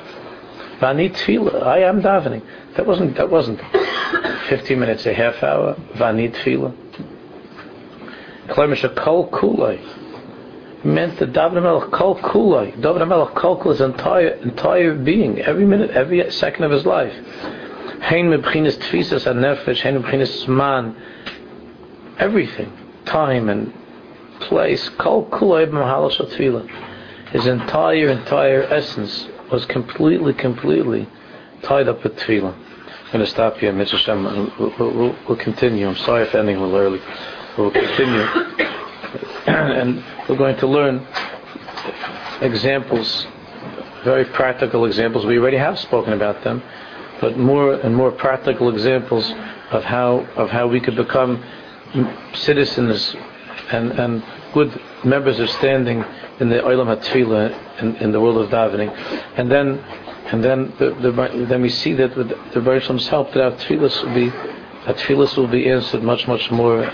Vani 0.79 1.11
Tefillah. 1.11 1.65
I 1.65 1.81
am 1.81 2.03
davening. 2.03 2.43
That 2.77 2.87
wasn't, 2.87 3.17
that 3.17 3.29
wasn't 3.29 3.61
15 4.49 4.79
minutes, 4.79 5.05
a 5.07 5.13
half 5.13 5.43
hour. 5.43 5.75
Vani 5.95 6.31
Tefillah. 6.33 6.73
Klemisha 8.47 8.95
Kol 8.95 9.29
Kulai 9.29 9.81
meant 10.85 11.19
that 11.19 11.33
David 11.33 11.63
Melech 11.63 11.91
Kol 11.91 12.17
Kulai. 12.17 12.81
David 12.81 13.07
Melech 13.07 13.35
Kol 13.35 13.59
Kulai, 13.61 13.73
his 13.73 13.81
entire, 13.81 14.29
entire 14.29 14.95
being, 14.95 15.41
every 15.41 15.65
minute, 15.65 15.91
every 15.91 16.31
second 16.31 16.65
of 16.65 16.71
his 16.71 16.85
life. 16.85 17.15
Hein 18.01 18.31
mebchinis 18.31 18.77
tfisas 18.79 19.25
ha-nefesh, 19.25 19.81
hein 19.81 20.03
mebchinis 20.03 20.49
man, 20.49 20.97
everything 22.19 22.73
time 23.05 23.49
and 23.49 23.73
place, 24.41 24.89
kol 24.91 25.29
his 27.33 27.47
entire, 27.47 28.09
entire 28.09 28.63
essence 28.65 29.27
was 29.51 29.65
completely, 29.67 30.35
completely 30.35 31.09
tied 31.63 31.89
up 31.89 32.03
with 32.03 32.17
tefillah. 32.17 32.55
I'm 32.55 33.13
going 33.13 33.25
to 33.25 33.31
stop 33.31 33.59
here, 33.59 33.73
Mr. 33.73 33.99
Shem, 33.99 34.25
we'll, 34.59 34.75
we'll, 34.79 35.17
we'll, 35.29 35.39
continue. 35.39 35.89
I'm 35.89 35.97
sorry 35.97 36.25
if 36.25 36.35
ending 36.35 36.57
a 36.57 36.63
little 36.63 36.77
early. 36.77 37.01
We'll 37.57 37.71
continue. 37.71 38.79
and 39.47 40.05
we're 40.29 40.37
going 40.37 40.57
to 40.57 40.67
learn 40.67 41.07
examples, 42.41 43.27
very 44.05 44.25
practical 44.25 44.85
examples. 44.85 45.27
We 45.27 45.39
already 45.39 45.57
have 45.57 45.79
spoken 45.79 46.13
about 46.13 46.45
them, 46.45 46.63
but 47.21 47.37
more 47.37 47.75
and 47.75 47.95
more 47.95 48.13
practical 48.13 48.69
examples 48.69 49.33
of 49.71 49.85
how 49.85 50.19
of 50.37 50.51
how 50.51 50.69
we 50.69 50.81
could 50.81 50.97
become 50.97 51.43
citizens 52.35 53.17
and, 53.71 53.93
and 53.93 54.25
good 54.53 54.81
members 55.05 55.39
of 55.41 55.51
standing 55.51 56.05
in 56.41 56.49
the 56.49 56.57
Olam 56.57 56.95
HaTfilah, 56.97 57.83
in, 57.83 57.97
in 57.97 58.13
the 58.13 58.21
world 58.21 58.39
of 58.39 58.51
davening. 58.51 58.91
And 59.37 59.51
then 59.51 59.79
and 60.33 60.43
then 60.43 60.73
the, 60.79 60.91
the, 60.95 61.47
then 61.47 61.63
we 61.63 61.69
see 61.69 61.95
that 61.95 62.17
with 62.17 62.29
the 62.53 62.61
Baruch 62.61 62.85
help 62.85 63.33
that 63.33 63.43
our 63.43 63.53
tefillahs 63.53 64.03
will 64.05 64.15
be 64.15 64.31
our 64.87 65.37
will 65.37 65.49
be 65.49 65.69
answered 65.69 66.03
much 66.03 66.27
much 66.27 66.51
more 66.51 66.85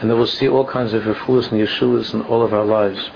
and 0.00 0.10
then 0.10 0.16
we'll 0.16 0.26
see 0.26 0.48
all 0.48 0.66
kinds 0.66 0.92
of 0.92 1.04
refuahs 1.04 1.50
and 1.52 1.60
yeshuas 1.60 2.14
in 2.14 2.22
all 2.22 2.42
of 2.42 2.52
our 2.52 2.64
lives. 2.64 3.10